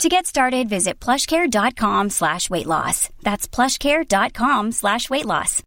To 0.00 0.08
get 0.08 0.26
started, 0.26 0.68
visit 0.68 0.98
plushcare.com 0.98 2.10
slash 2.10 2.50
weight 2.50 2.66
loss. 2.66 3.08
That's 3.22 3.46
plushcare.com 3.46 4.72
slash 4.72 5.08
weight 5.10 5.26
loss. 5.26 5.62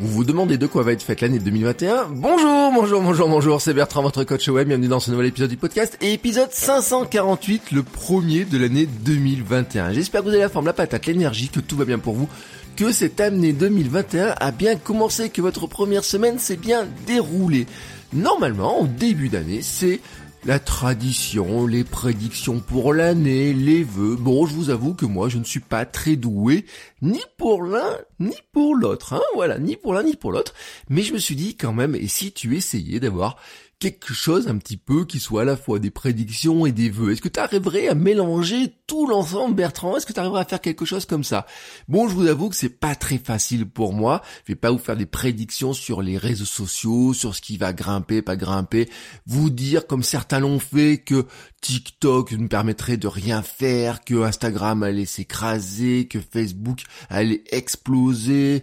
Vous 0.00 0.08
vous 0.08 0.24
demandez 0.24 0.58
de 0.58 0.66
quoi 0.66 0.82
va 0.82 0.92
être 0.92 1.02
faite 1.02 1.20
l'année 1.20 1.38
2021 1.38 2.08
Bonjour, 2.10 2.72
bonjour, 2.72 3.00
bonjour, 3.02 3.28
bonjour, 3.28 3.60
c'est 3.60 3.72
Bertrand, 3.72 4.02
votre 4.02 4.24
coach 4.24 4.48
web, 4.48 4.66
bienvenue 4.66 4.88
dans 4.88 4.98
ce 4.98 5.12
nouvel 5.12 5.26
épisode 5.26 5.50
du 5.50 5.56
podcast, 5.56 5.96
et 6.00 6.12
épisode 6.12 6.50
548, 6.50 7.70
le 7.70 7.84
premier 7.84 8.44
de 8.44 8.58
l'année 8.58 8.86
2021. 8.86 9.92
J'espère 9.92 10.22
que 10.22 10.26
vous 10.26 10.32
avez 10.32 10.40
la 10.42 10.48
forme, 10.48 10.66
la 10.66 10.72
patate, 10.72 11.06
l'énergie, 11.06 11.50
que 11.50 11.60
tout 11.60 11.76
va 11.76 11.84
bien 11.84 12.00
pour 12.00 12.14
vous, 12.14 12.28
que 12.76 12.92
cette 12.92 13.20
année 13.20 13.52
2021 13.52 14.34
a 14.38 14.50
bien 14.50 14.76
commencé, 14.76 15.30
que 15.30 15.42
votre 15.42 15.66
première 15.66 16.04
semaine 16.04 16.38
s'est 16.38 16.56
bien 16.56 16.86
déroulée. 17.06 17.66
Normalement, 18.12 18.80
au 18.80 18.86
début 18.86 19.28
d'année, 19.28 19.62
c'est 19.62 20.00
la 20.44 20.58
tradition, 20.58 21.66
les 21.66 21.84
prédictions 21.84 22.58
pour 22.58 22.92
l'année, 22.92 23.52
les 23.52 23.84
vœux. 23.84 24.16
Bon, 24.16 24.46
je 24.46 24.54
vous 24.54 24.70
avoue 24.70 24.94
que 24.94 25.06
moi, 25.06 25.28
je 25.28 25.38
ne 25.38 25.44
suis 25.44 25.60
pas 25.60 25.84
très 25.84 26.16
doué, 26.16 26.66
ni 27.00 27.20
pour 27.36 27.62
l'un, 27.62 27.96
ni 28.18 28.36
pour 28.52 28.74
l'autre. 28.74 29.12
Hein, 29.12 29.22
voilà, 29.34 29.58
ni 29.58 29.76
pour 29.76 29.94
l'un, 29.94 30.02
ni 30.02 30.16
pour 30.16 30.32
l'autre. 30.32 30.54
Mais 30.88 31.02
je 31.02 31.12
me 31.12 31.18
suis 31.18 31.36
dit 31.36 31.56
quand 31.56 31.72
même, 31.72 31.94
et 31.94 32.08
si 32.08 32.32
tu 32.32 32.56
essayais 32.56 33.00
d'avoir 33.00 33.36
quelque 33.82 34.14
chose 34.14 34.46
un 34.46 34.58
petit 34.58 34.76
peu 34.76 35.04
qui 35.04 35.18
soit 35.18 35.42
à 35.42 35.44
la 35.44 35.56
fois 35.56 35.80
des 35.80 35.90
prédictions 35.90 36.66
et 36.66 36.70
des 36.70 36.88
vœux. 36.88 37.10
Est-ce 37.10 37.20
que 37.20 37.28
tu 37.28 37.40
arriverais 37.40 37.88
à 37.88 37.96
mélanger 37.96 38.76
tout 38.86 39.08
l'ensemble, 39.08 39.56
Bertrand? 39.56 39.96
Est-ce 39.96 40.06
que 40.06 40.12
tu 40.12 40.20
arriverais 40.20 40.42
à 40.42 40.44
faire 40.44 40.60
quelque 40.60 40.84
chose 40.84 41.04
comme 41.04 41.24
ça? 41.24 41.46
Bon, 41.88 42.08
je 42.08 42.14
vous 42.14 42.28
avoue 42.28 42.48
que 42.48 42.54
c'est 42.54 42.68
pas 42.68 42.94
très 42.94 43.18
facile 43.18 43.68
pour 43.68 43.92
moi. 43.92 44.22
Je 44.46 44.52
vais 44.52 44.56
pas 44.56 44.70
vous 44.70 44.78
faire 44.78 44.96
des 44.96 45.06
prédictions 45.06 45.72
sur 45.72 46.00
les 46.00 46.16
réseaux 46.16 46.44
sociaux, 46.44 47.12
sur 47.12 47.34
ce 47.34 47.40
qui 47.40 47.56
va 47.56 47.72
grimper, 47.72 48.22
pas 48.22 48.36
grimper. 48.36 48.88
Vous 49.26 49.50
dire, 49.50 49.88
comme 49.88 50.04
certains 50.04 50.38
l'ont 50.38 50.60
fait, 50.60 50.98
que 50.98 51.26
TikTok 51.60 52.30
ne 52.32 52.46
permettrait 52.46 52.98
de 52.98 53.08
rien 53.08 53.42
faire, 53.42 54.04
que 54.04 54.22
Instagram 54.22 54.84
allait 54.84 55.06
s'écraser, 55.06 56.06
que 56.06 56.20
Facebook 56.20 56.82
allait 57.08 57.42
exploser 57.50 58.62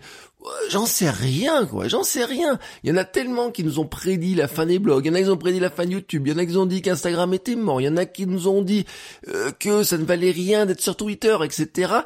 J'en 0.69 0.85
sais 0.85 1.09
rien, 1.09 1.65
quoi. 1.65 1.87
J'en 1.87 2.03
sais 2.03 2.25
rien. 2.25 2.59
Il 2.83 2.89
y 2.89 2.93
en 2.93 2.97
a 2.97 3.05
tellement 3.05 3.51
qui 3.51 3.63
nous 3.63 3.79
ont 3.79 3.87
prédit 3.87 4.35
la 4.35 4.47
fin 4.47 4.65
des 4.65 4.79
blogs. 4.79 5.05
Il 5.05 5.09
y 5.09 5.11
en 5.11 5.15
a 5.15 5.21
qui 5.21 5.29
ont 5.29 5.37
prédit 5.37 5.59
la 5.59 5.69
fin 5.69 5.85
de 5.85 5.91
YouTube. 5.91 6.27
Il 6.27 6.33
y 6.33 6.35
en 6.35 6.37
a 6.37 6.45
qui 6.45 6.57
ont 6.57 6.65
dit 6.65 6.81
qu'Instagram 6.81 7.33
était 7.33 7.55
mort. 7.55 7.81
Il 7.81 7.85
y 7.85 7.89
en 7.89 7.97
a 7.97 8.05
qui 8.05 8.27
nous 8.27 8.47
ont 8.47 8.61
dit 8.61 8.85
euh, 9.27 9.51
que 9.51 9.83
ça 9.83 9.97
ne 9.97 10.05
valait 10.05 10.31
rien 10.31 10.65
d'être 10.65 10.81
sur 10.81 10.95
Twitter, 10.95 11.35
etc. 11.43 12.01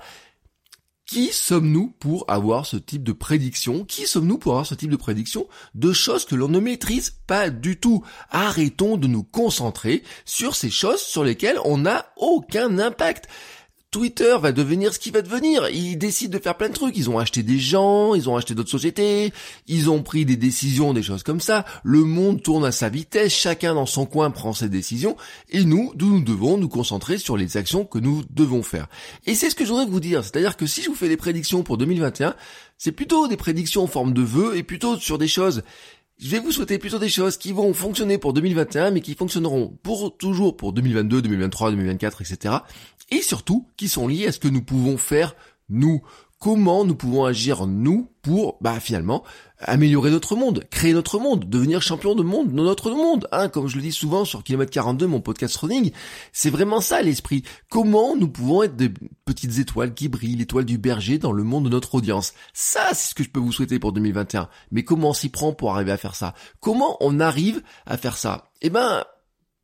Qui 1.06 1.28
sommes-nous 1.34 1.94
pour 2.00 2.26
avoir 2.30 2.66
ce 2.66 2.78
type 2.78 3.04
de 3.04 3.12
prédiction? 3.12 3.84
Qui 3.84 4.08
sommes-nous 4.08 4.38
pour 4.38 4.54
avoir 4.54 4.66
ce 4.66 4.74
type 4.74 4.90
de 4.90 4.96
prédiction 4.96 5.48
de 5.76 5.92
choses 5.92 6.26
que 6.26 6.34
l'on 6.34 6.48
ne 6.48 6.60
maîtrise 6.60 7.18
pas 7.28 7.50
du 7.50 7.78
tout? 7.78 8.04
Arrêtons 8.32 8.98
de 8.98 9.08
nous 9.08 9.24
concentrer 9.24 10.04
sur 10.26 10.56
ces 10.56 10.70
choses 10.70 11.02
sur 11.02 11.24
lesquelles 11.24 11.60
on 11.66 11.80
n'a 11.80 12.12
aucun 12.18 12.80
impact. 12.80 13.28
Twitter 13.94 14.36
va 14.42 14.52
devenir 14.52 14.92
ce 14.92 14.98
qu'il 14.98 15.14
va 15.14 15.22
devenir. 15.22 15.70
Ils 15.70 15.98
décident 15.98 16.36
de 16.36 16.42
faire 16.42 16.58
plein 16.58 16.70
de 16.70 16.74
trucs. 16.74 16.98
Ils 16.98 17.12
ont 17.12 17.20
acheté 17.20 17.44
des 17.44 17.60
gens, 17.60 18.16
ils 18.16 18.28
ont 18.28 18.36
acheté 18.36 18.56
d'autres 18.56 18.72
sociétés, 18.72 19.32
ils 19.68 19.88
ont 19.88 20.02
pris 20.02 20.26
des 20.26 20.36
décisions, 20.36 20.94
des 20.94 21.04
choses 21.04 21.22
comme 21.22 21.40
ça. 21.40 21.64
Le 21.84 22.00
monde 22.00 22.42
tourne 22.42 22.66
à 22.66 22.72
sa 22.72 22.90
vitesse, 22.90 23.32
chacun 23.32 23.76
dans 23.76 23.86
son 23.86 24.08
coin 24.08 24.32
prend 24.32 24.52
ses 24.52 24.68
décisions, 24.68 25.16
et 25.52 25.64
nous, 25.64 25.94
nous 25.96 26.22
devons 26.22 26.58
nous 26.58 26.70
concentrer 26.70 27.20
sur 27.20 27.38
les 27.38 27.56
actions 27.56 27.86
que 27.86 28.00
nous 28.00 28.24
devons 28.32 28.64
faire. 28.64 28.88
Et 29.28 29.36
c'est 29.36 29.52
ce 29.52 29.56
que 29.56 29.64
je 29.64 29.70
voudrais 29.70 29.86
vous 29.86 30.00
dire. 30.00 30.24
C'est-à-dire 30.24 30.58
que 30.58 30.66
si 30.66 30.82
je 30.82 30.90
vous 30.90 30.96
fais 30.96 31.08
des 31.08 31.16
prédictions 31.16 31.62
pour 31.62 31.78
2021, 31.78 32.36
c'est 32.80 32.92
plutôt 32.92 33.28
des 33.28 33.38
prédictions 33.38 33.84
en 33.84 33.88
forme 33.88 34.14
de 34.14 34.24
vœux 34.24 34.58
et 34.58 34.64
plutôt 34.64 34.98
sur 34.98 35.20
des 35.20 35.28
choses 35.28 35.62
je 36.24 36.30
vais 36.30 36.40
vous 36.40 36.54
souhaiter 36.54 36.78
plutôt 36.78 37.00
des 37.00 37.10
choses 37.10 37.36
qui 37.36 37.52
vont 37.52 37.74
fonctionner 37.74 38.18
pour 38.18 38.32
2021, 38.32 38.92
mais 38.92 39.02
qui 39.02 39.14
fonctionneront 39.14 39.78
pour 39.84 40.16
toujours 40.16 40.56
pour 40.56 40.72
2022, 40.72 41.22
2023, 41.22 41.72
2024, 41.72 42.22
etc. 42.22 42.56
Et 43.12 43.22
surtout, 43.22 43.68
qui 43.76 43.90
sont 43.90 44.08
liées 44.08 44.28
à 44.28 44.32
ce 44.32 44.40
que 44.40 44.48
nous 44.48 44.62
pouvons 44.62 44.98
faire 44.98 45.36
nous. 45.68 46.02
Comment 46.44 46.84
nous 46.84 46.96
pouvons 46.96 47.24
agir 47.24 47.68
nous 47.68 48.10
pour, 48.22 48.58
bah 48.60 48.82
finalement, 48.82 49.24
améliorer 49.60 50.12
notre 50.12 50.36
monde, 50.36 50.66
créer 50.70 50.92
notre 50.92 51.18
monde, 51.18 51.48
devenir 51.48 51.82
champion 51.82 52.16
de 52.16 52.24
monde 52.24 52.52
notre 52.52 52.92
monde. 52.92 53.30
Hein, 53.32 53.48
comme 53.48 53.68
je 53.68 53.78
le 53.78 53.82
dis 53.82 53.94
souvent 53.94 54.26
sur 54.26 54.44
Kilomètre 54.44 54.72
42, 54.72 55.08
mon 55.08 55.22
podcast 55.22 55.56
running, 55.56 55.92
c'est 56.34 56.50
vraiment 56.50 56.82
ça 56.82 57.02
l'esprit. 57.02 57.44
Comment 57.70 58.18
nous 58.18 58.28
pouvons 58.28 58.64
être 58.64 58.76
des 58.76 58.92
petites 59.24 59.58
étoiles 59.60 59.94
qui 59.94 60.10
brillent, 60.10 60.36
l'étoile 60.36 60.66
du 60.66 60.78
berger 60.78 61.18
dans 61.18 61.32
le 61.32 61.46
monde 61.46 61.64
de 61.64 61.70
notre 61.70 61.96
audience. 61.96 62.34
Ça, 62.52 62.90
c'est 62.92 63.12
ce 63.12 63.16
que 63.16 63.24
je 63.24 63.30
peux 63.30 63.40
vous 63.40 63.54
souhaiter 63.54 63.80
pour 63.80 63.94
2021. 63.94 64.50
Mais 64.72 64.84
comment 64.84 65.12
on 65.12 65.14
s'y 65.14 65.30
prend 65.30 65.54
pour 65.54 65.74
arriver 65.74 65.94
à 65.94 65.98
faire 65.98 66.16
ça? 66.16 66.34
Comment 66.60 66.98
on 67.00 67.22
arrive 67.22 67.64
à 67.86 67.96
faire 67.96 68.18
ça? 68.18 68.52
Eh 68.62 68.70
ben, 68.70 69.06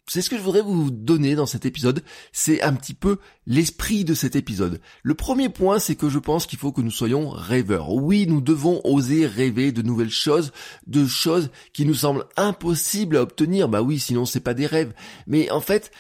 c'est 0.10 0.22
ce 0.22 0.30
que 0.30 0.38
je 0.38 0.42
voudrais 0.42 0.62
vous 0.62 0.90
donner 0.92 1.36
dans 1.36 1.46
cet 1.46 1.66
épisode, 1.66 2.04
c'est 2.32 2.62
un 2.62 2.74
petit 2.74 2.94
peu 2.94 3.18
l'esprit 3.46 4.04
de 4.06 4.14
cet 4.14 4.36
épisode. 4.36 4.82
Le 5.04 5.14
premier 5.14 5.50
point, 5.50 5.80
c'est 5.80 5.96
que 5.96 6.10
je 6.10 6.20
pense 6.20 6.46
qu'il 6.46 6.60
faut 6.60 6.72
que 6.72 6.82
nous 6.82 6.92
soyons 6.92 7.30
rêveurs. 7.30 7.94
Oui, 7.94 8.26
nous 8.28 8.42
devons 8.42 8.82
oser 8.84 9.28
rêver 9.28 9.72
de 9.72 9.82
nouvelles 9.82 10.10
choses, 10.10 10.52
de 10.88 11.06
choses 11.06 11.50
qui 11.74 11.86
nous 11.86 11.94
semblent 11.94 12.26
impossibles 12.38 13.18
à 13.18 13.22
obtenir. 13.22 13.70
Bah 13.70 13.82
oui, 13.82 14.00
sinon 14.00 14.26
c'est 14.26 14.40
pas 14.40 14.54
des 14.54 14.66
rêves. 14.66 14.94
Mais 15.28 15.52
en 15.52 15.62
fait, 15.62 15.92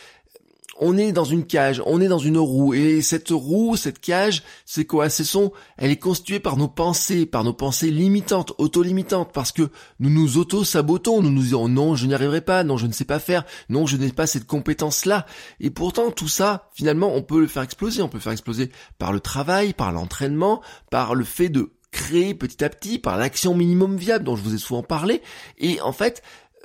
on 0.79 0.97
est 0.97 1.11
dans 1.11 1.25
une 1.25 1.45
cage, 1.45 1.81
on 1.85 2.01
est 2.01 2.07
dans 2.07 2.19
une 2.19 2.37
roue, 2.37 2.73
et 2.73 3.01
cette 3.01 3.29
roue, 3.29 3.75
cette 3.75 3.99
cage, 3.99 4.43
c'est 4.65 4.85
quoi? 4.85 5.09
C'est 5.09 5.23
son, 5.23 5.51
elle 5.77 5.91
est 5.91 5.97
constituée 5.97 6.39
par 6.39 6.57
nos 6.57 6.69
pensées, 6.69 7.25
par 7.25 7.43
nos 7.43 7.53
pensées 7.53 7.91
limitantes, 7.91 8.53
auto-limitantes, 8.57 9.31
parce 9.33 9.51
que 9.51 9.69
nous 9.99 10.09
nous 10.09 10.37
auto-sabotons, 10.37 11.21
nous 11.21 11.31
nous 11.31 11.41
disons 11.43 11.67
non, 11.67 11.95
je 11.95 12.05
n'y 12.05 12.13
arriverai 12.13 12.41
pas, 12.41 12.63
non, 12.63 12.77
je 12.77 12.87
ne 12.87 12.93
sais 12.93 13.05
pas 13.05 13.19
faire, 13.19 13.45
non, 13.67 13.85
je 13.85 13.97
n'ai 13.97 14.11
pas 14.11 14.25
cette 14.25 14.47
compétence-là, 14.47 15.25
et 15.59 15.69
pourtant 15.69 16.11
tout 16.11 16.29
ça, 16.29 16.69
finalement, 16.73 17.13
on 17.13 17.21
peut 17.21 17.41
le 17.41 17.47
faire 17.47 17.63
exploser, 17.63 18.01
on 18.01 18.07
peut 18.07 18.17
le 18.17 18.23
faire 18.23 18.31
exploser 18.31 18.71
par 18.97 19.11
le 19.11 19.19
travail, 19.19 19.73
par 19.73 19.91
l'entraînement, 19.91 20.61
par 20.89 21.13
le 21.13 21.25
fait 21.25 21.49
de 21.49 21.73
créer 21.91 22.33
petit 22.35 22.63
à 22.63 22.69
petit, 22.69 22.99
par 22.99 23.17
l'action 23.17 23.55
minimum 23.55 23.97
viable 23.97 24.23
dont 24.23 24.35
je 24.35 24.43
vous 24.43 24.53
ai 24.53 24.59
souvent 24.59 24.83
parlé, 24.83 25.21
et 25.57 25.81
en 25.81 25.91
fait, 25.91 26.21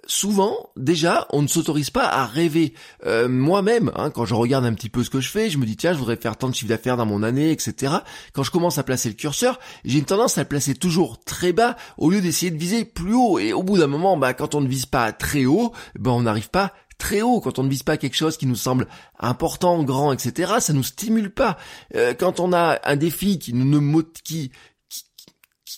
souvent, 0.06 0.70
déjà, 0.76 1.26
on 1.31 1.42
ne 1.42 1.47
s'autorise 1.47 1.91
pas 1.91 2.06
à 2.06 2.26
rêver. 2.26 2.75
Euh, 3.06 3.28
moi-même, 3.28 3.91
hein, 3.97 4.10
quand 4.10 4.25
je 4.25 4.34
regarde 4.34 4.65
un 4.65 4.75
petit 4.75 4.88
peu 4.88 5.03
ce 5.04 5.10
que 5.10 5.20
je 5.20 5.28
fais, 5.28 5.50
je 5.50 5.59
me 5.59 5.66
dis 5.66 5.76
tiens, 5.76 5.92
je 5.92 5.98
voudrais 5.98 6.16
faire 6.16 6.37
tant 6.37 6.48
de 6.48 6.54
chiffre 6.54 6.69
d'affaires 6.69 6.97
dans 6.97 7.06
mon 7.06 7.22
année, 7.22 7.50
etc. 7.50 7.94
Quand 8.32 8.42
je 8.42 8.50
commence 8.50 8.78
à 8.78 8.82
placer 8.82 9.09
le 9.09 9.15
curseur, 9.15 9.59
j'ai 9.84 9.98
une 9.98 10.04
tendance 10.04 10.38
à 10.38 10.42
le 10.42 10.48
placer 10.48 10.75
toujours 10.75 11.22
très 11.25 11.53
bas 11.53 11.76
au 11.98 12.10
lieu 12.10 12.20
d'essayer 12.20 12.50
de 12.50 12.59
viser 12.59 12.84
plus 12.84 13.15
haut. 13.15 13.38
Et 13.38 13.53
au 13.53 13.62
bout 13.62 13.78
d'un 13.78 13.87
moment, 13.87 14.16
bah, 14.16 14.34
quand 14.34 14.54
on 14.54 14.60
ne 14.60 14.69
vise 14.69 14.87
pas 14.87 15.12
très 15.12 15.44
haut, 15.44 15.72
bah, 15.98 16.10
on 16.12 16.22
n'arrive 16.22 16.50
pas 16.50 16.72
très 16.98 17.22
haut, 17.22 17.41
quand 17.41 17.59
on 17.59 17.65
ne 17.65 17.69
vise 17.69 17.82
pas 17.82 17.97
quelque 17.97 18.16
chose 18.16 18.36
qui 18.36 18.47
nous 18.47 18.54
semble 18.54 18.86
important, 19.19 19.82
grand, 19.82 20.12
etc., 20.12 20.54
ça 20.60 20.72
nous 20.72 20.82
stimule 20.82 21.31
pas. 21.31 21.56
Euh, 21.94 22.15
quand 22.15 22.41
on 22.41 22.53
a 22.53 22.81
un 22.84 22.97
défi 22.97 23.38
qui 23.38 23.53
nous 23.53 24.03
qui 24.25 24.53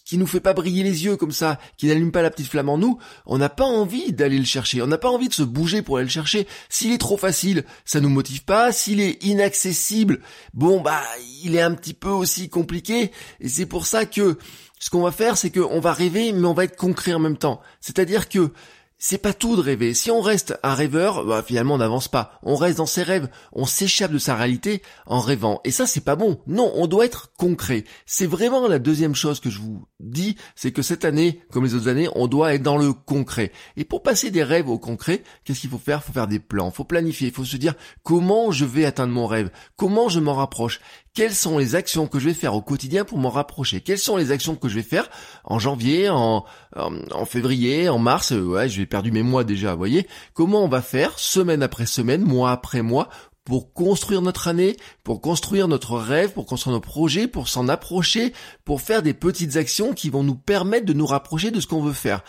qui 0.07 0.17
nous 0.19 0.27
fait 0.27 0.41
pas 0.41 0.55
briller 0.55 0.85
les 0.85 1.05
yeux 1.05 1.17
comme 1.17 1.33
ça, 1.33 1.59
qui 1.77 1.89
n'allume 1.89 2.13
pas 2.13 2.23
la 2.23 2.31
petite 2.31 2.47
flamme 2.47 2.69
en 2.69 2.79
nous, 2.79 2.99
on 3.27 3.39
n'a 3.39 3.49
pas 3.49 3.65
envie 3.65 4.13
d'aller 4.13 4.39
le 4.39 4.45
chercher, 4.45 4.81
on 4.81 4.87
n'a 4.87 4.99
pas 4.99 5.11
envie 5.11 5.29
de 5.29 5.35
se 5.35 5.43
bouger 5.43 5.83
pour 5.83 5.97
aller 5.97 6.07
le 6.07 6.11
chercher. 6.11 6.47
S'il 6.69 6.93
est 6.93 6.99
trop 6.99 7.17
facile, 7.17 7.65
ça 7.85 8.01
nous 8.01 8.09
motive 8.09 8.45
pas. 8.45 8.71
S'il 8.73 9.01
est 9.01 9.23
inaccessible, 9.25 10.21
bon 10.55 10.81
bah 10.81 11.03
il 11.43 11.57
est 11.57 11.61
un 11.61 11.75
petit 11.75 11.93
peu 11.93 12.09
aussi 12.09 12.49
compliqué. 12.49 13.11
Et 13.41 13.49
c'est 13.49 13.67
pour 13.67 13.85
ça 13.85 14.07
que 14.07 14.39
ce 14.79 14.91
qu'on 14.91 15.03
va 15.03 15.11
faire, 15.11 15.37
c'est 15.37 15.51
qu'on 15.51 15.81
va 15.81 15.93
rêver, 15.93 16.33
mais 16.33 16.47
on 16.47 16.55
va 16.55 16.65
être 16.65 16.77
concret 16.77 17.13
en 17.13 17.19
même 17.19 17.37
temps. 17.37 17.61
C'est-à-dire 17.81 18.29
que 18.29 18.53
c'est 18.99 19.19
pas 19.19 19.35
tout 19.35 19.57
de 19.57 19.61
rêver. 19.61 19.95
Si 19.95 20.11
on 20.11 20.21
reste 20.21 20.59
un 20.63 20.75
rêveur, 20.75 21.25
bah, 21.25 21.43
finalement 21.47 21.75
on 21.75 21.79
n'avance 21.79 22.09
pas. 22.09 22.39
On 22.43 22.57
reste 22.57 22.79
dans 22.79 22.87
ses 22.87 23.03
rêves, 23.03 23.29
on 23.53 23.67
s'échappe 23.67 24.13
de 24.13 24.19
sa 24.19 24.35
réalité 24.35 24.83
en 25.07 25.21
rêvant. 25.21 25.61
Et 25.65 25.71
ça 25.71 25.87
c'est 25.87 26.05
pas 26.05 26.17
bon. 26.17 26.41
Non, 26.47 26.73
on 26.75 26.87
doit 26.87 27.05
être 27.05 27.33
concret. 27.37 27.85
C'est 28.07 28.27
vraiment 28.27 28.67
la 28.69 28.79
deuxième 28.79 29.15
chose 29.15 29.41
que 29.41 29.51
je 29.51 29.61
vous 29.61 29.87
dis, 30.01 30.37
c'est 30.55 30.73
que 30.73 30.83
cette 30.83 31.05
année, 31.05 31.43
comme 31.51 31.65
les 31.65 31.75
autres 31.75 31.89
années, 31.89 32.09
on 32.15 32.27
doit 32.27 32.55
être 32.55 32.63
dans 32.63 32.79
le 32.79 32.93
concret. 32.93 33.53
Et 33.77 33.85
pour 33.85 34.03
passer 34.03 34.31
des 34.31 34.43
rêves 34.45 34.69
au 34.69 34.79
concret, 34.79 35.23
qu'est-ce 35.45 35.61
qu'il 35.61 35.71
faut 35.71 35.79
faire? 35.79 36.01
Il 36.03 36.07
faut 36.07 36.13
faire 36.13 36.29
des 36.29 36.41
plans, 36.41 36.71
il 36.71 36.75
faut 36.75 36.85
planifier, 36.85 37.29
il 37.29 37.35
faut 37.35 37.45
se 37.45 37.57
dire 37.57 37.75
comment 38.03 38.51
je 38.51 38.65
vais 38.65 38.85
atteindre 38.85 39.13
mon 39.13 39.27
rêve, 39.27 39.51
comment 39.77 40.09
je 40.09 40.21
m'en 40.21 40.35
rapproche, 40.35 40.81
quelles 41.17 41.35
sont 41.35 41.57
les 41.57 41.75
actions 41.75 42.07
que 42.07 42.19
je 42.19 42.27
vais 42.27 42.35
faire 42.35 42.55
au 42.55 42.61
quotidien 42.61 43.07
pour 43.07 43.17
m'en 43.17 43.31
rapprocher? 43.31 43.81
Quelles 43.81 43.99
sont 43.99 44.19
les 44.19 44.33
actions 44.33 44.55
que 44.55 44.69
je 44.69 44.75
vais 44.75 44.83
faire 44.83 45.09
en 45.45 45.59
janvier, 45.59 46.11
en, 46.11 46.45
en, 46.77 47.25
février, 47.25 47.89
en 47.89 47.99
mars? 47.99 48.33
Ouais, 48.33 48.69
j'ai 48.69 48.85
perdu 48.85 49.11
mes 49.11 49.23
mois 49.23 49.43
déjà, 49.43 49.73
vous 49.73 49.79
voyez 49.79 50.07
Comment 50.35 50.63
on 50.63 50.69
va 50.69 50.83
faire 50.83 51.19
semaine 51.19 51.63
après 51.63 51.87
semaine, 51.87 52.21
mois 52.21 52.53
après 52.53 52.83
mois 52.83 53.09
pour 53.45 53.73
construire 53.73 54.21
notre 54.21 54.49
année, 54.49 54.77
pour 55.05 55.23
construire 55.23 55.69
notre 55.69 55.97
rêve, 55.97 56.33
pour 56.33 56.45
construire 56.45 56.75
nos 56.75 56.81
projets, 56.83 57.29
pour 57.29 57.49
s'en 57.49 57.69
approcher, 57.69 58.35
pour 58.67 58.83
faire 58.83 59.03
des 59.03 59.15
petites 59.15 59.57
actions 59.57 59.95
qui 59.95 60.11
vont 60.11 60.23
nous 60.23 60.35
permettre 60.35 60.85
de 60.85 60.93
nous 60.93 61.07
rapprocher 61.07 61.51
de 61.51 61.61
ce 61.61 61.67
qu'on 61.67 61.83
veut 61.83 61.95
faire? 61.95 62.25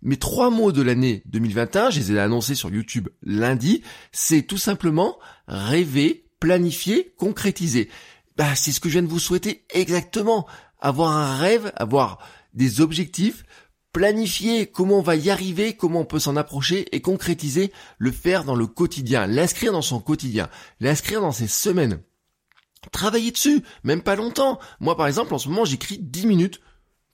Mes 0.00 0.16
trois 0.16 0.50
mots 0.50 0.72
de 0.72 0.82
l'année 0.82 1.22
2021, 1.26 1.90
je 1.90 2.00
les 2.00 2.12
ai 2.12 2.18
annoncés 2.18 2.56
sur 2.56 2.70
YouTube 2.70 3.08
lundi, 3.22 3.82
c'est 4.10 4.42
tout 4.42 4.58
simplement 4.58 5.16
rêver, 5.46 6.24
planifier, 6.40 7.14
concrétiser. 7.16 7.88
Bah, 8.42 8.56
c'est 8.56 8.72
ce 8.72 8.80
que 8.80 8.88
je 8.88 8.94
viens 8.94 9.04
de 9.04 9.08
vous 9.08 9.20
souhaiter 9.20 9.64
exactement. 9.70 10.48
Avoir 10.80 11.12
un 11.12 11.36
rêve, 11.36 11.70
avoir 11.76 12.18
des 12.54 12.80
objectifs, 12.80 13.44
planifier 13.92 14.66
comment 14.66 14.98
on 14.98 15.02
va 15.02 15.14
y 15.14 15.30
arriver, 15.30 15.76
comment 15.76 16.00
on 16.00 16.04
peut 16.04 16.18
s'en 16.18 16.34
approcher 16.34 16.88
et 16.90 17.00
concrétiser, 17.00 17.72
le 17.98 18.10
faire 18.10 18.42
dans 18.42 18.56
le 18.56 18.66
quotidien, 18.66 19.28
l'inscrire 19.28 19.70
dans 19.70 19.80
son 19.80 20.00
quotidien, 20.00 20.48
l'inscrire 20.80 21.20
dans 21.20 21.30
ses 21.30 21.46
semaines. 21.46 22.00
Travailler 22.90 23.30
dessus, 23.30 23.62
même 23.84 24.02
pas 24.02 24.16
longtemps. 24.16 24.58
Moi 24.80 24.96
par 24.96 25.06
exemple 25.06 25.34
en 25.34 25.38
ce 25.38 25.48
moment 25.48 25.64
j'écris 25.64 25.98
10 25.98 26.26
minutes 26.26 26.60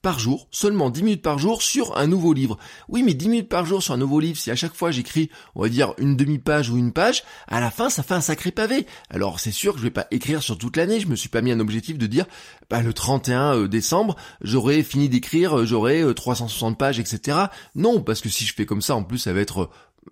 par 0.01 0.19
jour, 0.19 0.47
seulement 0.51 0.89
10 0.89 1.03
minutes 1.03 1.21
par 1.21 1.39
jour 1.39 1.61
sur 1.61 1.97
un 1.97 2.07
nouveau 2.07 2.33
livre. 2.33 2.57
Oui, 2.87 3.03
mais 3.03 3.13
10 3.13 3.29
minutes 3.29 3.49
par 3.49 3.65
jour 3.65 3.83
sur 3.83 3.93
un 3.93 3.97
nouveau 3.97 4.19
livre, 4.19 4.37
si 4.37 4.49
à 4.49 4.55
chaque 4.55 4.73
fois 4.73 4.91
j'écris, 4.91 5.29
on 5.55 5.61
va 5.61 5.69
dire, 5.69 5.93
une 5.97 6.15
demi-page 6.15 6.69
ou 6.69 6.77
une 6.77 6.93
page, 6.93 7.23
à 7.47 7.59
la 7.59 7.69
fin, 7.69 7.89
ça 7.89 8.03
fait 8.03 8.13
un 8.13 8.21
sacré 8.21 8.51
pavé. 8.51 8.85
Alors, 9.09 9.39
c'est 9.39 9.51
sûr 9.51 9.73
que 9.73 9.79
je 9.79 9.83
vais 9.83 9.91
pas 9.91 10.07
écrire 10.11 10.41
sur 10.41 10.57
toute 10.57 10.77
l'année, 10.77 10.99
je 10.99 11.07
me 11.07 11.15
suis 11.15 11.29
pas 11.29 11.41
mis 11.41 11.51
un 11.51 11.59
objectif 11.59 11.97
de 11.97 12.07
dire, 12.07 12.25
bah, 12.69 12.81
le 12.81 12.93
31 12.93 13.55
euh, 13.55 13.67
décembre, 13.67 14.15
j'aurai 14.41 14.83
fini 14.83 15.09
d'écrire, 15.09 15.59
euh, 15.59 15.65
j'aurai 15.65 16.03
360 16.15 16.73
euh, 16.73 16.77
pages, 16.77 16.99
etc. 16.99 17.37
Non, 17.75 18.01
parce 18.01 18.21
que 18.21 18.29
si 18.29 18.45
je 18.45 18.53
fais 18.53 18.65
comme 18.65 18.81
ça, 18.81 18.95
en 18.95 19.03
plus, 19.03 19.17
ça 19.17 19.33
va 19.33 19.41
être 19.41 19.69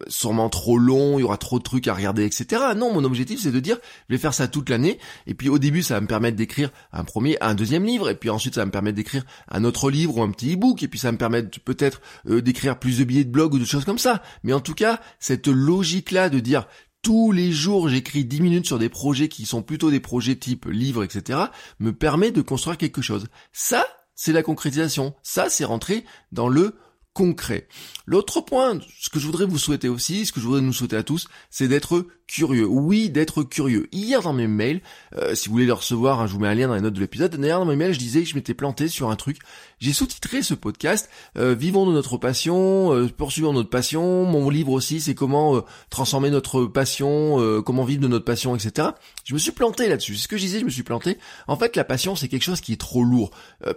sûrement 0.07 0.49
trop 0.49 0.77
long, 0.77 1.19
il 1.19 1.21
y 1.21 1.25
aura 1.25 1.37
trop 1.37 1.59
de 1.59 1.63
trucs 1.63 1.87
à 1.87 1.93
regarder, 1.93 2.25
etc. 2.25 2.61
Non, 2.75 2.93
mon 2.93 3.03
objectif 3.03 3.39
c'est 3.41 3.51
de 3.51 3.59
dire, 3.59 3.77
je 4.09 4.15
vais 4.15 4.19
faire 4.19 4.33
ça 4.33 4.47
toute 4.47 4.69
l'année, 4.69 4.99
et 5.25 5.33
puis 5.33 5.49
au 5.49 5.59
début 5.59 5.83
ça 5.83 5.95
va 5.95 6.01
me 6.01 6.07
permettre 6.07 6.37
d'écrire 6.37 6.69
un 6.91 7.03
premier, 7.03 7.37
un 7.41 7.55
deuxième 7.55 7.85
livre, 7.85 8.09
et 8.09 8.15
puis 8.15 8.29
ensuite 8.29 8.55
ça 8.55 8.61
va 8.61 8.65
me 8.65 8.71
permettre 8.71 8.95
d'écrire 8.95 9.23
un 9.49 9.63
autre 9.63 9.89
livre 9.89 10.17
ou 10.17 10.23
un 10.23 10.31
petit 10.31 10.53
e-book, 10.53 10.83
et 10.83 10.87
puis 10.87 10.99
ça 10.99 11.09
va 11.09 11.13
me 11.13 11.17
permettre 11.17 11.59
peut-être 11.61 12.01
euh, 12.29 12.41
d'écrire 12.41 12.79
plus 12.79 12.99
de 12.99 13.03
billets 13.03 13.23
de 13.23 13.31
blog 13.31 13.53
ou 13.53 13.59
de 13.59 13.65
choses 13.65 13.85
comme 13.85 13.97
ça. 13.97 14.21
Mais 14.43 14.53
en 14.53 14.59
tout 14.59 14.73
cas, 14.73 14.99
cette 15.19 15.47
logique-là 15.47 16.29
de 16.29 16.39
dire 16.39 16.67
tous 17.01 17.31
les 17.31 17.51
jours 17.51 17.89
j'écris 17.89 18.25
10 18.25 18.41
minutes 18.41 18.65
sur 18.65 18.79
des 18.79 18.89
projets 18.89 19.29
qui 19.29 19.45
sont 19.45 19.61
plutôt 19.61 19.91
des 19.91 19.99
projets 19.99 20.35
type 20.35 20.65
livre, 20.65 21.03
etc., 21.03 21.39
me 21.79 21.93
permet 21.93 22.31
de 22.31 22.41
construire 22.41 22.77
quelque 22.77 23.01
chose. 23.01 23.27
Ça, 23.53 23.85
c'est 24.15 24.33
la 24.33 24.43
concrétisation. 24.43 25.13
Ça, 25.23 25.49
c'est 25.49 25.63
rentrer 25.63 26.03
dans 26.31 26.49
le 26.49 26.75
concret. 27.17 27.67
L'autre 28.05 28.41
point, 28.41 28.79
ce 29.01 29.09
que 29.09 29.19
je 29.19 29.25
voudrais 29.25 29.45
vous 29.45 29.57
souhaiter 29.57 29.89
aussi, 29.89 30.27
ce 30.27 30.31
que 30.31 30.39
je 30.39 30.45
voudrais 30.45 30.61
nous 30.61 30.71
souhaiter 30.71 30.95
à 30.95 31.03
tous, 31.03 31.27
c'est 31.49 31.67
d'être 31.67 32.05
curieux. 32.27 32.67
Oui, 32.67 33.09
d'être 33.09 33.41
curieux. 33.41 33.87
Hier 33.91 34.21
dans 34.21 34.33
mes 34.33 34.47
mails, 34.47 34.81
euh, 35.15 35.33
si 35.33 35.49
vous 35.49 35.53
voulez 35.53 35.65
le 35.65 35.73
recevoir, 35.73 36.21
hein, 36.21 36.27
je 36.27 36.33
vous 36.33 36.39
mets 36.39 36.47
un 36.47 36.53
lien 36.53 36.67
dans 36.67 36.75
les 36.75 36.81
notes 36.81 36.93
de 36.93 36.99
l'épisode. 36.99 37.35
D'ailleurs 37.35 37.59
dans 37.59 37.65
mes 37.65 37.75
mails, 37.75 37.93
je 37.93 37.99
disais 37.99 38.21
que 38.21 38.29
je 38.29 38.35
m'étais 38.35 38.53
planté 38.53 38.87
sur 38.87 39.09
un 39.09 39.15
truc. 39.15 39.39
J'ai 39.79 39.93
sous-titré 39.93 40.41
ce 40.41 40.53
podcast 40.53 41.09
euh, 41.37 41.53
Vivons 41.53 41.85
de 41.87 41.91
notre 41.91 42.17
passion, 42.17 42.93
euh, 42.93 43.07
poursuivons 43.07 43.51
notre 43.51 43.69
passion. 43.69 44.25
Mon 44.25 44.49
livre 44.49 44.71
aussi, 44.71 45.01
c'est 45.01 45.15
comment 45.15 45.63
transformer 45.89 46.29
notre 46.29 46.65
passion, 46.65 47.61
comment 47.65 47.83
vivre 47.83 48.01
de 48.01 48.07
notre 48.07 48.25
passion, 48.25 48.55
etc. 48.55 48.89
Je 49.25 49.33
me 49.33 49.39
suis 49.39 49.51
planté 49.51 49.89
là-dessus. 49.89 50.15
C'est 50.15 50.23
ce 50.23 50.27
que 50.27 50.37
je 50.37 50.43
disais, 50.43 50.59
je 50.59 50.65
me 50.65 50.69
suis 50.69 50.83
planté. 50.83 51.17
En 51.47 51.57
fait, 51.57 51.75
la 51.75 51.83
passion, 51.83 52.15
c'est 52.15 52.27
quelque 52.27 52.43
chose 52.43 52.61
qui 52.61 52.73
est 52.73 52.79
trop 52.79 53.03
lourd. 53.03 53.31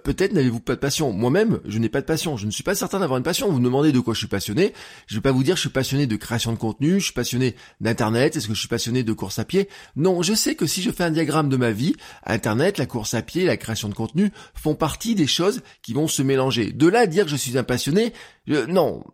Peut-être 0.05 0.33
n'avez-vous 0.33 0.61
pas 0.61 0.75
de 0.75 0.81
passion. 0.81 1.13
Moi-même, 1.13 1.61
je 1.65 1.79
n'ai 1.79 1.89
pas 1.89 2.01
de 2.01 2.07
passion. 2.07 2.37
Je 2.37 2.47
ne 2.47 2.51
suis 2.51 2.63
pas 2.63 2.75
certain 2.75 3.01
d'avoir 3.01 3.17
une 3.17 3.25
passion. 3.25 3.30
Vous 3.33 3.59
me 3.59 3.65
demandez 3.65 3.93
de 3.93 4.01
quoi 4.01 4.15
je 4.15 4.19
suis 4.19 4.27
passionné. 4.27 4.73
Je 5.07 5.15
vais 5.15 5.21
pas 5.21 5.33
vous 5.33 5.43
dire 5.43 5.57
je 5.57 5.61
suis 5.61 5.71
passionné 5.71 6.07
de 6.07 6.17
création 6.17 6.53
de 6.53 6.59
contenu, 6.59 7.01
je 7.01 7.05
suis 7.07 7.13
passionné 7.13 7.55
d'internet, 7.81 8.37
est-ce 8.37 8.49
que 8.49 8.55
je 8.55 8.59
suis 8.59 8.69
passionné 8.69 9.03
de 9.03 9.13
course 9.13 9.39
à 9.39 9.45
pied? 9.45 9.69
Non, 9.97 10.23
je 10.23 10.35
sais 10.35 10.55
que 10.55 10.67
si 10.67 10.83
je 10.83 10.91
fais 10.91 11.05
un 11.05 11.11
diagramme 11.11 11.49
de 11.49 11.57
ma 11.57 11.71
vie, 11.71 11.95
Internet, 12.25 12.79
la 12.79 12.87
course 12.87 13.15
à 13.15 13.23
pied, 13.23 13.45
la 13.45 13.57
création 13.57 13.89
de 13.89 13.95
contenu 13.95 14.33
font 14.55 14.75
partie 14.75 15.15
des 15.15 15.27
choses 15.27 15.61
qui 15.83 15.93
vont 15.93 16.09
se 16.09 16.23
mélanger. 16.23 16.73
De 16.73 16.89
là 16.89 17.01
à 17.01 17.07
dire 17.07 17.25
que 17.25 17.31
je 17.31 17.37
suis 17.37 17.57
un 17.57 17.63
passionné, 17.63 18.13
non, 18.47 19.05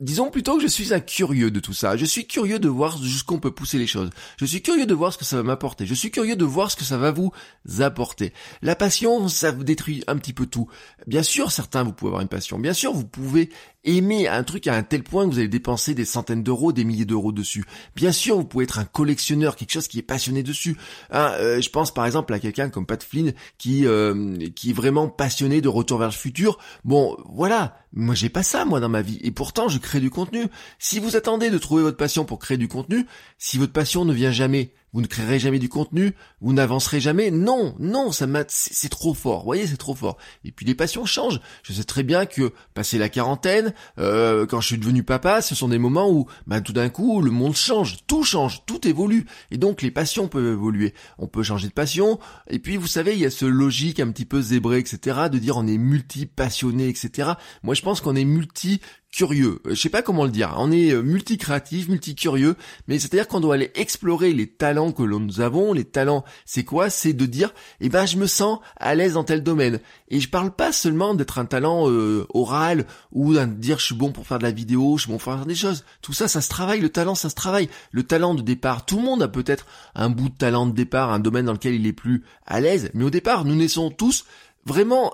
Disons 0.00 0.30
plutôt 0.30 0.56
que 0.56 0.62
je 0.62 0.68
suis 0.68 0.92
un 0.92 1.00
curieux 1.00 1.50
de 1.50 1.58
tout 1.58 1.72
ça. 1.72 1.96
Je 1.96 2.04
suis 2.04 2.26
curieux 2.26 2.58
de 2.58 2.68
voir 2.68 3.02
jusqu'où 3.02 3.36
on 3.36 3.40
peut 3.40 3.50
pousser 3.50 3.78
les 3.78 3.86
choses. 3.86 4.10
Je 4.36 4.44
suis 4.44 4.60
curieux 4.60 4.84
de 4.84 4.92
voir 4.92 5.10
ce 5.10 5.16
que 5.16 5.24
ça 5.24 5.36
va 5.36 5.42
m'apporter. 5.42 5.86
Je 5.86 5.94
suis 5.94 6.10
curieux 6.10 6.36
de 6.36 6.44
voir 6.44 6.70
ce 6.70 6.76
que 6.76 6.84
ça 6.84 6.98
va 6.98 7.12
vous 7.12 7.32
apporter. 7.78 8.34
La 8.60 8.76
passion, 8.76 9.26
ça 9.28 9.52
vous 9.52 9.64
détruit 9.64 10.04
un 10.06 10.18
petit 10.18 10.34
peu 10.34 10.44
tout. 10.44 10.68
Bien 11.06 11.22
sûr, 11.22 11.50
certains, 11.50 11.82
vous 11.82 11.94
pouvez 11.94 12.10
avoir 12.10 12.20
une 12.20 12.28
passion. 12.28 12.58
Bien 12.58 12.74
sûr, 12.74 12.92
vous 12.92 13.06
pouvez 13.06 13.48
aimer 13.86 14.28
un 14.28 14.42
truc 14.42 14.66
à 14.66 14.74
un 14.74 14.82
tel 14.82 15.02
point 15.02 15.26
que 15.26 15.32
vous 15.32 15.38
allez 15.38 15.48
dépenser 15.48 15.94
des 15.94 16.04
centaines 16.04 16.42
d'euros, 16.42 16.72
des 16.72 16.84
milliers 16.84 17.04
d'euros 17.04 17.32
dessus. 17.32 17.64
Bien 17.94 18.12
sûr, 18.12 18.36
vous 18.36 18.44
pouvez 18.44 18.64
être 18.64 18.78
un 18.78 18.84
collectionneur, 18.84 19.56
quelque 19.56 19.72
chose 19.72 19.88
qui 19.88 19.98
est 19.98 20.02
passionné 20.02 20.42
dessus. 20.42 20.76
Hein, 21.10 21.32
euh, 21.38 21.60
je 21.60 21.70
pense 21.70 21.94
par 21.94 22.04
exemple 22.04 22.34
à 22.34 22.38
quelqu'un 22.38 22.68
comme 22.68 22.86
Pat 22.86 23.02
Flynn 23.02 23.32
qui 23.58 23.86
euh, 23.86 24.36
qui 24.54 24.70
est 24.70 24.74
vraiment 24.74 25.08
passionné 25.08 25.60
de 25.60 25.68
Retour 25.68 25.98
vers 25.98 26.08
le 26.08 26.14
futur. 26.14 26.58
Bon, 26.84 27.16
voilà, 27.28 27.78
moi 27.92 28.14
j'ai 28.14 28.28
pas 28.28 28.42
ça 28.42 28.64
moi 28.64 28.80
dans 28.80 28.88
ma 28.88 29.02
vie 29.02 29.18
et 29.22 29.30
pourtant 29.30 29.68
je 29.68 29.78
crée 29.78 30.00
du 30.00 30.10
contenu. 30.10 30.46
Si 30.78 30.98
vous 30.98 31.16
attendez 31.16 31.50
de 31.50 31.58
trouver 31.58 31.82
votre 31.82 31.96
passion 31.96 32.24
pour 32.24 32.38
créer 32.38 32.58
du 32.58 32.68
contenu, 32.68 33.06
si 33.38 33.58
votre 33.58 33.72
passion 33.72 34.04
ne 34.04 34.12
vient 34.12 34.32
jamais, 34.32 34.72
vous 34.96 35.02
ne 35.02 35.06
créerez 35.06 35.38
jamais 35.38 35.58
du 35.58 35.68
contenu, 35.68 36.14
vous 36.40 36.54
n'avancerez 36.54 37.00
jamais. 37.00 37.30
Non, 37.30 37.74
non, 37.78 38.12
ça 38.12 38.26
m'a, 38.26 38.44
c'est 38.48 38.88
trop 38.88 39.12
fort. 39.12 39.40
Vous 39.40 39.44
voyez, 39.44 39.66
c'est 39.66 39.76
trop 39.76 39.94
fort. 39.94 40.16
Et 40.42 40.52
puis 40.52 40.64
les 40.64 40.74
passions 40.74 41.04
changent. 41.04 41.38
Je 41.64 41.74
sais 41.74 41.84
très 41.84 42.02
bien 42.02 42.24
que 42.24 42.50
passer 42.72 42.96
la 42.96 43.10
quarantaine, 43.10 43.74
euh, 43.98 44.46
quand 44.46 44.62
je 44.62 44.68
suis 44.68 44.78
devenu 44.78 45.02
papa, 45.02 45.42
ce 45.42 45.54
sont 45.54 45.68
des 45.68 45.76
moments 45.76 46.10
où, 46.10 46.24
bah, 46.46 46.62
tout 46.62 46.72
d'un 46.72 46.88
coup, 46.88 47.20
le 47.20 47.30
monde 47.30 47.54
change, 47.54 47.98
tout 48.06 48.24
change, 48.24 48.64
tout 48.64 48.88
évolue. 48.88 49.26
Et 49.50 49.58
donc 49.58 49.82
les 49.82 49.90
passions 49.90 50.28
peuvent 50.28 50.54
évoluer. 50.54 50.94
On 51.18 51.26
peut 51.26 51.42
changer 51.42 51.68
de 51.68 51.74
passion. 51.74 52.18
Et 52.48 52.58
puis 52.58 52.78
vous 52.78 52.86
savez, 52.86 53.12
il 53.12 53.18
y 53.18 53.26
a 53.26 53.30
ce 53.30 53.44
logique 53.44 54.00
un 54.00 54.10
petit 54.10 54.24
peu 54.24 54.40
zébré, 54.40 54.78
etc., 54.78 55.28
de 55.30 55.38
dire 55.38 55.58
on 55.58 55.66
est 55.66 55.76
multi-passionné, 55.76 56.88
etc. 56.88 57.32
Moi, 57.62 57.74
je 57.74 57.82
pense 57.82 58.00
qu'on 58.00 58.16
est 58.16 58.24
multi 58.24 58.80
curieux. 59.12 59.60
Euh, 59.66 59.70
je 59.70 59.80
sais 59.80 59.88
pas 59.88 60.02
comment 60.02 60.24
le 60.24 60.30
dire. 60.30 60.54
On 60.58 60.70
est 60.70 60.92
euh, 60.92 61.02
multi-créatif, 61.02 61.88
multi-curieux, 61.88 62.56
mais 62.86 62.98
c'est-à-dire 62.98 63.28
qu'on 63.28 63.40
doit 63.40 63.54
aller 63.54 63.70
explorer 63.74 64.32
les 64.32 64.46
talents 64.46 64.92
que 64.92 65.02
nous 65.02 65.40
avons. 65.40 65.72
Les 65.72 65.84
talents, 65.84 66.24
c'est 66.44 66.64
quoi? 66.64 66.90
C'est 66.90 67.12
de 67.12 67.26
dire, 67.26 67.54
eh 67.80 67.88
ben, 67.88 68.06
je 68.06 68.16
me 68.16 68.26
sens 68.26 68.60
à 68.76 68.94
l'aise 68.94 69.14
dans 69.14 69.24
tel 69.24 69.42
domaine. 69.42 69.80
Et 70.08 70.20
je 70.20 70.28
parle 70.28 70.50
pas 70.54 70.72
seulement 70.72 71.14
d'être 71.14 71.38
un 71.38 71.46
talent 71.46 71.90
euh, 71.90 72.26
oral 72.34 72.86
ou 73.12 73.34
de 73.34 73.44
dire 73.44 73.78
je 73.78 73.86
suis 73.86 73.94
bon 73.94 74.12
pour 74.12 74.26
faire 74.26 74.38
de 74.38 74.44
la 74.44 74.50
vidéo, 74.50 74.96
je 74.96 75.02
suis 75.02 75.12
bon 75.12 75.18
pour 75.18 75.34
faire 75.34 75.46
des 75.46 75.54
choses. 75.54 75.84
Tout 76.02 76.12
ça, 76.12 76.28
ça 76.28 76.40
se 76.40 76.48
travaille. 76.48 76.80
Le 76.80 76.90
talent, 76.90 77.14
ça 77.14 77.30
se 77.30 77.34
travaille. 77.34 77.68
Le 77.92 78.02
talent 78.02 78.34
de 78.34 78.42
départ, 78.42 78.84
tout 78.84 78.96
le 78.98 79.02
monde 79.02 79.22
a 79.22 79.28
peut-être 79.28 79.66
un 79.94 80.10
bout 80.10 80.28
de 80.28 80.36
talent 80.36 80.66
de 80.66 80.72
départ, 80.72 81.12
un 81.12 81.20
domaine 81.20 81.46
dans 81.46 81.52
lequel 81.52 81.74
il 81.74 81.86
est 81.86 81.92
plus 81.92 82.24
à 82.46 82.60
l'aise. 82.60 82.90
Mais 82.94 83.04
au 83.04 83.10
départ, 83.10 83.44
nous 83.44 83.56
naissons 83.56 83.90
tous 83.90 84.24
vraiment 84.66 85.12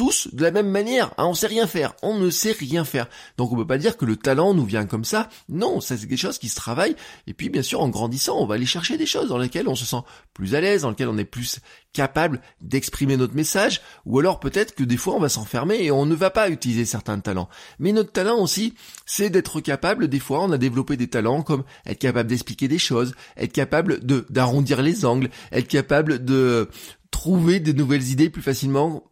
tous 0.00 0.28
de 0.32 0.42
la 0.42 0.50
même 0.50 0.70
manière. 0.70 1.12
Hein, 1.18 1.26
on 1.26 1.34
sait 1.34 1.46
rien 1.46 1.66
faire. 1.66 1.92
On 2.00 2.18
ne 2.18 2.30
sait 2.30 2.52
rien 2.52 2.86
faire. 2.86 3.06
Donc 3.36 3.52
on 3.52 3.56
peut 3.56 3.66
pas 3.66 3.76
dire 3.76 3.98
que 3.98 4.06
le 4.06 4.16
talent 4.16 4.54
nous 4.54 4.64
vient 4.64 4.86
comme 4.86 5.04
ça. 5.04 5.28
Non, 5.50 5.82
ça 5.82 5.98
c'est 5.98 6.06
quelque 6.06 6.18
chose 6.18 6.38
qui 6.38 6.48
se 6.48 6.54
travaille. 6.54 6.96
Et 7.26 7.34
puis 7.34 7.50
bien 7.50 7.60
sûr, 7.60 7.82
en 7.82 7.90
grandissant, 7.90 8.38
on 8.38 8.46
va 8.46 8.54
aller 8.54 8.64
chercher 8.64 8.96
des 8.96 9.04
choses 9.04 9.28
dans 9.28 9.36
lesquelles 9.36 9.68
on 9.68 9.74
se 9.74 9.84
sent 9.84 10.00
plus 10.32 10.54
à 10.54 10.62
l'aise, 10.62 10.82
dans 10.82 10.88
lesquelles 10.88 11.10
on 11.10 11.18
est 11.18 11.26
plus 11.26 11.60
capable 11.92 12.40
d'exprimer 12.62 13.18
notre 13.18 13.34
message. 13.34 13.82
Ou 14.06 14.18
alors 14.18 14.40
peut-être 14.40 14.74
que 14.74 14.84
des 14.84 14.96
fois 14.96 15.16
on 15.16 15.20
va 15.20 15.28
s'enfermer 15.28 15.84
et 15.84 15.90
on 15.90 16.06
ne 16.06 16.14
va 16.14 16.30
pas 16.30 16.48
utiliser 16.48 16.86
certains 16.86 17.20
talents. 17.20 17.50
Mais 17.78 17.92
notre 17.92 18.10
talent 18.10 18.38
aussi, 18.38 18.72
c'est 19.04 19.28
d'être 19.28 19.60
capable, 19.60 20.08
des 20.08 20.18
fois 20.18 20.42
on 20.42 20.50
a 20.50 20.56
développé 20.56 20.96
des 20.96 21.08
talents 21.08 21.42
comme 21.42 21.64
être 21.84 21.98
capable 21.98 22.30
d'expliquer 22.30 22.68
des 22.68 22.78
choses, 22.78 23.12
être 23.36 23.52
capable 23.52 24.00
d'arrondir 24.30 24.80
les 24.80 25.04
angles, 25.04 25.28
être 25.52 25.68
capable 25.68 26.24
de 26.24 26.70
trouver 27.10 27.60
des 27.60 27.74
nouvelles 27.74 28.08
idées 28.08 28.30
plus 28.30 28.40
facilement 28.40 29.04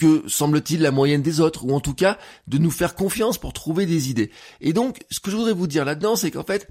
que 0.00 0.26
semble-t-il 0.26 0.80
la 0.80 0.92
moyenne 0.92 1.20
des 1.20 1.40
autres, 1.40 1.66
ou 1.66 1.74
en 1.74 1.80
tout 1.80 1.92
cas 1.92 2.16
de 2.46 2.56
nous 2.56 2.70
faire 2.70 2.94
confiance 2.94 3.36
pour 3.36 3.52
trouver 3.52 3.84
des 3.84 4.08
idées. 4.08 4.30
Et 4.62 4.72
donc, 4.72 5.00
ce 5.10 5.20
que 5.20 5.30
je 5.30 5.36
voudrais 5.36 5.52
vous 5.52 5.66
dire 5.66 5.84
là-dedans, 5.84 6.16
c'est 6.16 6.30
qu'en 6.30 6.42
fait, 6.42 6.70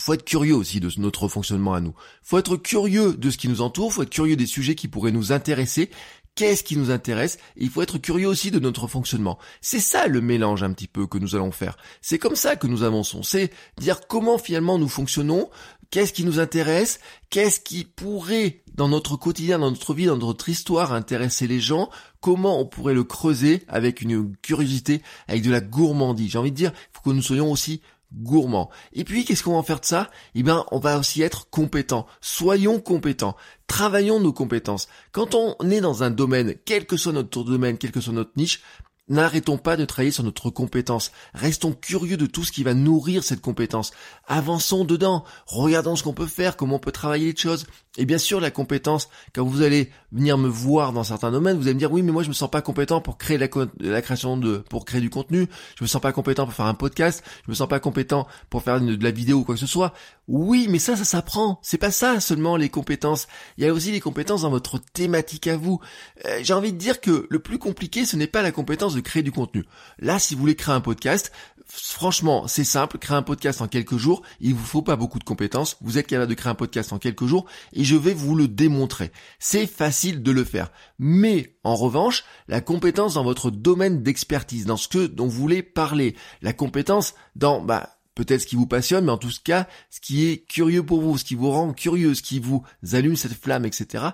faut 0.00 0.14
être 0.14 0.24
curieux 0.24 0.54
aussi 0.54 0.80
de 0.80 0.90
notre 0.96 1.28
fonctionnement 1.28 1.74
à 1.74 1.82
nous. 1.82 1.94
Faut 2.22 2.38
être 2.38 2.56
curieux 2.56 3.12
de 3.12 3.28
ce 3.28 3.36
qui 3.36 3.48
nous 3.48 3.60
entoure, 3.60 3.92
faut 3.92 4.02
être 4.02 4.08
curieux 4.08 4.36
des 4.36 4.46
sujets 4.46 4.74
qui 4.74 4.88
pourraient 4.88 5.12
nous 5.12 5.30
intéresser. 5.30 5.90
Qu'est-ce 6.34 6.64
qui 6.64 6.78
nous 6.78 6.90
intéresse? 6.90 7.36
Et 7.58 7.64
il 7.64 7.68
faut 7.68 7.82
être 7.82 7.98
curieux 7.98 8.28
aussi 8.28 8.50
de 8.50 8.58
notre 8.58 8.86
fonctionnement. 8.86 9.38
C'est 9.60 9.78
ça 9.78 10.06
le 10.06 10.22
mélange 10.22 10.62
un 10.62 10.72
petit 10.72 10.88
peu 10.88 11.06
que 11.06 11.18
nous 11.18 11.34
allons 11.34 11.52
faire. 11.52 11.76
C'est 12.00 12.18
comme 12.18 12.36
ça 12.36 12.56
que 12.56 12.66
nous 12.66 12.82
avançons. 12.82 13.22
C'est 13.22 13.50
dire 13.76 14.06
comment 14.08 14.38
finalement 14.38 14.78
nous 14.78 14.88
fonctionnons, 14.88 15.50
Qu'est-ce 15.92 16.14
qui 16.14 16.24
nous 16.24 16.40
intéresse? 16.40 17.00
Qu'est-ce 17.28 17.60
qui 17.60 17.84
pourrait, 17.84 18.62
dans 18.74 18.88
notre 18.88 19.16
quotidien, 19.16 19.58
dans 19.58 19.70
notre 19.70 19.92
vie, 19.92 20.06
dans 20.06 20.16
notre 20.16 20.48
histoire, 20.48 20.94
intéresser 20.94 21.46
les 21.46 21.60
gens? 21.60 21.90
Comment 22.22 22.58
on 22.58 22.64
pourrait 22.64 22.94
le 22.94 23.04
creuser 23.04 23.62
avec 23.68 24.00
une 24.00 24.34
curiosité, 24.38 25.02
avec 25.28 25.42
de 25.42 25.50
la 25.50 25.60
gourmandise? 25.60 26.30
J'ai 26.32 26.38
envie 26.38 26.50
de 26.50 26.56
dire, 26.56 26.72
il 26.74 26.96
faut 26.96 27.10
que 27.10 27.14
nous 27.14 27.20
soyons 27.20 27.52
aussi 27.52 27.82
gourmands. 28.10 28.70
Et 28.94 29.04
puis, 29.04 29.26
qu'est-ce 29.26 29.42
qu'on 29.42 29.52
va 29.52 29.58
en 29.58 29.62
faire 29.62 29.80
de 29.80 29.84
ça? 29.84 30.10
Eh 30.34 30.42
bien, 30.42 30.64
on 30.72 30.78
va 30.78 30.98
aussi 30.98 31.20
être 31.20 31.50
compétents. 31.50 32.06
Soyons 32.22 32.80
compétents. 32.80 33.36
Travaillons 33.66 34.18
nos 34.18 34.32
compétences. 34.32 34.88
Quand 35.12 35.34
on 35.34 35.54
est 35.70 35.82
dans 35.82 36.02
un 36.02 36.10
domaine, 36.10 36.54
quel 36.64 36.86
que 36.86 36.96
soit 36.96 37.12
notre 37.12 37.44
domaine, 37.44 37.76
quel 37.76 37.92
que 37.92 38.00
soit 38.00 38.14
notre 38.14 38.32
niche, 38.36 38.62
N'arrêtons 39.08 39.58
pas 39.58 39.76
de 39.76 39.84
travailler 39.84 40.12
sur 40.12 40.22
notre 40.22 40.48
compétence. 40.50 41.10
Restons 41.34 41.72
curieux 41.72 42.16
de 42.16 42.26
tout 42.26 42.44
ce 42.44 42.52
qui 42.52 42.62
va 42.62 42.72
nourrir 42.72 43.24
cette 43.24 43.40
compétence. 43.40 43.90
Avançons 44.28 44.84
dedans. 44.84 45.24
Regardons 45.46 45.96
ce 45.96 46.04
qu'on 46.04 46.12
peut 46.14 46.26
faire, 46.26 46.56
comment 46.56 46.76
on 46.76 46.78
peut 46.78 46.92
travailler 46.92 47.32
les 47.32 47.36
choses. 47.36 47.66
Et 47.98 48.06
bien 48.06 48.16
sûr, 48.16 48.40
la 48.40 48.52
compétence, 48.52 49.10
quand 49.34 49.44
vous 49.44 49.62
allez 49.62 49.90
venir 50.12 50.38
me 50.38 50.48
voir 50.48 50.92
dans 50.92 51.02
certains 51.02 51.32
domaines, 51.32 51.58
vous 51.58 51.64
allez 51.64 51.74
me 51.74 51.78
dire, 51.80 51.92
oui, 51.92 52.02
mais 52.02 52.12
moi, 52.12 52.22
je 52.22 52.28
me 52.28 52.32
sens 52.32 52.50
pas 52.50 52.62
compétent 52.62 53.00
pour 53.00 53.18
créer 53.18 53.38
la, 53.38 53.48
la 53.80 54.02
création 54.02 54.36
de, 54.36 54.58
pour 54.58 54.84
créer 54.84 55.00
du 55.00 55.10
contenu. 55.10 55.48
Je 55.76 55.82
me 55.82 55.88
sens 55.88 56.00
pas 56.00 56.12
compétent 56.12 56.44
pour 56.44 56.54
faire 56.54 56.66
un 56.66 56.74
podcast. 56.74 57.24
Je 57.44 57.50
me 57.50 57.56
sens 57.56 57.68
pas 57.68 57.80
compétent 57.80 58.26
pour 58.50 58.62
faire 58.62 58.80
de 58.80 59.02
la 59.02 59.10
vidéo 59.10 59.38
ou 59.38 59.44
quoi 59.44 59.56
que 59.56 59.60
ce 59.60 59.66
soit. 59.66 59.92
Oui, 60.28 60.68
mais 60.70 60.78
ça, 60.78 60.96
ça 60.96 61.04
s'apprend. 61.04 61.58
C'est 61.62 61.76
pas 61.76 61.90
ça 61.90 62.20
seulement 62.20 62.56
les 62.56 62.68
compétences. 62.68 63.26
Il 63.58 63.64
y 63.64 63.68
a 63.68 63.74
aussi 63.74 63.90
les 63.90 64.00
compétences 64.00 64.42
dans 64.42 64.50
votre 64.50 64.78
thématique 64.78 65.48
à 65.48 65.56
vous. 65.56 65.80
Euh, 66.24 66.38
j'ai 66.42 66.54
envie 66.54 66.72
de 66.72 66.78
dire 66.78 67.00
que 67.00 67.26
le 67.28 67.38
plus 67.40 67.58
compliqué, 67.58 68.06
ce 68.06 68.16
n'est 68.16 68.28
pas 68.28 68.42
la 68.42 68.52
compétence 68.52 68.91
de 68.94 69.00
créer 69.00 69.22
du 69.22 69.32
contenu. 69.32 69.64
Là, 69.98 70.18
si 70.18 70.34
vous 70.34 70.40
voulez 70.40 70.56
créer 70.56 70.74
un 70.74 70.80
podcast, 70.80 71.32
franchement, 71.66 72.46
c'est 72.48 72.64
simple, 72.64 72.98
créer 72.98 73.16
un 73.16 73.22
podcast 73.22 73.60
en 73.62 73.68
quelques 73.68 73.96
jours, 73.96 74.22
il 74.40 74.54
vous 74.54 74.64
faut 74.64 74.82
pas 74.82 74.96
beaucoup 74.96 75.18
de 75.18 75.24
compétences, 75.24 75.76
vous 75.80 75.98
êtes 75.98 76.06
capable 76.06 76.30
de 76.30 76.34
créer 76.34 76.50
un 76.50 76.56
podcast 76.56 76.92
en 76.92 76.98
quelques 76.98 77.26
jours 77.26 77.46
et 77.72 77.84
je 77.84 77.96
vais 77.96 78.14
vous 78.14 78.34
le 78.34 78.48
démontrer. 78.48 79.12
C'est 79.38 79.66
facile 79.66 80.22
de 80.22 80.30
le 80.30 80.44
faire. 80.44 80.70
Mais 80.98 81.56
en 81.64 81.74
revanche, 81.74 82.24
la 82.48 82.60
compétence 82.60 83.14
dans 83.14 83.24
votre 83.24 83.50
domaine 83.50 84.02
d'expertise, 84.02 84.66
dans 84.66 84.76
ce 84.76 84.88
que 84.88 85.06
dont 85.06 85.26
vous 85.26 85.40
voulez 85.40 85.62
parler, 85.62 86.14
la 86.42 86.52
compétence 86.52 87.14
dans 87.36 87.60
bah 87.60 87.88
peut-être 88.14 88.42
ce 88.42 88.46
qui 88.46 88.56
vous 88.56 88.66
passionne, 88.66 89.06
mais 89.06 89.12
en 89.12 89.18
tout 89.18 89.30
cas, 89.44 89.66
ce 89.90 90.00
qui 90.00 90.26
est 90.26 90.38
curieux 90.46 90.82
pour 90.82 91.00
vous, 91.00 91.18
ce 91.18 91.24
qui 91.24 91.34
vous 91.34 91.50
rend 91.50 91.72
curieux, 91.72 92.14
ce 92.14 92.22
qui 92.22 92.38
vous 92.38 92.62
allume 92.92 93.16
cette 93.16 93.32
flamme, 93.32 93.64
etc. 93.64 94.04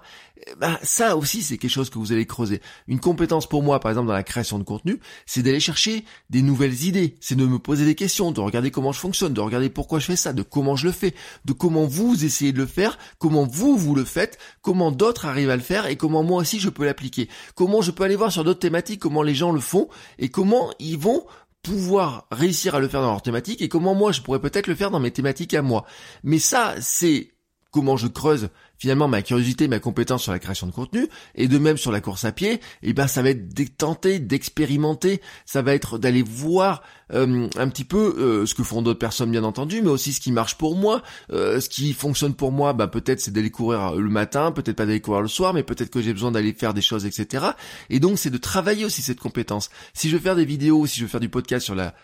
Eh 0.46 0.54
ben, 0.56 0.78
ça 0.82 1.16
aussi, 1.16 1.42
c'est 1.42 1.58
quelque 1.58 1.70
chose 1.70 1.90
que 1.90 1.98
vous 1.98 2.12
allez 2.12 2.26
creuser. 2.26 2.60
Une 2.86 3.00
compétence 3.00 3.48
pour 3.48 3.62
moi, 3.62 3.80
par 3.80 3.90
exemple, 3.90 4.06
dans 4.06 4.12
la 4.12 4.22
création 4.22 4.58
de 4.58 4.64
contenu, 4.64 5.00
c'est 5.26 5.42
d'aller 5.42 5.60
chercher 5.60 6.04
des 6.30 6.42
nouvelles 6.42 6.84
idées, 6.84 7.16
c'est 7.20 7.34
de 7.34 7.44
me 7.44 7.58
poser 7.58 7.84
des 7.84 7.94
questions, 7.94 8.30
de 8.30 8.40
regarder 8.40 8.70
comment 8.70 8.92
je 8.92 9.00
fonctionne, 9.00 9.34
de 9.34 9.40
regarder 9.40 9.68
pourquoi 9.68 9.98
je 9.98 10.06
fais 10.06 10.16
ça, 10.16 10.32
de 10.32 10.42
comment 10.42 10.76
je 10.76 10.86
le 10.86 10.92
fais, 10.92 11.14
de 11.44 11.52
comment 11.52 11.86
vous 11.86 12.24
essayez 12.24 12.52
de 12.52 12.58
le 12.58 12.66
faire, 12.66 12.98
comment 13.18 13.46
vous, 13.46 13.76
vous 13.76 13.94
le 13.94 14.04
faites, 14.04 14.38
comment 14.62 14.92
d'autres 14.92 15.26
arrivent 15.26 15.50
à 15.50 15.56
le 15.56 15.62
faire 15.62 15.86
et 15.86 15.96
comment 15.96 16.22
moi 16.22 16.40
aussi 16.40 16.60
je 16.60 16.68
peux 16.68 16.84
l'appliquer. 16.84 17.28
Comment 17.54 17.82
je 17.82 17.90
peux 17.90 18.04
aller 18.04 18.16
voir 18.16 18.30
sur 18.30 18.44
d'autres 18.44 18.60
thématiques, 18.60 19.00
comment 19.00 19.22
les 19.22 19.34
gens 19.34 19.52
le 19.52 19.60
font 19.60 19.88
et 20.18 20.28
comment 20.28 20.72
ils 20.78 20.98
vont 20.98 21.24
pouvoir 21.62 22.26
réussir 22.30 22.74
à 22.74 22.80
le 22.80 22.88
faire 22.88 23.00
dans 23.00 23.10
leur 23.10 23.22
thématique 23.22 23.62
et 23.62 23.68
comment 23.68 23.94
moi 23.94 24.12
je 24.12 24.22
pourrais 24.22 24.40
peut-être 24.40 24.66
le 24.66 24.74
faire 24.74 24.90
dans 24.90 25.00
mes 25.00 25.10
thématiques 25.10 25.54
à 25.54 25.62
moi. 25.62 25.84
Mais 26.22 26.38
ça, 26.38 26.74
c'est 26.80 27.30
comment 27.70 27.96
je 27.96 28.06
creuse 28.06 28.48
finalement 28.78 29.08
ma 29.08 29.22
curiosité, 29.22 29.68
ma 29.68 29.80
compétence 29.80 30.22
sur 30.22 30.32
la 30.32 30.38
création 30.38 30.66
de 30.66 30.72
contenu, 30.72 31.08
et 31.34 31.48
de 31.48 31.58
même 31.58 31.76
sur 31.76 31.92
la 31.92 32.00
course 32.00 32.24
à 32.24 32.32
pied, 32.32 32.54
et 32.54 32.60
eh 32.82 32.92
ben 32.92 33.06
ça 33.06 33.22
va 33.22 33.30
être 33.30 33.54
de 33.54 33.64
tenter, 33.64 34.18
d'expérimenter, 34.18 35.20
ça 35.44 35.62
va 35.62 35.74
être 35.74 35.98
d'aller 35.98 36.22
voir 36.22 36.82
euh, 37.12 37.48
un 37.56 37.68
petit 37.68 37.84
peu 37.84 38.14
euh, 38.18 38.46
ce 38.46 38.54
que 38.54 38.62
font 38.62 38.82
d'autres 38.82 38.98
personnes 38.98 39.30
bien 39.30 39.44
entendu, 39.44 39.82
mais 39.82 39.90
aussi 39.90 40.12
ce 40.12 40.20
qui 40.20 40.32
marche 40.32 40.56
pour 40.56 40.76
moi, 40.76 41.02
euh, 41.32 41.60
ce 41.60 41.68
qui 41.68 41.92
fonctionne 41.92 42.34
pour 42.34 42.52
moi, 42.52 42.72
bah 42.72 42.86
peut-être 42.86 43.20
c'est 43.20 43.32
d'aller 43.32 43.50
courir 43.50 43.96
le 43.96 44.10
matin, 44.10 44.52
peut-être 44.52 44.76
pas 44.76 44.86
d'aller 44.86 45.00
courir 45.00 45.22
le 45.22 45.28
soir, 45.28 45.54
mais 45.54 45.62
peut-être 45.62 45.90
que 45.90 46.00
j'ai 46.00 46.12
besoin 46.12 46.30
d'aller 46.30 46.52
faire 46.52 46.74
des 46.74 46.82
choses, 46.82 47.06
etc. 47.06 47.46
Et 47.90 48.00
donc 48.00 48.18
c'est 48.18 48.30
de 48.30 48.38
travailler 48.38 48.84
aussi 48.84 49.02
cette 49.02 49.20
compétence. 49.20 49.70
Si 49.94 50.08
je 50.08 50.16
veux 50.16 50.22
faire 50.22 50.36
des 50.36 50.44
vidéos, 50.44 50.86
si 50.86 51.00
je 51.00 51.04
veux 51.04 51.10
faire 51.10 51.20
du 51.20 51.28
podcast 51.28 51.64
sur 51.64 51.74
la 51.74 51.94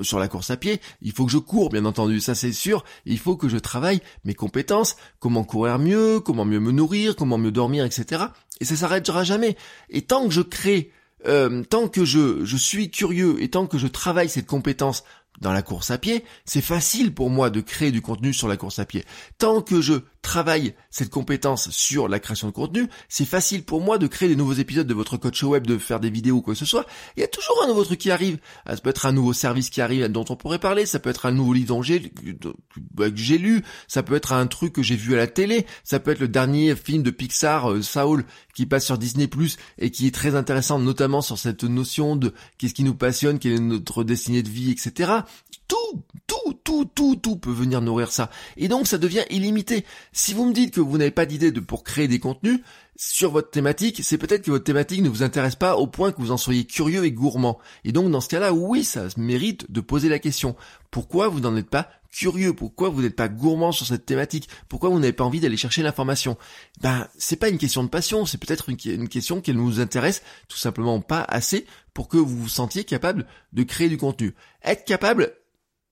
sur 0.00 0.18
la 0.18 0.28
course 0.28 0.50
à 0.50 0.56
pied, 0.56 0.80
il 1.00 1.12
faut 1.12 1.24
que 1.24 1.32
je 1.32 1.38
cours, 1.38 1.70
bien 1.70 1.84
entendu, 1.84 2.20
ça 2.20 2.34
c'est 2.34 2.52
sûr. 2.52 2.84
Il 3.06 3.18
faut 3.18 3.36
que 3.36 3.48
je 3.48 3.56
travaille 3.56 4.00
mes 4.24 4.34
compétences, 4.34 4.96
comment 5.18 5.44
courir 5.44 5.78
mieux, 5.78 6.20
comment 6.20 6.44
mieux 6.44 6.60
me 6.60 6.72
nourrir, 6.72 7.16
comment 7.16 7.38
mieux 7.38 7.52
dormir, 7.52 7.84
etc. 7.84 8.24
Et 8.60 8.64
ça 8.64 8.76
s'arrêtera 8.76 9.24
jamais. 9.24 9.56
Et 9.90 10.02
tant 10.02 10.24
que 10.26 10.32
je 10.32 10.42
crée, 10.42 10.92
euh, 11.26 11.62
tant 11.62 11.88
que 11.88 12.04
je, 12.04 12.44
je 12.44 12.56
suis 12.56 12.90
curieux 12.90 13.42
et 13.42 13.48
tant 13.48 13.66
que 13.66 13.78
je 13.78 13.86
travaille 13.86 14.28
cette 14.28 14.46
compétence 14.46 15.04
dans 15.40 15.52
la 15.52 15.62
course 15.62 15.90
à 15.90 15.98
pied, 15.98 16.24
c'est 16.44 16.60
facile 16.60 17.12
pour 17.14 17.30
moi 17.30 17.50
de 17.50 17.60
créer 17.60 17.90
du 17.90 18.00
contenu 18.00 18.32
sur 18.32 18.48
la 18.48 18.56
course 18.56 18.78
à 18.78 18.84
pied. 18.84 19.04
Tant 19.38 19.60
que 19.60 19.80
je 19.80 19.94
travaille 20.22 20.74
cette 20.90 21.10
compétence 21.10 21.70
sur 21.70 22.08
la 22.08 22.20
création 22.20 22.46
de 22.46 22.52
contenu, 22.52 22.88
c'est 23.08 23.24
facile 23.24 23.64
pour 23.64 23.80
moi 23.80 23.98
de 23.98 24.06
créer 24.06 24.28
des 24.28 24.36
nouveaux 24.36 24.52
épisodes 24.52 24.86
de 24.86 24.94
votre 24.94 25.16
coach 25.16 25.42
web, 25.42 25.66
de 25.66 25.78
faire 25.78 25.98
des 25.98 26.10
vidéos 26.10 26.36
ou 26.36 26.42
quoi 26.42 26.54
que 26.54 26.58
ce 26.58 26.64
soit. 26.64 26.86
Il 27.16 27.20
y 27.20 27.24
a 27.24 27.28
toujours 27.28 27.60
un 27.64 27.66
nouveau 27.66 27.84
truc 27.84 27.98
qui 27.98 28.10
arrive. 28.10 28.38
Ah, 28.64 28.76
ça 28.76 28.82
peut 28.82 28.90
être 28.90 29.04
un 29.04 29.12
nouveau 29.12 29.32
service 29.32 29.68
qui 29.68 29.80
arrive 29.80 30.06
dont 30.08 30.24
on 30.28 30.36
pourrait 30.36 30.60
parler, 30.60 30.86
ça 30.86 31.00
peut 31.00 31.10
être 31.10 31.26
un 31.26 31.32
nouveau 31.32 31.52
livre 31.52 31.82
bah, 32.94 33.10
que 33.10 33.16
j'ai 33.16 33.38
lu, 33.38 33.62
ça 33.88 34.02
peut 34.02 34.14
être 34.14 34.32
un 34.32 34.46
truc 34.46 34.74
que 34.74 34.82
j'ai 34.82 34.96
vu 34.96 35.14
à 35.14 35.16
la 35.16 35.26
télé, 35.26 35.66
ça 35.82 35.98
peut 35.98 36.12
être 36.12 36.20
le 36.20 36.28
dernier 36.28 36.76
film 36.76 37.02
de 37.02 37.10
Pixar, 37.10 37.70
euh, 37.70 37.82
Saul, 37.82 38.24
qui 38.54 38.66
passe 38.66 38.84
sur 38.84 38.98
Disney 38.98 39.28
et 39.78 39.90
qui 39.90 40.06
est 40.06 40.14
très 40.14 40.34
intéressant, 40.34 40.78
notamment 40.78 41.22
sur 41.22 41.38
cette 41.38 41.64
notion 41.64 42.16
de 42.16 42.32
qu'est-ce 42.58 42.74
qui 42.74 42.84
nous 42.84 42.94
passionne, 42.94 43.38
quelle 43.38 43.52
est 43.52 43.60
notre 43.60 44.04
destinée 44.04 44.42
de 44.42 44.48
vie, 44.48 44.70
etc. 44.70 45.21
Tout, 45.68 46.02
tout, 46.26 46.54
tout, 46.64 46.84
tout, 46.84 47.16
tout 47.16 47.36
peut 47.36 47.52
venir 47.52 47.80
nourrir 47.80 48.12
ça. 48.12 48.30
Et 48.56 48.68
donc 48.68 48.86
ça 48.86 48.98
devient 48.98 49.24
illimité. 49.30 49.84
Si 50.12 50.34
vous 50.34 50.44
me 50.44 50.52
dites 50.52 50.74
que 50.74 50.80
vous 50.80 50.98
n'avez 50.98 51.10
pas 51.10 51.26
d'idée 51.26 51.52
de 51.52 51.60
pour 51.60 51.84
créer 51.84 52.08
des 52.08 52.18
contenus 52.18 52.60
sur 52.96 53.30
votre 53.30 53.50
thématique, 53.50 54.00
c'est 54.04 54.18
peut-être 54.18 54.42
que 54.42 54.50
votre 54.50 54.64
thématique 54.64 55.02
ne 55.02 55.08
vous 55.08 55.22
intéresse 55.22 55.56
pas 55.56 55.76
au 55.76 55.86
point 55.86 56.12
que 56.12 56.20
vous 56.20 56.30
en 56.30 56.36
soyez 56.36 56.64
curieux 56.64 57.04
et 57.04 57.12
gourmand. 57.12 57.58
Et 57.84 57.92
donc 57.92 58.10
dans 58.10 58.20
ce 58.20 58.28
cas-là, 58.28 58.52
oui, 58.52 58.84
ça 58.84 59.06
mérite 59.16 59.70
de 59.70 59.80
poser 59.80 60.08
la 60.08 60.18
question. 60.18 60.56
Pourquoi 60.90 61.28
vous 61.28 61.40
n'en 61.40 61.56
êtes 61.56 61.70
pas 61.70 61.88
curieux 62.12 62.52
Pourquoi 62.52 62.90
vous 62.90 63.02
n'êtes 63.02 63.16
pas 63.16 63.28
gourmand 63.28 63.72
sur 63.72 63.86
cette 63.86 64.06
thématique? 64.06 64.48
Pourquoi 64.68 64.90
vous 64.90 65.00
n'avez 65.00 65.12
pas 65.12 65.24
envie 65.24 65.40
d'aller 65.40 65.56
chercher 65.56 65.82
l'information? 65.82 66.36
Ben, 66.80 67.08
c'est 67.18 67.36
pas 67.36 67.48
une 67.48 67.58
question 67.58 67.82
de 67.82 67.88
passion, 67.88 68.24
c'est 68.26 68.38
peut-être 68.38 68.68
une, 68.68 69.08
question 69.08 69.40
qui 69.40 69.52
nous 69.52 69.80
intéresse 69.80 70.22
tout 70.46 70.58
simplement 70.58 71.00
pas 71.00 71.22
assez 71.22 71.66
pour 71.94 72.06
que 72.06 72.16
vous 72.16 72.42
vous 72.42 72.48
sentiez 72.48 72.84
capable 72.84 73.26
de 73.52 73.64
créer 73.64 73.88
du 73.88 73.96
contenu. 73.96 74.34
Être 74.62 74.84
capable, 74.84 75.32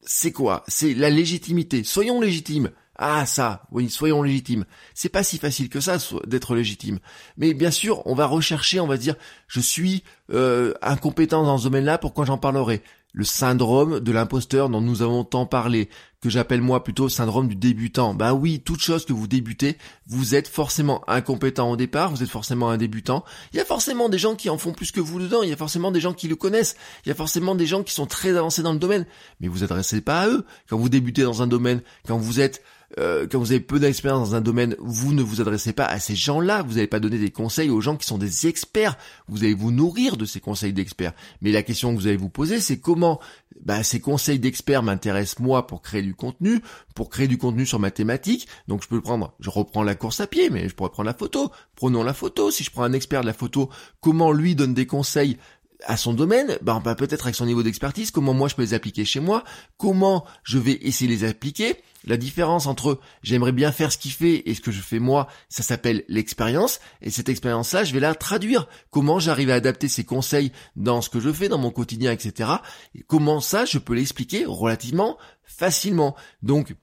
c'est 0.03 0.33
quoi? 0.33 0.63
C'est 0.69 0.95
la 0.95 1.11
légitimité. 1.11 1.83
Soyons 1.83 2.21
légitimes. 2.21 2.71
Ah 3.03 3.25
ça, 3.25 3.63
oui, 3.71 3.89
soyons 3.89 4.23
légitimes. 4.23 4.67
C'est 4.93 5.09
pas 5.09 5.23
si 5.23 5.39
facile 5.39 5.71
que 5.71 5.81
ça 5.81 5.97
d'être 6.27 6.55
légitime. 6.55 6.99
Mais 7.39 7.55
bien 7.55 7.71
sûr, 7.71 8.07
on 8.07 8.15
va 8.15 8.27
rechercher, 8.27 8.79
on 8.79 8.87
va 8.87 8.99
dire, 8.99 9.15
je 9.47 9.61
suis 9.61 10.05
euh, 10.35 10.75
incompétent 10.83 11.43
dans 11.43 11.57
ce 11.57 11.65
domaine-là, 11.65 11.97
pourquoi 11.97 12.27
j'en 12.27 12.37
parlerai? 12.37 12.83
Le 13.15 13.25
syndrome 13.25 14.01
de 14.01 14.13
l'imposteur 14.13 14.69
dont 14.69 14.83
nous 14.83 15.01
avons 15.01 15.25
tant 15.25 15.47
parlé, 15.47 15.89
que 16.21 16.29
j'appelle 16.29 16.61
moi 16.61 16.85
plutôt 16.85 17.09
syndrome 17.09 17.49
du 17.49 17.57
débutant. 17.57 18.15
Ben 18.15 18.33
oui, 18.33 18.61
toute 18.61 18.81
chose 18.81 19.05
que 19.05 19.13
vous 19.13 19.27
débutez, 19.27 19.79
vous 20.07 20.35
êtes 20.35 20.49
forcément 20.49 21.03
incompétent 21.09 21.71
au 21.71 21.77
départ, 21.77 22.11
vous 22.11 22.23
êtes 22.23 22.29
forcément 22.29 22.71
un 22.71 22.77
débutant. 22.77 23.25
Il 23.53 23.57
y 23.57 23.61
a 23.61 23.65
forcément 23.65 24.09
des 24.09 24.19
gens 24.19 24.35
qui 24.35 24.51
en 24.51 24.59
font 24.59 24.73
plus 24.73 24.93
que 24.93 25.01
vous 25.01 25.19
dedans, 25.19 25.43
il 25.43 25.49
y 25.49 25.53
a 25.53 25.57
forcément 25.57 25.91
des 25.91 26.01
gens 26.01 26.13
qui 26.13 26.29
le 26.29 26.37
connaissent, 26.37 26.77
il 27.05 27.09
y 27.09 27.13
a 27.13 27.15
forcément 27.15 27.55
des 27.55 27.67
gens 27.67 27.83
qui 27.83 27.95
sont 27.95 28.07
très 28.07 28.37
avancés 28.37 28.63
dans 28.63 28.73
le 28.73 28.79
domaine, 28.79 29.07
mais 29.41 29.49
vous 29.49 29.65
adressez 29.65 30.01
pas 30.03 30.23
à 30.23 30.29
eux. 30.29 30.45
Quand 30.69 30.77
vous 30.77 30.89
débutez 30.89 31.23
dans 31.23 31.43
un 31.43 31.47
domaine, 31.47 31.81
quand 32.07 32.19
vous 32.19 32.41
êtes 32.41 32.63
euh, 32.99 33.27
quand 33.31 33.39
vous 33.39 33.53
avez 33.53 33.61
peu 33.61 33.79
d'expérience 33.79 34.31
dans 34.31 34.37
un 34.37 34.41
domaine, 34.41 34.75
vous 34.79 35.13
ne 35.13 35.23
vous 35.23 35.41
adressez 35.41 35.73
pas 35.73 35.85
à 35.85 36.01
ces 36.01 36.17
gens-là, 36.17 36.63
vous 36.63 36.75
n'allez 36.75 36.87
pas 36.87 37.01
donner 37.01 37.19
des 37.19 37.31
conseils 37.31 37.71
aux 37.71 37.81
gens 37.81 37.97
qui 37.97 38.07
sont 38.07 38.19
des 38.19 38.47
experts, 38.47 38.97
vous 39.29 39.45
allez 39.45 39.55
vous 39.55 39.71
nourrir 39.71 40.17
de 40.17 40.25
ces 40.25 40.41
conseils 40.41 40.73
d'experts. 40.73 41.13
Mais 41.41 41.53
la 41.53 41.63
question 41.63 41.95
que 41.95 42.01
vous 42.01 42.07
allez 42.07 42.17
vous 42.17 42.29
poser, 42.29 42.61
c'est 42.61 42.79
comment 42.79 43.21
bah, 43.65 43.83
ces 43.83 44.01
conseils 44.01 44.39
d'experts 44.39 44.83
m'intéressent 44.83 45.39
moi 45.41 45.67
pour 45.67 45.83
créer 45.83 46.03
du 46.03 46.15
contenu, 46.15 46.61
pour 46.95 47.11
créer 47.11 47.29
du 47.29 47.39
contenu 47.39 47.67
sur 47.67 47.79
ma 47.79 47.91
thématique. 47.91 48.49
Donc 48.69 48.83
je 48.83 48.89
peux 48.89 49.01
prendre, 49.01 49.35
je 49.41 49.51
reprends 49.51 49.83
la 49.83 49.95
course 49.95 50.21
à 50.21 50.27
pied, 50.27 50.51
mais 50.51 50.69
je 50.69 50.75
pourrais 50.75 50.91
prendre 50.91 51.07
la 51.09 51.15
photo. 51.15 51.51
Prenons 51.77 52.03
la 52.03 52.15
photo. 52.15 52.51
Si 52.51 52.65
je 52.65 52.71
prends 52.71 52.83
un 52.83 52.93
expert 52.93 53.21
de 53.21 53.27
la 53.27 53.33
photo, 53.33 53.71
comment 54.01 54.33
lui 54.33 54.55
donne 54.55 54.75
des 54.75 54.87
conseils 54.87 55.37
à 55.85 55.97
son 55.97 56.13
domaine, 56.13 56.59
ben, 56.63 56.81
ben, 56.81 56.95
peut-être 56.95 57.27
avec 57.27 57.35
son 57.35 57.47
niveau 57.47 57.63
d'expertise, 57.63 58.11
comment 58.11 58.35
moi 58.35 58.49
je 58.49 58.55
peux 58.55 58.63
les 58.63 58.75
appliquer 58.75 59.05
chez 59.05 59.21
moi, 59.21 59.45
comment 59.77 60.25
je 60.45 60.59
vais 60.59 60.79
essayer 60.83 61.15
de 61.15 61.21
les 61.21 61.29
appliquer. 61.29 61.77
La 62.05 62.17
différence 62.17 62.67
entre 62.67 62.99
j'aimerais 63.23 63.53
bien 63.53 63.73
faire 63.73 63.93
ce 63.93 63.99
qu'il 63.99 64.13
fait 64.13 64.49
et 64.49 64.55
ce 64.55 64.61
que 64.61 64.71
je 64.71 64.81
fais 64.81 64.99
moi, 64.99 65.29
ça 65.49 65.63
s'appelle 65.63 66.05
l'expérience. 66.09 66.81
Et 67.03 67.11
cette 67.11 67.29
expérience-là, 67.29 67.85
je 67.85 67.93
vais 67.93 68.01
la 68.01 68.15
traduire. 68.15 68.69
Comment 68.91 69.19
j'arrive 69.19 69.51
à 69.51 69.55
adapter 69.55 69.89
ces 69.89 70.05
conseils 70.05 70.53
dans 70.77 71.03
ce 71.03 71.11
que 71.11 71.21
je 71.21 71.33
fais, 71.33 71.49
dans 71.49 71.59
mon 71.59 71.71
quotidien, 71.71 72.13
etc. 72.13 72.51
Et 72.95 73.03
comment 73.03 73.41
ça, 73.41 73.65
je 73.67 73.79
peux 73.79 73.95
l'expliquer 73.95 74.45
relativement 74.47 75.19
facilement. 75.45 76.17
Donc, 76.43 76.75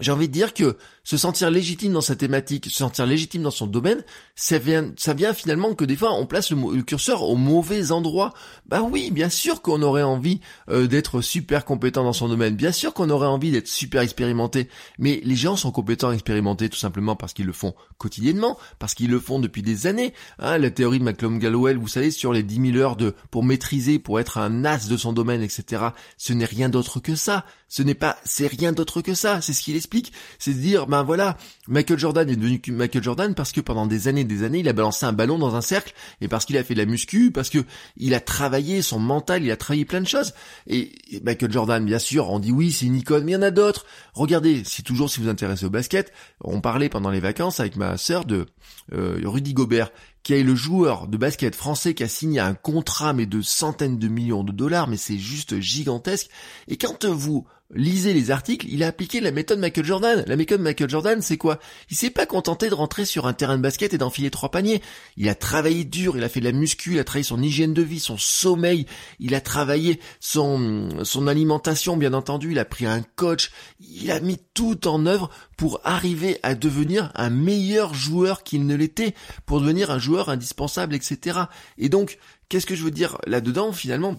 j'ai 0.00 0.10
envie 0.10 0.28
de 0.28 0.32
dire 0.32 0.54
que 0.54 0.76
se 1.04 1.16
sentir 1.16 1.50
légitime 1.50 1.92
dans 1.92 2.00
sa 2.00 2.16
thématique, 2.16 2.66
se 2.66 2.78
sentir 2.78 3.06
légitime 3.06 3.42
dans 3.42 3.50
son 3.50 3.66
domaine, 3.66 4.02
ça 4.34 4.58
vient, 4.58 4.90
ça 4.96 5.14
vient 5.14 5.34
finalement 5.34 5.74
que 5.74 5.84
des 5.84 5.96
fois 5.96 6.14
on 6.14 6.26
place 6.26 6.50
le, 6.50 6.82
curseur 6.82 7.22
au 7.22 7.36
mauvais 7.36 7.92
endroit. 7.92 8.32
Bah 8.66 8.82
oui, 8.82 9.10
bien 9.10 9.28
sûr 9.28 9.62
qu'on 9.62 9.82
aurait 9.82 10.02
envie 10.02 10.40
euh, 10.70 10.86
d'être 10.86 11.20
super 11.20 11.64
compétent 11.64 12.04
dans 12.04 12.12
son 12.12 12.28
domaine, 12.28 12.56
bien 12.56 12.72
sûr 12.72 12.94
qu'on 12.94 13.10
aurait 13.10 13.26
envie 13.26 13.52
d'être 13.52 13.68
super 13.68 14.02
expérimenté, 14.02 14.68
mais 14.98 15.20
les 15.24 15.36
gens 15.36 15.56
sont 15.56 15.70
compétents 15.70 16.10
expérimentés 16.10 16.68
tout 16.68 16.78
simplement 16.78 17.16
parce 17.16 17.32
qu'ils 17.32 17.46
le 17.46 17.52
font 17.52 17.74
quotidiennement, 17.98 18.58
parce 18.78 18.94
qu'ils 18.94 19.10
le 19.10 19.20
font 19.20 19.38
depuis 19.38 19.62
des 19.62 19.86
années. 19.86 20.14
Hein, 20.38 20.58
la 20.58 20.70
théorie 20.70 20.98
de 20.98 21.04
McClellan 21.04 21.36
Galloway, 21.36 21.74
vous 21.74 21.88
savez, 21.88 22.10
sur 22.10 22.32
les 22.32 22.42
10 22.42 22.72
000 22.72 22.78
heures 22.78 22.96
de 22.96 23.14
pour 23.30 23.44
maîtriser, 23.44 23.98
pour 23.98 24.20
être 24.20 24.38
un 24.38 24.64
as 24.64 24.88
de 24.88 24.96
son 24.96 25.12
domaine, 25.12 25.42
etc. 25.42 25.82
Ce 26.16 26.32
n'est 26.32 26.44
rien 26.44 26.68
d'autre 26.68 27.00
que 27.00 27.14
ça. 27.14 27.44
Ce 27.68 27.82
n'est 27.82 27.94
pas, 27.94 28.16
c'est 28.24 28.46
rien 28.46 28.72
d'autre 28.72 29.02
que 29.02 29.14
ça. 29.14 29.40
C'est 29.40 29.52
ce 29.52 29.62
qu'il 29.62 29.76
explique. 29.76 30.12
C'est 30.38 30.54
de 30.54 30.60
dire, 30.60 30.86
ben 30.94 31.02
voilà, 31.02 31.36
Michael 31.66 31.98
Jordan 31.98 32.30
est 32.30 32.36
devenu 32.36 32.62
Michael 32.68 33.02
Jordan 33.02 33.34
parce 33.34 33.50
que 33.50 33.60
pendant 33.60 33.84
des 33.84 34.06
années 34.06 34.20
et 34.20 34.24
des 34.24 34.44
années, 34.44 34.60
il 34.60 34.68
a 34.68 34.72
balancé 34.72 35.04
un 35.04 35.12
ballon 35.12 35.38
dans 35.38 35.56
un 35.56 35.60
cercle 35.60 35.92
et 36.20 36.28
parce 36.28 36.44
qu'il 36.44 36.56
a 36.56 36.62
fait 36.62 36.74
de 36.74 36.78
la 36.78 36.86
muscu, 36.86 37.32
parce 37.32 37.50
que 37.50 37.58
il 37.96 38.14
a 38.14 38.20
travaillé 38.20 38.80
son 38.80 39.00
mental, 39.00 39.42
il 39.42 39.50
a 39.50 39.56
travaillé 39.56 39.84
plein 39.84 40.00
de 40.00 40.06
choses. 40.06 40.34
Et, 40.68 40.92
Michael 41.24 41.50
Jordan, 41.50 41.84
bien 41.84 41.98
sûr, 41.98 42.30
on 42.30 42.38
dit 42.38 42.52
oui, 42.52 42.70
c'est 42.70 42.86
une 42.86 42.94
icône, 42.94 43.24
mais 43.24 43.32
il 43.32 43.34
y 43.34 43.38
en 43.38 43.42
a 43.42 43.50
d'autres. 43.50 43.86
Regardez, 44.12 44.62
si 44.64 44.84
toujours 44.84 45.10
si 45.10 45.20
vous 45.20 45.28
intéressez 45.28 45.64
au 45.64 45.70
basket, 45.70 46.12
on 46.40 46.60
parlait 46.60 46.88
pendant 46.88 47.10
les 47.10 47.18
vacances 47.18 47.58
avec 47.58 47.74
ma 47.74 47.96
sœur 47.96 48.24
de 48.24 48.46
euh, 48.92 49.20
Rudy 49.24 49.52
Gobert, 49.52 49.90
qui 50.22 50.34
est 50.34 50.44
le 50.44 50.54
joueur 50.54 51.08
de 51.08 51.16
basket 51.16 51.56
français 51.56 51.94
qui 51.94 52.04
a 52.04 52.08
signé 52.08 52.38
un 52.38 52.54
contrat 52.54 53.14
mais 53.14 53.26
de 53.26 53.42
centaines 53.42 53.98
de 53.98 54.06
millions 54.06 54.44
de 54.44 54.52
dollars, 54.52 54.86
mais 54.86 54.96
c'est 54.96 55.18
juste 55.18 55.58
gigantesque. 55.58 56.30
Et 56.68 56.76
quand 56.76 57.04
vous 57.04 57.48
lisez 57.74 58.14
les 58.14 58.30
articles, 58.30 58.66
il 58.70 58.82
a 58.82 58.88
appliqué 58.88 59.20
la 59.20 59.30
méthode 59.30 59.58
Michael 59.58 59.84
Jordan. 59.84 60.24
La 60.26 60.36
méthode 60.36 60.60
Michael 60.60 60.88
Jordan, 60.88 61.20
c'est 61.20 61.36
quoi? 61.36 61.58
Il 61.90 61.96
s'est 61.96 62.10
pas 62.10 62.26
contenté 62.26 62.68
de 62.68 62.74
rentrer 62.74 63.04
sur 63.04 63.26
un 63.26 63.32
terrain 63.32 63.56
de 63.56 63.62
basket 63.62 63.92
et 63.92 63.98
d'enfiler 63.98 64.30
trois 64.30 64.50
paniers. 64.50 64.80
Il 65.16 65.28
a 65.28 65.34
travaillé 65.34 65.84
dur, 65.84 66.16
il 66.16 66.24
a 66.24 66.28
fait 66.28 66.40
de 66.40 66.46
la 66.46 66.52
muscu, 66.52 66.92
il 66.92 66.98
a 66.98 67.04
travaillé 67.04 67.24
son 67.24 67.42
hygiène 67.42 67.74
de 67.74 67.82
vie, 67.82 68.00
son 68.00 68.16
sommeil, 68.16 68.86
il 69.18 69.34
a 69.34 69.40
travaillé 69.40 70.00
son, 70.20 71.04
son 71.04 71.26
alimentation, 71.26 71.96
bien 71.96 72.14
entendu, 72.14 72.52
il 72.52 72.58
a 72.58 72.64
pris 72.64 72.86
un 72.86 73.02
coach, 73.16 73.50
il 73.80 74.10
a 74.10 74.20
mis 74.20 74.38
tout 74.54 74.86
en 74.86 75.06
œuvre 75.06 75.30
pour 75.56 75.80
arriver 75.84 76.38
à 76.42 76.54
devenir 76.54 77.10
un 77.14 77.30
meilleur 77.30 77.94
joueur 77.94 78.42
qu'il 78.42 78.66
ne 78.66 78.74
l'était, 78.74 79.14
pour 79.46 79.60
devenir 79.60 79.90
un 79.90 79.98
joueur 79.98 80.28
indispensable, 80.28 80.94
etc. 80.94 81.40
Et 81.78 81.88
donc, 81.88 82.18
qu'est-ce 82.48 82.66
que 82.66 82.74
je 82.74 82.82
veux 82.84 82.90
dire 82.90 83.18
là-dedans, 83.26 83.72
finalement? 83.72 84.16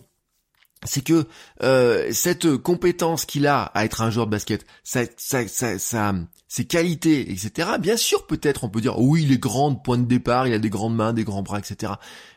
C'est 0.83 1.03
que 1.03 1.25
euh, 1.63 2.11
cette 2.11 2.57
compétence 2.57 3.25
qu'il 3.25 3.47
a 3.47 3.63
à 3.63 3.85
être 3.85 4.01
un 4.01 4.09
joueur 4.09 4.27
de 4.27 4.31
basket, 4.31 4.65
sa, 4.83 5.03
sa, 5.17 5.47
sa, 5.47 6.13
ses 6.47 6.65
qualités, 6.65 7.31
etc. 7.31 7.69
Bien 7.79 7.97
sûr, 7.97 8.27
peut-être 8.27 8.63
on 8.63 8.69
peut 8.69 8.81
dire 8.81 8.99
oui, 8.99 9.23
il 9.23 9.31
est 9.31 9.37
grand 9.37 9.73
point 9.75 9.97
de 9.97 10.05
départ, 10.05 10.47
il 10.47 10.53
a 10.53 10.59
des 10.59 10.69
grandes 10.69 10.95
mains, 10.95 11.13
des 11.13 11.23
grands 11.23 11.43
bras, 11.43 11.59
etc. 11.59 11.93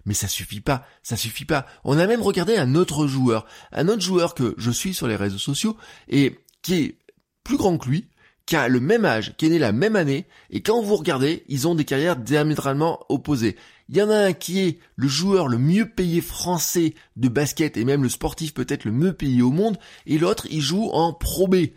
Mais 0.07 0.15
ça 0.15 0.29
suffit 0.29 0.61
pas, 0.61 0.87
ça 1.03 1.17
suffit 1.17 1.45
pas. 1.45 1.67
On 1.85 1.99
a 1.99 2.07
même 2.07 2.23
regardé 2.23 2.57
un 2.57 2.75
autre 2.75 3.07
joueur, 3.07 3.47
un 3.73 3.89
autre 3.89 4.03
joueur 4.03 4.35
que 4.35 4.55
je 4.57 4.71
suis 4.71 4.95
sur 4.95 5.09
les 5.09 5.17
réseaux 5.17 5.39
sociaux 5.39 5.77
et 6.09 6.39
qui 6.63 6.75
est 6.75 6.99
plus 7.45 7.57
grand 7.57 7.77
que 7.79 7.89
lui, 7.89 8.09
qui 8.47 8.57
a 8.57 8.69
le 8.69 8.81
même 8.81 9.05
âge, 9.05 9.35
qui 9.37 9.47
est 9.47 9.51
né 9.51 9.59
la 9.59 9.73
même 9.73 9.95
année, 9.95 10.27
et 10.51 10.63
quand 10.63 10.81
vous 10.81 10.97
regardez, 10.97 11.45
ils 11.49 11.69
ont 11.69 11.75
des 11.75 11.85
carrières 11.85 12.17
diamétralement 12.17 13.05
opposées. 13.11 13.57
Il 13.89 13.97
y 13.97 14.03
en 14.03 14.11
a 14.11 14.17
un 14.17 14.33
qui 14.35 14.61
est 14.61 14.79
le 14.97 15.09
joueur 15.09 15.49
le 15.49 15.59
mieux 15.59 15.89
payé 15.89 16.21
français 16.21 16.95
de 17.17 17.29
basket 17.29 17.77
et 17.77 17.85
même 17.85 18.03
le 18.03 18.09
sportif 18.09 18.53
peut-être 18.53 18.85
le 18.85 18.93
mieux 18.93 19.15
payé 19.15 19.41
au 19.41 19.51
monde, 19.51 19.79
et 20.07 20.19
l'autre 20.19 20.47
il 20.51 20.61
joue 20.61 20.91
en 20.91 21.13
Pro 21.13 21.49
B. 21.49 21.69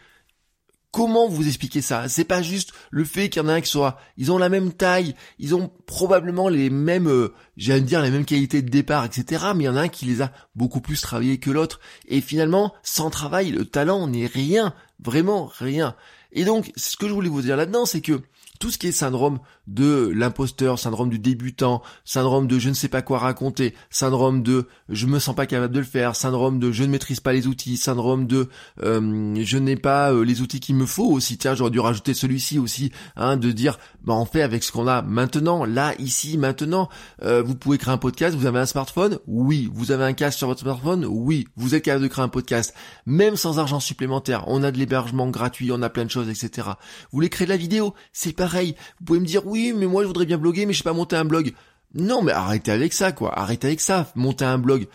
Comment 0.91 1.29
vous 1.29 1.47
expliquez 1.47 1.81
ça? 1.81 2.09
C'est 2.09 2.25
pas 2.25 2.41
juste 2.41 2.73
le 2.89 3.05
fait 3.05 3.29
qu'il 3.29 3.41
y 3.41 3.45
en 3.45 3.47
a 3.47 3.53
un 3.53 3.61
qui 3.61 3.69
soit, 3.69 3.97
ils 4.17 4.29
ont 4.29 4.37
la 4.37 4.49
même 4.49 4.73
taille, 4.73 5.15
ils 5.39 5.55
ont 5.55 5.71
probablement 5.85 6.49
les 6.49 6.69
mêmes, 6.69 7.07
euh, 7.07 7.33
j'allais 7.55 7.79
dire 7.79 8.01
les 8.01 8.11
mêmes 8.11 8.25
qualités 8.25 8.61
de 8.61 8.69
départ, 8.69 9.05
etc. 9.05 9.45
Mais 9.55 9.63
il 9.63 9.67
y 9.67 9.69
en 9.69 9.77
a 9.77 9.83
un 9.83 9.87
qui 9.87 10.03
les 10.03 10.21
a 10.21 10.33
beaucoup 10.53 10.81
plus 10.81 10.99
travaillé 10.99 11.37
que 11.37 11.49
l'autre. 11.49 11.79
Et 12.09 12.19
finalement, 12.19 12.73
sans 12.83 13.09
travail, 13.09 13.51
le 13.51 13.63
talent 13.63 14.05
n'est 14.09 14.25
rien, 14.25 14.73
vraiment 14.99 15.45
rien. 15.45 15.95
Et 16.33 16.43
donc, 16.43 16.73
ce 16.75 16.97
que 16.97 17.07
je 17.07 17.13
voulais 17.13 17.29
vous 17.29 17.41
dire 17.41 17.55
là-dedans, 17.55 17.85
c'est 17.85 18.01
que 18.01 18.21
tout 18.61 18.69
ce 18.69 18.77
qui 18.77 18.87
est 18.87 18.91
syndrome 18.91 19.39
de 19.65 20.11
l'imposteur, 20.15 20.77
syndrome 20.77 21.09
du 21.09 21.17
débutant, 21.17 21.81
syndrome 22.05 22.47
de 22.47 22.59
je 22.59 22.69
ne 22.69 22.75
sais 22.75 22.89
pas 22.89 23.01
quoi 23.01 23.17
raconter, 23.17 23.73
syndrome 23.89 24.43
de 24.43 24.67
je 24.87 25.07
me 25.07 25.17
sens 25.17 25.35
pas 25.35 25.47
capable 25.47 25.73
de 25.73 25.79
le 25.79 25.85
faire, 25.85 26.15
syndrome 26.15 26.59
de 26.59 26.71
je 26.71 26.83
ne 26.83 26.89
maîtrise 26.89 27.19
pas 27.19 27.33
les 27.33 27.47
outils, 27.47 27.75
syndrome 27.75 28.27
de 28.27 28.49
euh, 28.83 29.35
je 29.43 29.57
n'ai 29.57 29.77
pas 29.77 30.13
euh, 30.13 30.23
les 30.23 30.41
outils 30.41 30.59
qu'il 30.59 30.75
me 30.75 30.85
faut 30.85 31.09
aussi. 31.09 31.39
Tiens, 31.39 31.55
j'aurais 31.55 31.71
dû 31.71 31.79
rajouter 31.79 32.13
celui-ci 32.13 32.59
aussi, 32.59 32.91
hein, 33.15 33.35
de 33.35 33.51
dire 33.51 33.79
bah 34.03 34.13
on 34.13 34.25
fait 34.25 34.43
avec 34.43 34.63
ce 34.63 34.71
qu'on 34.71 34.87
a 34.87 35.01
maintenant, 35.01 35.65
là, 35.65 35.93
ici, 35.97 36.37
maintenant. 36.37 36.89
Euh, 37.23 37.41
vous 37.41 37.55
pouvez 37.55 37.77
créer 37.77 37.93
un 37.93 37.97
podcast. 37.97 38.35
Vous 38.35 38.45
avez 38.45 38.59
un 38.59 38.65
smartphone? 38.65 39.17
Oui. 39.25 39.69
Vous 39.73 39.91
avez 39.91 40.03
un 40.03 40.13
casque 40.13 40.37
sur 40.37 40.47
votre 40.47 40.61
smartphone? 40.61 41.05
Oui. 41.09 41.47
Vous 41.55 41.73
êtes 41.73 41.83
capable 41.83 42.03
de 42.03 42.09
créer 42.09 42.23
un 42.23 42.29
podcast, 42.29 42.75
même 43.07 43.35
sans 43.35 43.57
argent 43.57 43.79
supplémentaire. 43.79 44.43
On 44.47 44.61
a 44.63 44.71
de 44.71 44.77
l'hébergement 44.77 45.27
gratuit, 45.29 45.71
on 45.71 45.81
a 45.81 45.89
plein 45.89 46.05
de 46.05 46.11
choses, 46.11 46.29
etc. 46.29 46.67
Vous 46.67 47.17
voulez 47.17 47.29
créer 47.29 47.45
de 47.45 47.51
la 47.51 47.57
vidéo? 47.57 47.93
C'est 48.13 48.33
Vous 48.59 49.05
pouvez 49.05 49.19
me 49.19 49.25
dire 49.25 49.45
oui, 49.45 49.73
mais 49.75 49.85
moi 49.85 50.03
je 50.03 50.07
voudrais 50.07 50.25
bien 50.25 50.37
bloguer, 50.37 50.65
mais 50.65 50.73
je 50.73 50.79
sais 50.79 50.83
pas 50.83 50.93
monter 50.93 51.15
un 51.15 51.25
blog. 51.25 51.53
Non, 51.93 52.21
mais 52.21 52.31
arrêtez 52.31 52.71
avec 52.71 52.93
ça, 52.93 53.11
quoi. 53.11 53.37
Arrêtez 53.37 53.67
avec 53.67 53.81
ça. 53.81 54.11
Monter 54.15 54.45
un 54.45 54.57
blog 54.57 54.87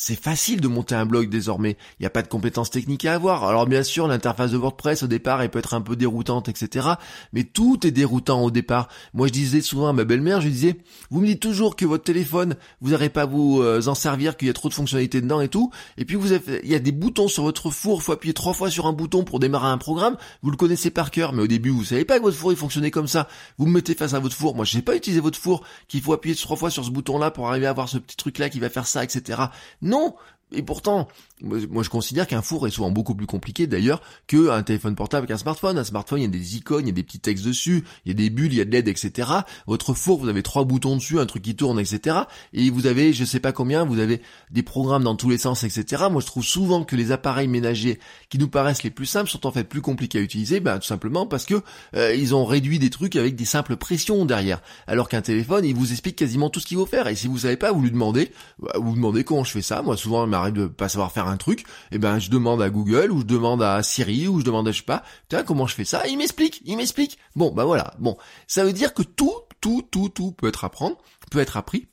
c'est 0.00 0.14
facile 0.14 0.60
de 0.60 0.68
monter 0.68 0.94
un 0.94 1.04
blog 1.04 1.28
désormais. 1.28 1.76
Il 1.98 2.02
n'y 2.02 2.06
a 2.06 2.10
pas 2.10 2.22
de 2.22 2.28
compétences 2.28 2.70
techniques 2.70 3.04
à 3.04 3.14
avoir. 3.14 3.42
Alors 3.42 3.66
bien 3.66 3.82
sûr, 3.82 4.06
l'interface 4.06 4.52
de 4.52 4.56
WordPress 4.56 5.02
au 5.02 5.08
départ, 5.08 5.42
elle 5.42 5.50
peut 5.50 5.58
être 5.58 5.74
un 5.74 5.80
peu 5.80 5.96
déroutante, 5.96 6.48
etc. 6.48 6.90
Mais 7.32 7.42
tout 7.42 7.84
est 7.84 7.90
déroutant 7.90 8.44
au 8.44 8.52
départ. 8.52 8.88
Moi, 9.12 9.26
je 9.26 9.32
disais 9.32 9.60
souvent 9.60 9.88
à 9.88 9.92
ma 9.92 10.04
belle-mère, 10.04 10.40
je 10.40 10.48
disais, 10.48 10.76
vous 11.10 11.20
me 11.20 11.26
dites 11.26 11.42
toujours 11.42 11.74
que 11.74 11.84
votre 11.84 12.04
téléphone, 12.04 12.54
vous 12.80 12.90
n'arrivez 12.90 13.10
pas 13.10 13.22
à 13.22 13.26
vous 13.26 13.60
euh, 13.60 13.88
en 13.88 13.96
servir, 13.96 14.36
qu'il 14.36 14.46
y 14.46 14.50
a 14.52 14.54
trop 14.54 14.68
de 14.68 14.74
fonctionnalités 14.74 15.20
dedans 15.20 15.40
et 15.40 15.48
tout. 15.48 15.72
Et 15.96 16.04
puis 16.04 16.14
vous 16.14 16.30
avez, 16.30 16.60
il 16.62 16.70
y 16.70 16.76
a 16.76 16.78
des 16.78 16.92
boutons 16.92 17.26
sur 17.26 17.42
votre 17.42 17.72
four. 17.72 18.04
Faut 18.04 18.12
appuyer 18.12 18.34
trois 18.34 18.52
fois 18.52 18.70
sur 18.70 18.86
un 18.86 18.92
bouton 18.92 19.24
pour 19.24 19.40
démarrer 19.40 19.66
un 19.66 19.78
programme. 19.78 20.16
Vous 20.42 20.52
le 20.52 20.56
connaissez 20.56 20.90
par 20.90 21.10
cœur, 21.10 21.32
mais 21.32 21.42
au 21.42 21.48
début, 21.48 21.70
vous 21.70 21.82
savez 21.82 22.04
pas 22.04 22.18
que 22.18 22.22
votre 22.22 22.36
four 22.36 22.52
il 22.52 22.56
fonctionnait 22.56 22.92
comme 22.92 23.08
ça. 23.08 23.26
Vous 23.58 23.66
me 23.66 23.72
mettez 23.72 23.96
face 23.96 24.14
à 24.14 24.20
votre 24.20 24.36
four. 24.36 24.54
Moi, 24.54 24.64
je 24.64 24.74
sais 24.74 24.82
pas 24.82 24.94
utiliser 24.94 25.20
votre 25.20 25.40
four, 25.40 25.64
qu'il 25.88 26.02
faut 26.02 26.12
appuyer 26.12 26.36
trois 26.36 26.56
fois 26.56 26.70
sur 26.70 26.84
ce 26.84 26.90
bouton-là 26.90 27.32
pour 27.32 27.48
arriver 27.48 27.66
à 27.66 27.70
avoir 27.70 27.88
ce 27.88 27.98
petit 27.98 28.16
truc-là 28.16 28.48
qui 28.48 28.60
va 28.60 28.70
faire 28.70 28.86
ça, 28.86 29.02
etc. 29.02 29.48
Non, 29.88 30.14
et 30.52 30.62
pourtant, 30.62 31.08
moi 31.42 31.82
je 31.82 31.90
considère 31.90 32.26
qu'un 32.26 32.42
four 32.42 32.66
est 32.66 32.70
souvent 32.70 32.90
beaucoup 32.90 33.14
plus 33.14 33.26
compliqué 33.26 33.66
d'ailleurs 33.66 34.00
qu'un 34.26 34.62
téléphone 34.62 34.94
portable 34.94 35.26
qu'un 35.26 35.36
smartphone. 35.36 35.78
Un 35.78 35.84
smartphone, 35.84 36.20
il 36.20 36.22
y 36.22 36.26
a 36.26 36.30
des 36.30 36.56
icônes, 36.56 36.84
il 36.84 36.88
y 36.88 36.90
a 36.90 36.94
des 36.94 37.02
petits 37.02 37.20
textes 37.20 37.44
dessus, 37.44 37.84
il 38.04 38.08
y 38.08 38.12
a 38.12 38.14
des 38.14 38.30
bulles, 38.30 38.52
il 38.52 38.58
y 38.58 38.60
a 38.60 38.64
de 38.64 38.70
l'aide, 38.70 38.88
etc. 38.88 39.30
Votre 39.66 39.94
four, 39.94 40.18
vous 40.18 40.28
avez 40.28 40.42
trois 40.42 40.64
boutons 40.64 40.96
dessus, 40.96 41.20
un 41.20 41.26
truc 41.26 41.42
qui 41.42 41.54
tourne, 41.54 41.78
etc. 41.78 42.16
Et 42.52 42.70
vous 42.70 42.86
avez, 42.86 43.12
je 43.12 43.24
sais 43.24 43.40
pas 43.40 43.52
combien, 43.52 43.84
vous 43.84 43.98
avez 43.98 44.22
des 44.50 44.62
programmes 44.62 45.04
dans 45.04 45.16
tous 45.16 45.28
les 45.28 45.38
sens, 45.38 45.64
etc. 45.64 46.04
Moi 46.10 46.22
je 46.22 46.26
trouve 46.26 46.44
souvent 46.44 46.84
que 46.84 46.96
les 46.96 47.12
appareils 47.12 47.48
ménagers 47.48 47.98
qui 48.30 48.38
nous 48.38 48.48
paraissent 48.48 48.82
les 48.82 48.90
plus 48.90 49.06
simples 49.06 49.28
sont 49.28 49.46
en 49.46 49.52
fait 49.52 49.64
plus 49.64 49.82
compliqués 49.82 50.18
à 50.18 50.22
utiliser, 50.22 50.60
ben, 50.60 50.78
tout 50.78 50.86
simplement 50.86 51.26
parce 51.26 51.44
que 51.44 51.62
euh, 51.94 52.14
ils 52.14 52.34
ont 52.34 52.44
réduit 52.44 52.78
des 52.78 52.90
trucs 52.90 53.16
avec 53.16 53.36
des 53.36 53.44
simples 53.44 53.76
pressions 53.76 54.24
derrière. 54.24 54.62
Alors 54.86 55.08
qu'un 55.08 55.22
téléphone, 55.22 55.64
il 55.64 55.74
vous 55.74 55.92
explique 55.92 56.16
quasiment 56.16 56.48
tout 56.48 56.60
ce 56.60 56.66
qu'il 56.66 56.78
faut 56.78 56.86
faire. 56.86 57.06
Et 57.06 57.14
si 57.14 57.26
vous 57.26 57.38
savez 57.38 57.56
pas, 57.56 57.72
vous 57.72 57.82
lui 57.82 57.90
demandez, 57.90 58.30
bah, 58.58 58.72
vous, 58.76 58.94
demandez 58.94 59.24
comment 59.24 59.44
je 59.44 59.52
fais 59.52 59.62
ça. 59.62 59.82
Moi 59.82 59.96
souvent, 59.96 60.26
m'arrive 60.38 60.54
de 60.54 60.66
pas 60.66 60.88
savoir 60.88 61.12
faire 61.12 61.26
un 61.26 61.36
truc, 61.36 61.60
et 61.60 61.64
eh 61.92 61.98
ben 61.98 62.18
je 62.18 62.30
demande 62.30 62.62
à 62.62 62.70
Google 62.70 63.10
ou 63.10 63.20
je 63.20 63.26
demande 63.26 63.62
à 63.62 63.82
Siri 63.82 64.28
ou 64.28 64.40
je 64.40 64.44
demande 64.44 64.68
à 64.68 64.72
je 64.72 64.78
sais 64.78 64.84
pas, 64.84 65.02
tiens 65.28 65.42
comment 65.42 65.66
je 65.66 65.74
fais 65.74 65.84
ça, 65.84 66.06
il 66.06 66.18
m'explique, 66.18 66.62
il 66.64 66.76
m'explique. 66.76 67.18
Bon 67.36 67.52
bah 67.52 67.64
voilà, 67.64 67.94
bon, 67.98 68.16
ça 68.46 68.64
veut 68.64 68.72
dire 68.72 68.94
que 68.94 69.02
tout, 69.02 69.34
tout, 69.60 69.82
tout, 69.90 70.08
tout 70.08 70.32
peut 70.32 70.48
être 70.48 70.64
apprendre, 70.64 70.96
peut 71.30 71.40
être 71.40 71.56
appris. 71.56 71.88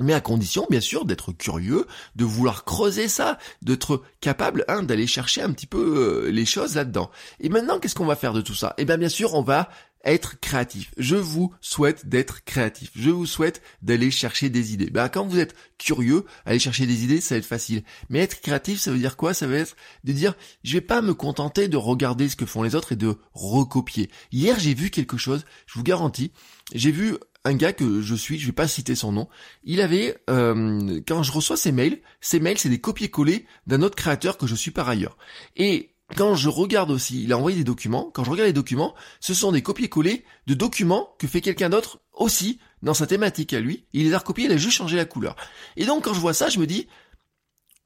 Mais 0.00 0.12
à 0.12 0.20
condition, 0.20 0.66
bien 0.68 0.80
sûr, 0.80 1.04
d'être 1.04 1.32
curieux, 1.32 1.86
de 2.16 2.24
vouloir 2.24 2.64
creuser 2.64 3.06
ça, 3.06 3.38
d'être 3.62 4.02
capable, 4.20 4.64
hein, 4.66 4.82
d'aller 4.82 5.06
chercher 5.06 5.40
un 5.42 5.52
petit 5.52 5.66
peu 5.68 6.24
euh, 6.26 6.30
les 6.30 6.46
choses 6.46 6.74
là-dedans. 6.74 7.10
Et 7.38 7.48
maintenant, 7.48 7.78
qu'est-ce 7.78 7.94
qu'on 7.94 8.04
va 8.04 8.16
faire 8.16 8.32
de 8.32 8.40
tout 8.40 8.54
ça? 8.56 8.74
Eh 8.78 8.84
bien, 8.84 8.96
bien 8.96 9.08
sûr, 9.08 9.34
on 9.34 9.42
va 9.42 9.68
être 10.04 10.38
créatif. 10.40 10.92
Je 10.96 11.16
vous 11.16 11.52
souhaite 11.60 12.08
d'être 12.08 12.44
créatif. 12.44 12.90
Je 12.94 13.10
vous 13.10 13.26
souhaite 13.26 13.62
d'aller 13.82 14.10
chercher 14.10 14.50
des 14.50 14.74
idées. 14.74 14.90
Ben, 14.90 15.08
quand 15.08 15.26
vous 15.26 15.38
êtes 15.38 15.54
curieux, 15.78 16.24
aller 16.44 16.58
chercher 16.58 16.86
des 16.86 17.04
idées, 17.04 17.20
ça 17.20 17.34
va 17.34 17.38
être 17.38 17.46
facile. 17.46 17.82
Mais 18.08 18.20
être 18.20 18.40
créatif, 18.40 18.80
ça 18.80 18.90
veut 18.90 18.98
dire 18.98 19.16
quoi? 19.16 19.34
Ça 19.34 19.46
veut 19.46 19.56
être 19.56 19.76
de 20.04 20.12
dire, 20.12 20.34
je 20.62 20.74
vais 20.74 20.80
pas 20.80 21.02
me 21.02 21.14
contenter 21.14 21.68
de 21.68 21.76
regarder 21.76 22.28
ce 22.28 22.36
que 22.36 22.46
font 22.46 22.62
les 22.62 22.74
autres 22.74 22.92
et 22.92 22.96
de 22.96 23.16
recopier. 23.32 24.10
Hier, 24.32 24.58
j'ai 24.58 24.74
vu 24.74 24.90
quelque 24.90 25.16
chose, 25.16 25.44
je 25.66 25.74
vous 25.74 25.84
garantis, 25.84 26.32
j'ai 26.72 26.90
vu 26.90 27.16
un 27.44 27.54
gars 27.54 27.72
que 27.72 28.00
je 28.00 28.14
suis, 28.14 28.38
je 28.38 28.46
vais 28.46 28.52
pas 28.52 28.68
citer 28.68 28.94
son 28.94 29.12
nom, 29.12 29.28
il 29.64 29.80
avait, 29.80 30.16
euh, 30.30 31.00
quand 31.06 31.22
je 31.22 31.30
reçois 31.30 31.56
ses 31.56 31.72
mails, 31.72 32.00
ses 32.20 32.40
mails 32.40 32.58
c'est 32.58 32.70
des 32.70 32.80
copier-coller 32.80 33.44
d'un 33.66 33.82
autre 33.82 33.96
créateur 33.96 34.38
que 34.38 34.46
je 34.46 34.54
suis 34.54 34.70
par 34.70 34.88
ailleurs. 34.88 35.18
Et 35.56 35.93
quand 36.16 36.34
je 36.34 36.48
regarde 36.48 36.90
aussi, 36.90 37.24
il 37.24 37.32
a 37.32 37.38
envoyé 37.38 37.56
des 37.56 37.64
documents, 37.64 38.10
quand 38.12 38.24
je 38.24 38.30
regarde 38.30 38.46
les 38.46 38.52
documents, 38.52 38.94
ce 39.20 39.34
sont 39.34 39.52
des 39.52 39.62
copier-coller 39.62 40.24
de 40.46 40.54
documents 40.54 41.14
que 41.18 41.26
fait 41.26 41.40
quelqu'un 41.40 41.70
d'autre 41.70 42.00
aussi 42.12 42.58
dans 42.82 42.94
sa 42.94 43.06
thématique 43.06 43.52
à 43.52 43.60
lui. 43.60 43.86
Il 43.92 44.04
les 44.04 44.14
a 44.14 44.18
recopiés, 44.18 44.44
il 44.44 44.52
a 44.52 44.56
juste 44.56 44.76
changé 44.76 44.96
la 44.96 45.06
couleur. 45.06 45.34
Et 45.76 45.86
donc 45.86 46.04
quand 46.04 46.14
je 46.14 46.20
vois 46.20 46.34
ça, 46.34 46.50
je 46.50 46.58
me 46.58 46.66
dis, 46.66 46.86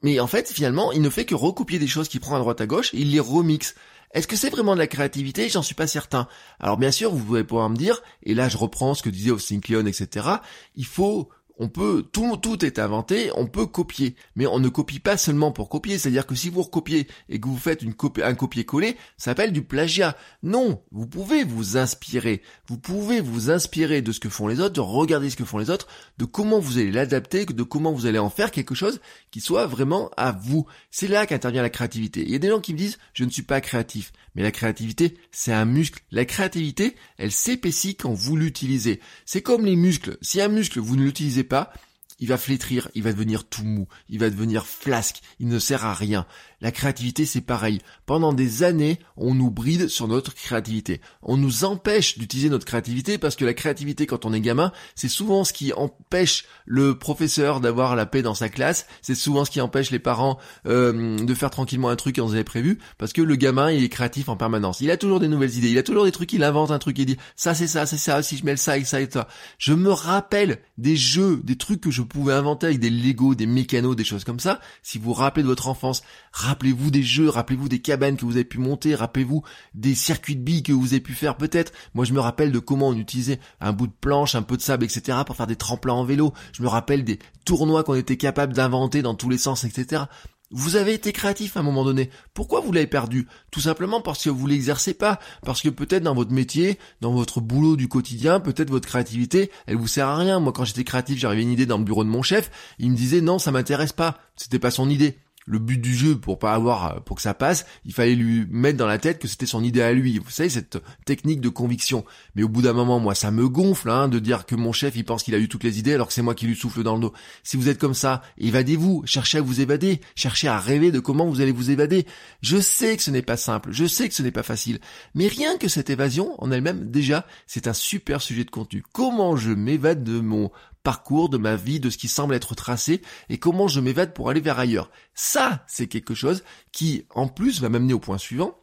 mais 0.02 0.18
en 0.20 0.26
fait 0.26 0.50
finalement, 0.52 0.92
il 0.92 1.00
ne 1.00 1.10
fait 1.10 1.24
que 1.24 1.34
recopier 1.34 1.78
des 1.78 1.86
choses 1.86 2.08
qu'il 2.08 2.20
prend 2.20 2.36
à 2.36 2.40
droite 2.40 2.60
à 2.60 2.66
gauche, 2.66 2.92
et 2.92 2.98
il 2.98 3.12
les 3.12 3.20
remixe. 3.20 3.76
Est-ce 4.12 4.26
que 4.26 4.36
c'est 4.36 4.50
vraiment 4.50 4.74
de 4.74 4.80
la 4.80 4.86
créativité? 4.86 5.48
J'en 5.48 5.62
suis 5.62 5.74
pas 5.74 5.86
certain. 5.86 6.28
Alors 6.58 6.76
bien 6.76 6.90
sûr, 6.90 7.12
vous 7.12 7.24
pouvez 7.24 7.44
pouvoir 7.44 7.70
me 7.70 7.76
dire, 7.76 8.02
et 8.24 8.34
là 8.34 8.48
je 8.48 8.56
reprends 8.56 8.94
ce 8.94 9.02
que 9.02 9.10
disait 9.10 9.30
Austin 9.30 9.60
Kleon, 9.60 9.86
etc. 9.86 10.26
Il 10.74 10.86
faut 10.86 11.30
on 11.58 11.68
peut, 11.68 12.06
tout, 12.12 12.36
tout 12.36 12.64
est 12.64 12.78
inventé, 12.78 13.30
on 13.34 13.46
peut 13.46 13.66
copier, 13.66 14.14
mais 14.36 14.46
on 14.46 14.60
ne 14.60 14.68
copie 14.68 15.00
pas 15.00 15.16
seulement 15.16 15.52
pour 15.52 15.68
copier, 15.68 15.98
c'est-à-dire 15.98 16.26
que 16.26 16.34
si 16.34 16.50
vous 16.50 16.62
recopiez 16.62 17.08
et 17.28 17.40
que 17.40 17.48
vous 17.48 17.56
faites 17.56 17.84
un 18.22 18.34
copier-coller, 18.34 18.96
ça 19.16 19.26
s'appelle 19.26 19.52
du 19.52 19.62
plagiat. 19.62 20.16
Non, 20.42 20.82
vous 20.92 21.06
pouvez 21.06 21.44
vous 21.44 21.76
inspirer, 21.76 22.42
vous 22.68 22.78
pouvez 22.78 23.20
vous 23.20 23.50
inspirer 23.50 24.02
de 24.02 24.12
ce 24.12 24.20
que 24.20 24.28
font 24.28 24.46
les 24.46 24.60
autres, 24.60 24.74
de 24.74 24.80
regarder 24.80 25.30
ce 25.30 25.36
que 25.36 25.44
font 25.44 25.58
les 25.58 25.70
autres, 25.70 25.88
de 26.18 26.24
comment 26.24 26.60
vous 26.60 26.78
allez 26.78 26.92
l'adapter, 26.92 27.44
de 27.44 27.62
comment 27.62 27.92
vous 27.92 28.06
allez 28.06 28.18
en 28.18 28.30
faire 28.30 28.50
quelque 28.50 28.74
chose 28.74 29.00
qui 29.30 29.40
soit 29.40 29.66
vraiment 29.66 30.10
à 30.16 30.32
vous. 30.32 30.66
C'est 30.90 31.08
là 31.08 31.26
qu'intervient 31.26 31.62
la 31.62 31.70
créativité. 31.70 32.22
Il 32.22 32.30
y 32.30 32.36
a 32.36 32.38
des 32.38 32.48
gens 32.48 32.60
qui 32.60 32.72
me 32.72 32.78
disent, 32.78 32.98
je 33.14 33.24
ne 33.24 33.30
suis 33.30 33.42
pas 33.42 33.60
créatif. 33.60 34.12
Mais 34.38 34.44
la 34.44 34.52
créativité, 34.52 35.18
c'est 35.32 35.52
un 35.52 35.64
muscle. 35.64 36.00
La 36.12 36.24
créativité, 36.24 36.94
elle 37.16 37.32
s'épaissit 37.32 37.96
quand 37.96 38.12
vous 38.12 38.36
l'utilisez. 38.36 39.00
C'est 39.26 39.42
comme 39.42 39.66
les 39.66 39.74
muscles. 39.74 40.16
Si 40.22 40.40
un 40.40 40.46
muscle, 40.46 40.78
vous 40.78 40.94
ne 40.94 41.02
l'utilisez 41.02 41.42
pas, 41.42 41.72
il 42.20 42.28
va 42.28 42.38
flétrir, 42.38 42.88
il 42.94 43.02
va 43.02 43.12
devenir 43.12 43.48
tout 43.48 43.64
mou, 43.64 43.88
il 44.08 44.20
va 44.20 44.30
devenir 44.30 44.64
flasque, 44.64 45.22
il 45.40 45.48
ne 45.48 45.58
sert 45.58 45.84
à 45.84 45.92
rien. 45.92 46.24
La 46.60 46.72
créativité, 46.72 47.24
c'est 47.24 47.40
pareil. 47.40 47.80
Pendant 48.04 48.32
des 48.32 48.64
années, 48.64 48.98
on 49.16 49.34
nous 49.34 49.50
bride 49.50 49.86
sur 49.86 50.08
notre 50.08 50.34
créativité. 50.34 51.00
On 51.22 51.36
nous 51.36 51.64
empêche 51.64 52.18
d'utiliser 52.18 52.50
notre 52.50 52.64
créativité 52.64 53.16
parce 53.16 53.36
que 53.36 53.44
la 53.44 53.54
créativité, 53.54 54.06
quand 54.06 54.24
on 54.24 54.32
est 54.32 54.40
gamin, 54.40 54.72
c'est 54.96 55.08
souvent 55.08 55.44
ce 55.44 55.52
qui 55.52 55.72
empêche 55.72 56.46
le 56.66 56.98
professeur 56.98 57.60
d'avoir 57.60 57.94
la 57.94 58.06
paix 58.06 58.22
dans 58.22 58.34
sa 58.34 58.48
classe. 58.48 58.86
C'est 59.02 59.14
souvent 59.14 59.44
ce 59.44 59.52
qui 59.52 59.60
empêche 59.60 59.92
les 59.92 60.00
parents 60.00 60.38
euh, 60.66 61.16
de 61.18 61.34
faire 61.34 61.50
tranquillement 61.50 61.90
un 61.90 61.96
truc 61.96 62.16
qu'ils 62.16 62.24
avaient 62.24 62.42
prévu 62.42 62.78
parce 62.98 63.12
que 63.12 63.22
le 63.22 63.36
gamin, 63.36 63.70
il 63.70 63.84
est 63.84 63.88
créatif 63.88 64.28
en 64.28 64.36
permanence. 64.36 64.80
Il 64.80 64.90
a 64.90 64.96
toujours 64.96 65.20
des 65.20 65.28
nouvelles 65.28 65.56
idées, 65.56 65.70
il 65.70 65.78
a 65.78 65.84
toujours 65.84 66.04
des 66.04 66.12
trucs, 66.12 66.32
il 66.32 66.42
invente 66.42 66.72
un 66.72 66.78
truc, 66.80 66.98
il 66.98 67.06
dit 67.06 67.18
ça 67.36 67.54
c'est 67.54 67.68
ça, 67.68 67.86
c'est 67.86 67.98
ça, 67.98 68.20
si 68.22 68.36
je 68.36 68.44
mets 68.44 68.56
ça 68.56 68.78
et 68.78 68.84
ça 68.84 69.00
et 69.00 69.08
ça. 69.08 69.28
Je 69.58 69.74
me 69.74 69.92
rappelle 69.92 70.58
des 70.76 70.96
jeux, 70.96 71.40
des 71.44 71.56
trucs 71.56 71.80
que 71.80 71.90
je 71.92 72.02
pouvez 72.02 72.32
inventer 72.32 72.66
avec 72.66 72.80
des 72.80 72.90
Lego, 72.90 73.36
des 73.36 73.46
mécanos, 73.46 73.94
des 73.94 74.04
choses 74.04 74.24
comme 74.24 74.40
ça. 74.40 74.60
Si 74.82 74.98
vous 74.98 75.04
vous 75.04 75.12
rappelez 75.12 75.44
de 75.44 75.48
votre 75.48 75.68
enfance, 75.68 76.02
rappelez-vous 76.48 76.90
des 76.90 77.02
jeux, 77.02 77.28
rappelez-vous 77.28 77.68
des 77.68 77.80
cabanes 77.80 78.16
que 78.16 78.24
vous 78.24 78.36
avez 78.36 78.44
pu 78.44 78.58
monter, 78.58 78.94
rappelez-vous 78.94 79.42
des 79.74 79.94
circuits 79.94 80.36
de 80.36 80.40
billes 80.40 80.62
que 80.62 80.72
vous 80.72 80.88
avez 80.94 81.00
pu 81.00 81.12
faire 81.12 81.36
peut-être. 81.36 81.72
Moi, 81.94 82.04
je 82.04 82.12
me 82.12 82.20
rappelle 82.20 82.52
de 82.52 82.58
comment 82.58 82.88
on 82.88 82.96
utilisait 82.96 83.38
un 83.60 83.72
bout 83.72 83.86
de 83.86 83.92
planche, 83.92 84.34
un 84.34 84.42
peu 84.42 84.56
de 84.56 84.62
sable, 84.62 84.84
etc. 84.84 85.18
pour 85.26 85.36
faire 85.36 85.46
des 85.46 85.56
tremplins 85.56 85.94
en 85.94 86.04
vélo. 86.04 86.32
Je 86.52 86.62
me 86.62 86.68
rappelle 86.68 87.04
des 87.04 87.18
tournois 87.44 87.84
qu'on 87.84 87.94
était 87.94 88.16
capable 88.16 88.54
d'inventer 88.54 89.02
dans 89.02 89.14
tous 89.14 89.28
les 89.28 89.38
sens, 89.38 89.64
etc. 89.64 90.04
Vous 90.50 90.76
avez 90.76 90.94
été 90.94 91.12
créatif 91.12 91.58
à 91.58 91.60
un 91.60 91.62
moment 91.62 91.84
donné. 91.84 92.08
Pourquoi 92.32 92.62
vous 92.62 92.72
l'avez 92.72 92.86
perdu? 92.86 93.28
Tout 93.50 93.60
simplement 93.60 94.00
parce 94.00 94.24
que 94.24 94.30
vous 94.30 94.46
l'exercez 94.46 94.94
pas. 94.94 95.20
Parce 95.44 95.60
que 95.60 95.68
peut-être 95.68 96.02
dans 96.02 96.14
votre 96.14 96.32
métier, 96.32 96.78
dans 97.02 97.12
votre 97.12 97.42
boulot 97.42 97.76
du 97.76 97.88
quotidien, 97.88 98.40
peut-être 98.40 98.70
votre 98.70 98.88
créativité, 98.88 99.50
elle 99.66 99.76
vous 99.76 99.86
sert 99.86 100.08
à 100.08 100.16
rien. 100.16 100.40
Moi, 100.40 100.54
quand 100.54 100.64
j'étais 100.64 100.84
créatif, 100.84 101.18
j'arrivais 101.18 101.42
une 101.42 101.50
idée 101.50 101.66
dans 101.66 101.76
le 101.76 101.84
bureau 101.84 102.04
de 102.04 102.08
mon 102.08 102.22
chef. 102.22 102.50
Il 102.78 102.90
me 102.90 102.96
disait 102.96 103.20
non, 103.20 103.38
ça 103.38 103.52
m'intéresse 103.52 103.92
pas. 103.92 104.16
C'était 104.36 104.58
pas 104.58 104.70
son 104.70 104.88
idée 104.88 105.18
le 105.48 105.58
but 105.58 105.80
du 105.80 105.94
jeu 105.94 106.16
pour 106.16 106.38
pas 106.38 106.52
avoir 106.52 106.96
euh, 106.96 107.00
pour 107.00 107.16
que 107.16 107.22
ça 107.22 107.34
passe, 107.34 107.66
il 107.84 107.92
fallait 107.92 108.14
lui 108.14 108.46
mettre 108.50 108.78
dans 108.78 108.86
la 108.86 108.98
tête 108.98 109.18
que 109.18 109.28
c'était 109.28 109.46
son 109.46 109.64
idée 109.64 109.82
à 109.82 109.92
lui. 109.92 110.18
Vous 110.18 110.30
savez 110.30 110.50
cette 110.50 110.78
technique 111.04 111.40
de 111.40 111.48
conviction. 111.48 112.04
Mais 112.34 112.42
au 112.42 112.48
bout 112.48 112.62
d'un 112.62 112.72
moment, 112.74 113.00
moi, 113.00 113.14
ça 113.14 113.30
me 113.30 113.48
gonfle 113.48 113.90
hein, 113.90 114.08
de 114.08 114.18
dire 114.18 114.46
que 114.46 114.54
mon 114.54 114.72
chef 114.72 114.94
il 114.96 115.04
pense 115.04 115.22
qu'il 115.22 115.34
a 115.34 115.38
eu 115.38 115.48
toutes 115.48 115.64
les 115.64 115.78
idées 115.78 115.94
alors 115.94 116.08
que 116.08 116.12
c'est 116.12 116.22
moi 116.22 116.34
qui 116.34 116.46
lui 116.46 116.56
souffle 116.56 116.82
dans 116.82 116.94
le 116.94 117.00
dos. 117.00 117.12
Si 117.42 117.56
vous 117.56 117.68
êtes 117.68 117.78
comme 117.78 117.94
ça, 117.94 118.22
évadez-vous, 118.38 119.02
cherchez 119.06 119.38
à 119.38 119.42
vous 119.42 119.60
évader, 119.60 120.00
cherchez 120.14 120.48
à 120.48 120.58
rêver 120.58 120.92
de 120.92 121.00
comment 121.00 121.26
vous 121.26 121.40
allez 121.40 121.52
vous 121.52 121.70
évader. 121.70 122.06
Je 122.42 122.58
sais 122.58 122.96
que 122.96 123.02
ce 123.02 123.10
n'est 123.10 123.22
pas 123.22 123.36
simple, 123.36 123.70
je 123.72 123.86
sais 123.86 124.08
que 124.08 124.14
ce 124.14 124.22
n'est 124.22 124.30
pas 124.30 124.42
facile, 124.42 124.78
mais 125.14 125.28
rien 125.28 125.56
que 125.56 125.68
cette 125.68 125.90
évasion 125.90 126.34
en 126.42 126.50
elle-même 126.50 126.90
déjà, 126.90 127.26
c'est 127.46 127.66
un 127.66 127.72
super 127.72 128.20
sujet 128.20 128.44
de 128.44 128.50
contenu. 128.50 128.82
Comment 128.92 129.36
je 129.36 129.50
m'évade 129.50 130.04
de 130.04 130.20
mon 130.20 130.50
parcours, 130.82 131.28
de 131.28 131.38
ma 131.38 131.56
vie, 131.56 131.80
de 131.80 131.90
ce 131.90 131.98
qui 131.98 132.08
semble 132.08 132.34
être 132.34 132.54
tracé, 132.54 133.02
et 133.28 133.38
comment 133.38 133.68
je 133.68 133.80
m'évade 133.80 134.14
pour 134.14 134.30
aller 134.30 134.40
vers 134.40 134.58
ailleurs. 134.58 134.90
Ça, 135.14 135.64
c'est 135.66 135.86
quelque 135.86 136.14
chose 136.14 136.44
qui, 136.72 137.06
en 137.14 137.28
plus, 137.28 137.60
va 137.60 137.68
m'amener 137.68 137.94
au 137.94 137.98
point 137.98 138.18
suivant, 138.18 138.58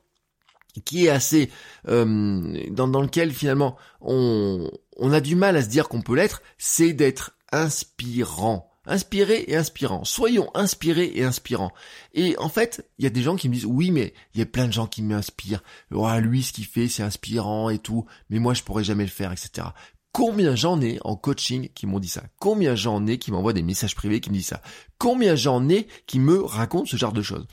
qui 0.84 1.06
est 1.06 1.10
assez 1.10 1.50
euh, 1.88 2.66
dans, 2.72 3.02
lequel 3.02 3.32
finalement 3.32 3.78
on, 4.02 4.70
on 4.98 5.14
a 5.14 5.22
du 5.22 5.36
mal 5.36 5.56
à 5.56 5.62
se 5.62 5.70
dire 5.70 5.88
qu'on 5.88 6.02
peut 6.02 6.16
l'être, 6.16 6.42
c'est 6.58 6.94
d'être 6.94 7.38
inspirant. 7.52 8.72
Inspiré 8.88 9.46
et 9.48 9.56
inspirant. 9.56 10.04
Soyons 10.04 10.52
inspirés 10.54 11.12
et 11.16 11.24
inspirants. 11.24 11.72
Et 12.14 12.38
en 12.38 12.50
fait, 12.50 12.88
il 13.00 13.04
y 13.04 13.08
a 13.08 13.10
des 13.10 13.24
gens 13.24 13.36
qui 13.36 13.50
me 13.50 13.56
disent 13.56 13.66
oui, 13.66 13.90
mais 13.90 14.14
il 14.34 14.40
y 14.40 14.44
a 14.44 14.46
plein 14.46 14.68
de 14.68 14.74
gens 14.74 14.86
qui 14.86 15.02
m'inspirent. 15.02 15.64
Oh, 15.92 16.08
lui, 16.20 16.44
ce 16.44 16.54
qu'il 16.54 16.68
fait, 16.68 16.88
c'est 16.88 17.02
inspirant 17.02 17.72
et 17.72 17.80
tout. 17.80 18.06
Mais 18.30 18.38
moi, 18.38 18.54
je 18.54 18.62
pourrais 18.62 18.84
jamais 18.84 19.04
le 19.04 19.10
faire, 19.10 19.32
etc. 19.32 19.70
Combien 20.16 20.56
j'en 20.56 20.80
ai 20.80 20.98
en 21.04 21.18
coaching 21.18 21.68
qui 21.76 21.86
m'ont 21.88 22.00
dit 22.00 22.08
ça? 22.08 22.24
Combien 22.40 22.74
j'en 22.74 23.06
ai 23.06 23.18
qui 23.18 23.34
m'envoient 23.34 23.52
des 23.52 23.62
messages 23.62 23.96
privés 23.96 24.22
qui 24.22 24.30
me 24.30 24.36
disent 24.36 24.48
ça? 24.48 24.62
Combien 24.98 25.36
j'en 25.36 25.68
ai 25.68 25.90
qui 26.08 26.20
me 26.20 26.42
racontent 26.42 26.86
ce 26.86 26.96
genre 26.96 27.12
de 27.12 27.22
choses? 27.22 27.46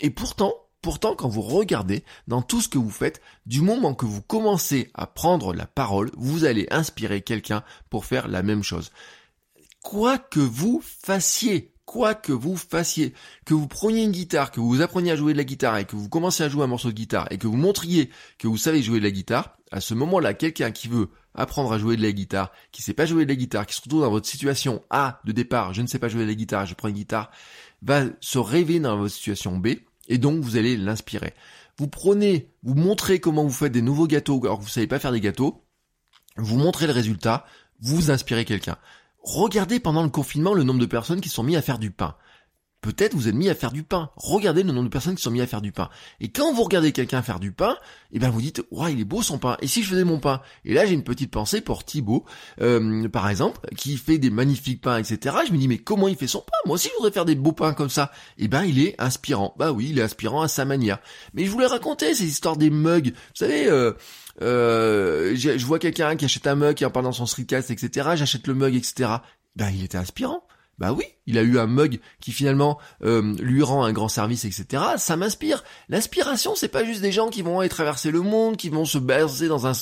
Et 0.00 0.10
pourtant, 0.10 0.54
pourtant, 0.82 1.16
quand 1.16 1.26
vous 1.26 1.42
regardez 1.42 2.04
dans 2.28 2.42
tout 2.42 2.60
ce 2.60 2.68
que 2.68 2.78
vous 2.78 2.90
faites, 2.90 3.20
du 3.44 3.60
moment 3.60 3.92
que 3.92 4.06
vous 4.06 4.22
commencez 4.22 4.88
à 4.94 5.08
prendre 5.08 5.52
la 5.52 5.66
parole, 5.66 6.12
vous 6.16 6.44
allez 6.44 6.68
inspirer 6.70 7.22
quelqu'un 7.22 7.64
pour 7.90 8.04
faire 8.04 8.28
la 8.28 8.44
même 8.44 8.62
chose. 8.62 8.92
Quoi 9.82 10.16
que 10.16 10.38
vous 10.38 10.80
fassiez, 10.84 11.74
quoi 11.86 12.14
que 12.14 12.32
vous 12.32 12.56
fassiez, 12.56 13.14
que 13.46 13.54
vous 13.54 13.68
preniez 13.68 14.02
une 14.02 14.10
guitare, 14.10 14.50
que 14.50 14.60
vous 14.60 14.82
appreniez 14.82 15.12
à 15.12 15.16
jouer 15.16 15.32
de 15.32 15.38
la 15.38 15.44
guitare 15.44 15.78
et 15.78 15.84
que 15.86 15.96
vous 15.96 16.08
commenciez 16.08 16.44
à 16.44 16.48
jouer 16.48 16.64
un 16.64 16.68
morceau 16.68 16.88
de 16.88 16.94
guitare 16.94 17.28
et 17.30 17.38
que 17.38 17.46
vous 17.46 17.56
montriez 17.56 18.10
que 18.38 18.48
vous 18.48 18.58
savez 18.58 18.82
jouer 18.82 18.98
de 18.98 19.04
la 19.04 19.10
guitare, 19.10 19.56
à 19.70 19.80
ce 19.80 19.94
moment-là, 19.94 20.34
quelqu'un 20.34 20.72
qui 20.72 20.88
veut 20.88 21.08
apprendre 21.34 21.72
à 21.72 21.78
jouer 21.78 21.96
de 21.96 22.02
la 22.02 22.12
guitare, 22.12 22.50
qui 22.72 22.82
sait 22.82 22.94
pas 22.94 23.06
jouer 23.06 23.24
de 23.24 23.30
la 23.30 23.36
guitare, 23.36 23.66
qui 23.66 23.74
se 23.74 23.82
retrouve 23.82 24.02
dans 24.02 24.10
votre 24.10 24.26
situation 24.26 24.82
A 24.90 25.20
de 25.24 25.32
départ, 25.32 25.74
je 25.74 25.82
ne 25.82 25.86
sais 25.86 25.98
pas 25.98 26.08
jouer 26.08 26.22
de 26.22 26.28
la 26.28 26.34
guitare, 26.34 26.66
je 26.66 26.74
prends 26.74 26.88
une 26.88 26.94
guitare, 26.94 27.30
va 27.82 28.04
se 28.20 28.38
rêver 28.38 28.80
dans 28.80 28.96
votre 28.96 29.14
situation 29.14 29.56
B, 29.56 29.68
et 30.08 30.18
donc 30.18 30.42
vous 30.42 30.56
allez 30.56 30.76
l'inspirer. 30.76 31.34
Vous 31.78 31.88
prenez, 31.88 32.50
vous 32.62 32.74
montrez 32.74 33.20
comment 33.20 33.44
vous 33.44 33.50
faites 33.50 33.72
des 33.72 33.82
nouveaux 33.82 34.06
gâteaux, 34.06 34.40
alors 34.42 34.58
que 34.58 34.64
vous 34.64 34.70
savez 34.70 34.86
pas 34.86 34.98
faire 34.98 35.12
des 35.12 35.20
gâteaux, 35.20 35.62
vous 36.36 36.56
montrez 36.56 36.86
le 36.86 36.92
résultat, 36.92 37.44
vous 37.80 38.10
inspirez 38.10 38.44
quelqu'un. 38.44 38.78
Regardez 39.26 39.80
pendant 39.80 40.04
le 40.04 40.08
confinement 40.08 40.54
le 40.54 40.62
nombre 40.62 40.78
de 40.78 40.86
personnes 40.86 41.20
qui 41.20 41.28
sont 41.28 41.42
mis 41.42 41.56
à 41.56 41.62
faire 41.62 41.80
du 41.80 41.90
pain. 41.90 42.14
Peut-être 42.80 43.12
vous 43.12 43.26
êtes 43.26 43.34
mis 43.34 43.48
à 43.48 43.56
faire 43.56 43.72
du 43.72 43.82
pain. 43.82 44.10
Regardez 44.14 44.62
le 44.62 44.70
nombre 44.70 44.84
de 44.84 44.92
personnes 44.92 45.16
qui 45.16 45.22
sont 45.22 45.32
mis 45.32 45.40
à 45.40 45.48
faire 45.48 45.60
du 45.60 45.72
pain. 45.72 45.90
Et 46.20 46.28
quand 46.28 46.54
vous 46.54 46.62
regardez 46.62 46.92
quelqu'un 46.92 47.22
faire 47.22 47.40
du 47.40 47.50
pain, 47.50 47.76
eh 48.12 48.20
ben 48.20 48.30
vous 48.30 48.40
dites, 48.40 48.62
ouais, 48.70 48.92
il 48.92 49.00
est 49.00 49.04
beau 49.04 49.22
son 49.22 49.38
pain. 49.38 49.56
Et 49.60 49.66
si 49.66 49.82
je 49.82 49.88
faisais 49.88 50.04
mon 50.04 50.20
pain? 50.20 50.42
Et 50.64 50.74
là, 50.74 50.86
j'ai 50.86 50.94
une 50.94 51.02
petite 51.02 51.32
pensée 51.32 51.60
pour 51.60 51.82
Thibaut, 51.82 52.24
euh, 52.60 53.08
par 53.08 53.28
exemple, 53.28 53.58
qui 53.76 53.96
fait 53.96 54.18
des 54.18 54.30
magnifiques 54.30 54.80
pains, 54.80 54.98
etc. 54.98 55.38
Je 55.48 55.52
me 55.52 55.58
dis, 55.58 55.66
mais 55.66 55.78
comment 55.78 56.06
il 56.06 56.14
fait 56.14 56.28
son 56.28 56.42
pain? 56.42 56.58
Moi 56.64 56.76
aussi, 56.76 56.88
je 56.90 56.94
voudrais 56.94 57.10
faire 57.10 57.24
des 57.24 57.34
beaux 57.34 57.50
pains 57.50 57.74
comme 57.74 57.90
ça. 57.90 58.12
Eh 58.38 58.46
ben, 58.46 58.62
il 58.62 58.78
est 58.78 58.94
inspirant. 59.00 59.56
Bah 59.58 59.72
oui, 59.72 59.88
il 59.90 59.98
est 59.98 60.02
inspirant 60.02 60.42
à 60.42 60.48
sa 60.48 60.64
manière. 60.64 60.98
Mais 61.34 61.46
je 61.46 61.50
voulais 61.50 61.66
raconter 61.66 62.14
ces 62.14 62.26
histoires 62.26 62.56
des 62.56 62.70
mugs. 62.70 63.08
Vous 63.08 63.34
savez, 63.34 63.66
euh, 63.66 63.94
euh, 64.42 65.34
je 65.36 65.64
vois 65.64 65.78
quelqu'un 65.78 66.16
qui 66.16 66.24
achète 66.24 66.46
un 66.46 66.54
mug, 66.54 66.74
qui 66.74 66.84
en 66.84 66.90
parle 66.90 67.04
dans 67.04 67.12
son 67.12 67.26
streetcast, 67.26 67.70
etc. 67.70 68.10
J'achète 68.14 68.46
le 68.46 68.54
mug, 68.54 68.74
etc. 68.74 69.10
Ben, 69.56 69.70
il 69.70 69.84
était 69.84 69.98
inspirant. 69.98 70.42
Bah 70.78 70.92
oui, 70.92 71.04
il 71.26 71.38
a 71.38 71.42
eu 71.42 71.58
un 71.58 71.66
mug 71.66 72.00
qui 72.20 72.32
finalement 72.32 72.78
euh, 73.02 73.34
lui 73.40 73.62
rend 73.62 73.84
un 73.84 73.94
grand 73.94 74.08
service, 74.08 74.44
etc. 74.44 74.82
Ça 74.98 75.16
m'inspire. 75.16 75.64
L'inspiration, 75.88 76.54
c'est 76.54 76.68
pas 76.68 76.84
juste 76.84 77.00
des 77.00 77.12
gens 77.12 77.30
qui 77.30 77.40
vont 77.40 77.60
aller 77.60 77.70
traverser 77.70 78.10
le 78.10 78.20
monde, 78.20 78.58
qui 78.58 78.68
vont 78.68 78.84
se 78.84 78.98
bercer 78.98 79.48
dans 79.48 79.66
un 79.66 79.72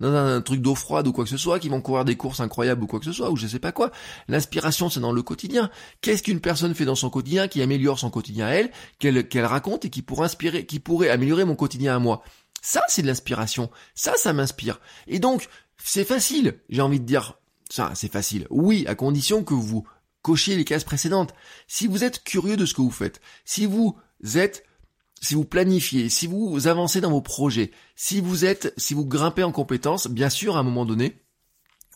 dans 0.00 0.14
un 0.14 0.40
truc 0.40 0.62
d'eau 0.62 0.74
froide 0.74 1.06
ou 1.06 1.12
quoi 1.12 1.24
que 1.24 1.30
ce 1.30 1.36
soit, 1.36 1.58
qui 1.58 1.68
vont 1.68 1.82
courir 1.82 2.06
des 2.06 2.16
courses 2.16 2.40
incroyables 2.40 2.82
ou 2.82 2.86
quoi 2.86 2.98
que 2.98 3.04
ce 3.04 3.12
soit, 3.12 3.30
ou 3.30 3.36
je 3.36 3.46
sais 3.46 3.58
pas 3.58 3.72
quoi. 3.72 3.90
L'inspiration, 4.26 4.88
c'est 4.88 5.00
dans 5.00 5.12
le 5.12 5.20
quotidien. 5.20 5.70
Qu'est-ce 6.00 6.22
qu'une 6.22 6.40
personne 6.40 6.74
fait 6.74 6.86
dans 6.86 6.94
son 6.94 7.10
quotidien 7.10 7.46
qui 7.46 7.60
améliore 7.60 7.98
son 7.98 8.08
quotidien 8.08 8.46
à 8.46 8.50
elle, 8.52 8.70
qu'elle 8.98 9.28
qu'elle 9.28 9.44
raconte 9.44 9.84
et 9.84 9.90
qui 9.90 10.00
pourrait 10.00 10.24
inspirer, 10.24 10.64
qui 10.64 10.80
pourrait 10.80 11.10
améliorer 11.10 11.44
mon 11.44 11.56
quotidien 11.56 11.94
à 11.94 11.98
moi? 11.98 12.22
Ça, 12.62 12.82
c'est 12.88 13.02
de 13.02 13.06
l'inspiration. 13.06 13.70
Ça, 13.94 14.14
ça 14.16 14.32
m'inspire. 14.32 14.80
Et 15.06 15.18
donc, 15.18 15.48
c'est 15.82 16.04
facile. 16.04 16.60
J'ai 16.68 16.82
envie 16.82 17.00
de 17.00 17.06
dire 17.06 17.38
ça, 17.70 17.92
c'est 17.94 18.12
facile. 18.12 18.46
Oui, 18.50 18.84
à 18.86 18.94
condition 18.94 19.44
que 19.44 19.54
vous 19.54 19.86
cochez 20.22 20.56
les 20.56 20.64
cases 20.64 20.84
précédentes. 20.84 21.34
Si 21.66 21.86
vous 21.86 22.04
êtes 22.04 22.24
curieux 22.24 22.56
de 22.56 22.66
ce 22.66 22.74
que 22.74 22.82
vous 22.82 22.90
faites, 22.90 23.20
si 23.44 23.66
vous 23.66 23.96
êtes 24.34 24.64
si 25.20 25.34
vous 25.34 25.44
planifiez, 25.44 26.08
si 26.08 26.26
vous 26.26 26.68
avancez 26.68 27.00
dans 27.00 27.10
vos 27.10 27.20
projets, 27.20 27.72
si 27.96 28.20
vous 28.20 28.44
êtes, 28.44 28.72
si 28.76 28.94
vous 28.94 29.04
grimpez 29.04 29.42
en 29.42 29.52
compétences, 29.52 30.06
bien 30.06 30.30
sûr, 30.30 30.56
à 30.56 30.60
un 30.60 30.62
moment 30.62 30.86
donné, 30.86 31.20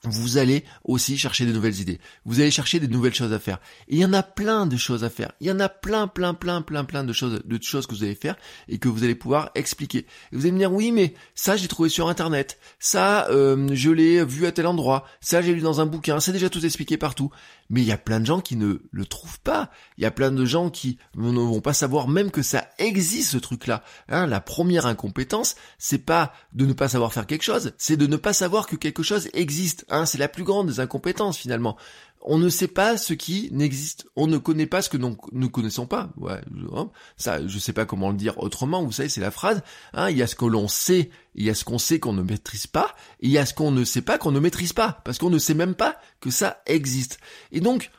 vous 0.05 0.37
allez 0.37 0.65
aussi 0.85 1.17
chercher 1.17 1.47
de 1.47 1.53
nouvelles 1.53 1.81
idées. 1.81 2.01
Vous 2.25 2.41
allez 2.41 2.51
chercher 2.51 2.81
des 2.81 2.89
nouvelles 2.89 3.15
choses 3.15 3.33
à 3.33 3.39
faire. 3.39 3.59
Et 3.89 3.97
il 3.97 3.99
y 4.01 4.05
en 4.05 4.13
a 4.13 4.23
plein 4.23 4.67
de 4.67 4.77
choses 4.77 5.05
à 5.05 5.11
faire. 5.11 5.31
Il 5.41 5.47
y 5.47 5.51
en 5.51 5.61
a 5.61 5.69
plein, 5.69 6.09
plein, 6.09 6.35
plein, 6.35 6.61
plein, 6.61 6.85
plein 6.85 7.05
de 7.05 7.13
choses, 7.13 7.41
de 7.45 7.63
choses 7.63 7.87
que 7.87 7.95
vous 7.95 8.03
allez 8.03 8.17
faire 8.17 8.37
et 8.69 8.79
que 8.79 8.89
vous 8.89 9.05
allez 9.05 9.15
pouvoir 9.15 9.51
expliquer. 9.55 10.07
Vous 10.33 10.41
allez 10.41 10.53
me 10.53 10.59
dire, 10.59 10.73
oui, 10.73 10.91
mais 10.91 11.15
ça, 11.35 11.57
j'ai 11.57 11.69
trouvé 11.69 11.89
sur 11.89 12.09
Internet. 12.09 12.59
Ça, 12.81 13.29
euh, 13.31 13.69
je 13.73 13.91
l'ai 13.91 14.25
vu 14.25 14.47
à 14.47 14.53
tel 14.53 14.67
endroit. 14.67 15.07
Ça, 15.21 15.41
j'ai 15.41 15.55
lu 15.55 15.61
dans 15.61 15.81
un 15.81 15.87
bouquin. 15.87 16.19
C'est 16.19 16.33
déjà 16.33 16.51
tout 16.51 16.65
expliqué 16.65 16.97
partout. 16.97 17.31
Mais 17.71 17.81
il 17.81 17.87
y 17.87 17.93
a 17.93 17.99
plein 17.99 18.21
de 18.21 18.27
gens 18.27 18.41
qui 18.41 18.57
ne 18.57 18.79
le 18.91 19.07
trouvent 19.07 19.41
pas. 19.41 19.71
Il 19.99 20.03
y 20.03 20.07
a 20.07 20.11
plein 20.11 20.33
de 20.33 20.45
gens 20.45 20.69
qui 20.69 20.99
ne 21.17 21.31
vont 21.31 21.61
pas 21.61 21.73
savoir 21.73 22.09
même 22.09 22.31
que 22.31 22.43
ça 22.43 22.69
existe, 22.79 23.31
ce 23.31 23.39
truc-là. 23.39 23.83
Hein, 24.09 24.27
la 24.27 24.41
première 24.41 24.87
incompétence, 24.87 25.55
c'est 25.79 26.05
pas 26.05 26.33
de 26.53 26.67
ne 26.67 26.73
pas 26.73 26.89
savoir 26.89 27.13
faire 27.13 27.27
quelque 27.27 27.45
chose, 27.45 27.73
c'est 27.79 27.97
de 27.97 28.07
ne 28.07 28.17
pas 28.17 28.33
savoir 28.33 28.67
que 28.67 28.77
quelque 28.77 29.03
chose 29.03 29.29
existe 29.33 29.87
Hein, 29.93 30.07
c'est 30.07 30.19
la 30.19 30.29
plus 30.29 30.45
grande 30.45 30.67
des 30.67 30.81
incompétences 30.81 31.39
finalement 31.39 31.77
on 32.25 32.39
ne 32.39 32.49
sait 32.49 32.69
pas 32.69 32.97
ce 32.97 33.15
qui 33.15 33.49
n'existe. 33.53 34.07
On 34.17 34.27
ne 34.27 34.39
connaît 34.39 34.67
pas 34.67 34.83
ce 34.83 34.89
que 34.89 34.97
nous 34.97 35.17
ne 35.33 35.47
connaissons 35.47 35.87
pas. 35.87 36.11
Ouais, 36.17 36.41
hein, 36.75 36.91
ça, 37.17 37.47
je 37.47 37.59
sais 37.59 37.73
pas 37.73 37.85
comment 37.85 38.11
le 38.11 38.17
dire 38.17 38.39
autrement. 38.39 38.85
Vous 38.85 38.93
savez, 38.93 39.09
c'est 39.09 39.21
la 39.21 39.31
phrase. 39.31 39.63
Hein, 39.93 40.11
il 40.11 40.17
y 40.17 40.23
a 40.23 40.27
ce 40.27 40.35
que 40.35 40.45
l'on 40.45 40.69
sait, 40.69 41.11
il 41.35 41.45
y 41.45 41.51
a 41.51 41.55
ce 41.55 41.65
qu'on 41.65 41.79
sait 41.79 41.99
qu'on 41.99 42.13
ne 42.13 42.23
maîtrise 42.23 42.67
pas, 42.67 42.95
et 43.21 43.27
il 43.27 43.33
y 43.33 43.39
a 43.39 43.47
ce 43.47 43.55
qu'on 43.55 43.71
ne 43.71 43.85
sait 43.85 44.03
pas 44.03 44.19
qu'on 44.19 44.33
ne 44.33 44.41
maîtrise 44.41 44.73
pas, 44.73 45.01
parce 45.05 45.19
qu'on 45.19 45.31
ne 45.31 45.39
sait 45.39 45.55
même 45.55 45.75
pas 45.75 45.97
que 46.21 46.31
ça 46.31 46.63
existe. 46.67 47.19
Et 47.51 47.61
donc, 47.61 47.91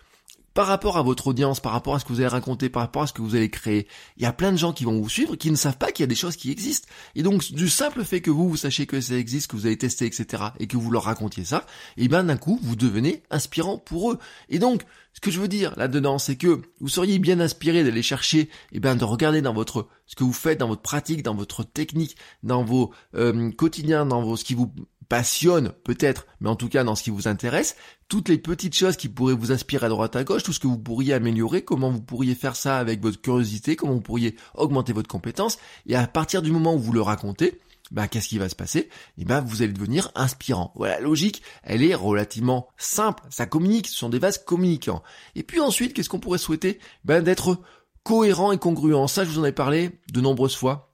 par 0.53 0.67
rapport 0.67 0.97
à 0.97 1.03
votre 1.03 1.27
audience, 1.27 1.59
par 1.59 1.71
rapport 1.71 1.95
à 1.95 1.99
ce 1.99 2.05
que 2.05 2.13
vous 2.13 2.19
allez 2.19 2.27
raconter, 2.27 2.69
par 2.69 2.83
rapport 2.83 3.03
à 3.03 3.07
ce 3.07 3.13
que 3.13 3.21
vous 3.21 3.35
allez 3.35 3.49
créer, 3.49 3.87
il 4.17 4.23
y 4.23 4.25
a 4.25 4.33
plein 4.33 4.51
de 4.51 4.57
gens 4.57 4.73
qui 4.73 4.83
vont 4.83 4.99
vous 4.99 5.09
suivre 5.09 5.35
qui 5.35 5.51
ne 5.51 5.55
savent 5.55 5.77
pas 5.77 5.91
qu'il 5.91 6.03
y 6.03 6.05
a 6.05 6.07
des 6.07 6.15
choses 6.15 6.35
qui 6.35 6.51
existent. 6.51 6.87
Et 7.15 7.23
donc, 7.23 7.51
du 7.51 7.69
simple 7.69 8.03
fait 8.03 8.21
que 8.21 8.31
vous, 8.31 8.47
vous 8.47 8.57
sachiez 8.57 8.85
que 8.85 9.01
ça 9.01 9.15
existe, 9.15 9.47
que 9.47 9.55
vous 9.55 9.65
avez 9.65 9.77
testé, 9.77 10.05
etc., 10.05 10.43
et 10.59 10.67
que 10.67 10.77
vous 10.77 10.89
leur 10.91 11.03
racontiez 11.03 11.43
ça, 11.43 11.65
et 11.97 12.05
eh 12.05 12.07
ben 12.07 12.23
d'un 12.23 12.37
coup, 12.37 12.59
vous 12.63 12.75
devenez 12.75 13.23
inspirant 13.29 13.77
pour 13.77 14.11
eux. 14.11 14.19
Et 14.49 14.59
donc, 14.59 14.83
ce 15.13 15.19
que 15.19 15.31
je 15.31 15.39
veux 15.39 15.47
dire 15.47 15.73
là-dedans, 15.77 16.17
c'est 16.17 16.35
que 16.35 16.61
vous 16.79 16.87
seriez 16.87 17.19
bien 17.19 17.39
inspiré 17.39 17.83
d'aller 17.83 18.01
chercher, 18.01 18.39
et 18.39 18.49
eh 18.73 18.79
ben 18.79 18.95
de 18.95 19.03
regarder 19.03 19.41
dans 19.41 19.53
votre 19.53 19.87
ce 20.05 20.15
que 20.15 20.23
vous 20.23 20.33
faites, 20.33 20.59
dans 20.59 20.67
votre 20.67 20.81
pratique, 20.81 21.23
dans 21.23 21.35
votre 21.35 21.63
technique, 21.63 22.15
dans 22.41 22.63
vos 22.63 22.91
euh, 23.15 23.51
quotidiens, 23.51 24.05
dans 24.05 24.21
vos 24.21 24.37
ce 24.37 24.43
qui 24.43 24.53
vous 24.53 24.73
passionne 25.13 25.73
peut-être, 25.83 26.25
mais 26.39 26.49
en 26.49 26.55
tout 26.55 26.69
cas 26.69 26.83
dans 26.83 26.95
ce 26.95 27.03
qui 27.03 27.11
vous 27.11 27.27
intéresse, 27.27 27.75
toutes 28.07 28.29
les 28.29 28.39
petites 28.39 28.73
choses 28.73 28.97
qui 28.97 29.09
pourraient 29.09 29.35
vous 29.35 29.51
inspirer 29.51 29.85
à 29.85 29.89
droite 29.89 30.15
à 30.15 30.23
gauche, 30.23 30.41
tout 30.41 30.53
ce 30.53 30.59
que 30.59 30.65
vous 30.65 30.79
pourriez 30.79 31.13
améliorer, 31.13 31.61
comment 31.61 31.91
vous 31.91 32.01
pourriez 32.01 32.33
faire 32.33 32.55
ça 32.55 32.79
avec 32.79 32.99
votre 32.99 33.21
curiosité, 33.21 33.75
comment 33.75 33.93
vous 33.93 34.01
pourriez 34.01 34.35
augmenter 34.55 34.91
votre 34.91 35.07
compétence, 35.07 35.59
et 35.85 35.95
à 35.95 36.07
partir 36.07 36.41
du 36.41 36.49
moment 36.49 36.73
où 36.73 36.79
vous 36.79 36.93
le 36.93 37.01
racontez, 37.03 37.59
ben, 37.91 38.07
qu'est-ce 38.07 38.27
qui 38.27 38.39
va 38.39 38.49
se 38.49 38.55
passer? 38.55 38.89
Et 39.19 39.23
ben, 39.23 39.41
vous 39.41 39.61
allez 39.61 39.73
devenir 39.73 40.11
inspirant. 40.15 40.73
Voilà, 40.75 40.99
logique, 40.99 41.43
elle 41.61 41.83
est 41.83 41.93
relativement 41.93 42.69
simple. 42.77 43.21
Ça 43.29 43.45
communique, 43.45 43.89
ce 43.89 43.95
sont 43.95 44.09
des 44.09 44.17
vases 44.17 44.39
communicants. 44.39 45.03
Et 45.35 45.43
puis 45.43 45.59
ensuite, 45.59 45.93
qu'est-ce 45.93 46.09
qu'on 46.09 46.19
pourrait 46.19 46.39
souhaiter? 46.39 46.79
Ben, 47.05 47.21
d'être 47.21 47.59
cohérent 48.01 48.51
et 48.51 48.57
congruent. 48.57 49.07
Ça, 49.07 49.25
je 49.25 49.29
vous 49.29 49.37
en 49.37 49.45
ai 49.45 49.51
parlé 49.51 49.91
de 50.11 50.21
nombreuses 50.21 50.55
fois 50.55 50.92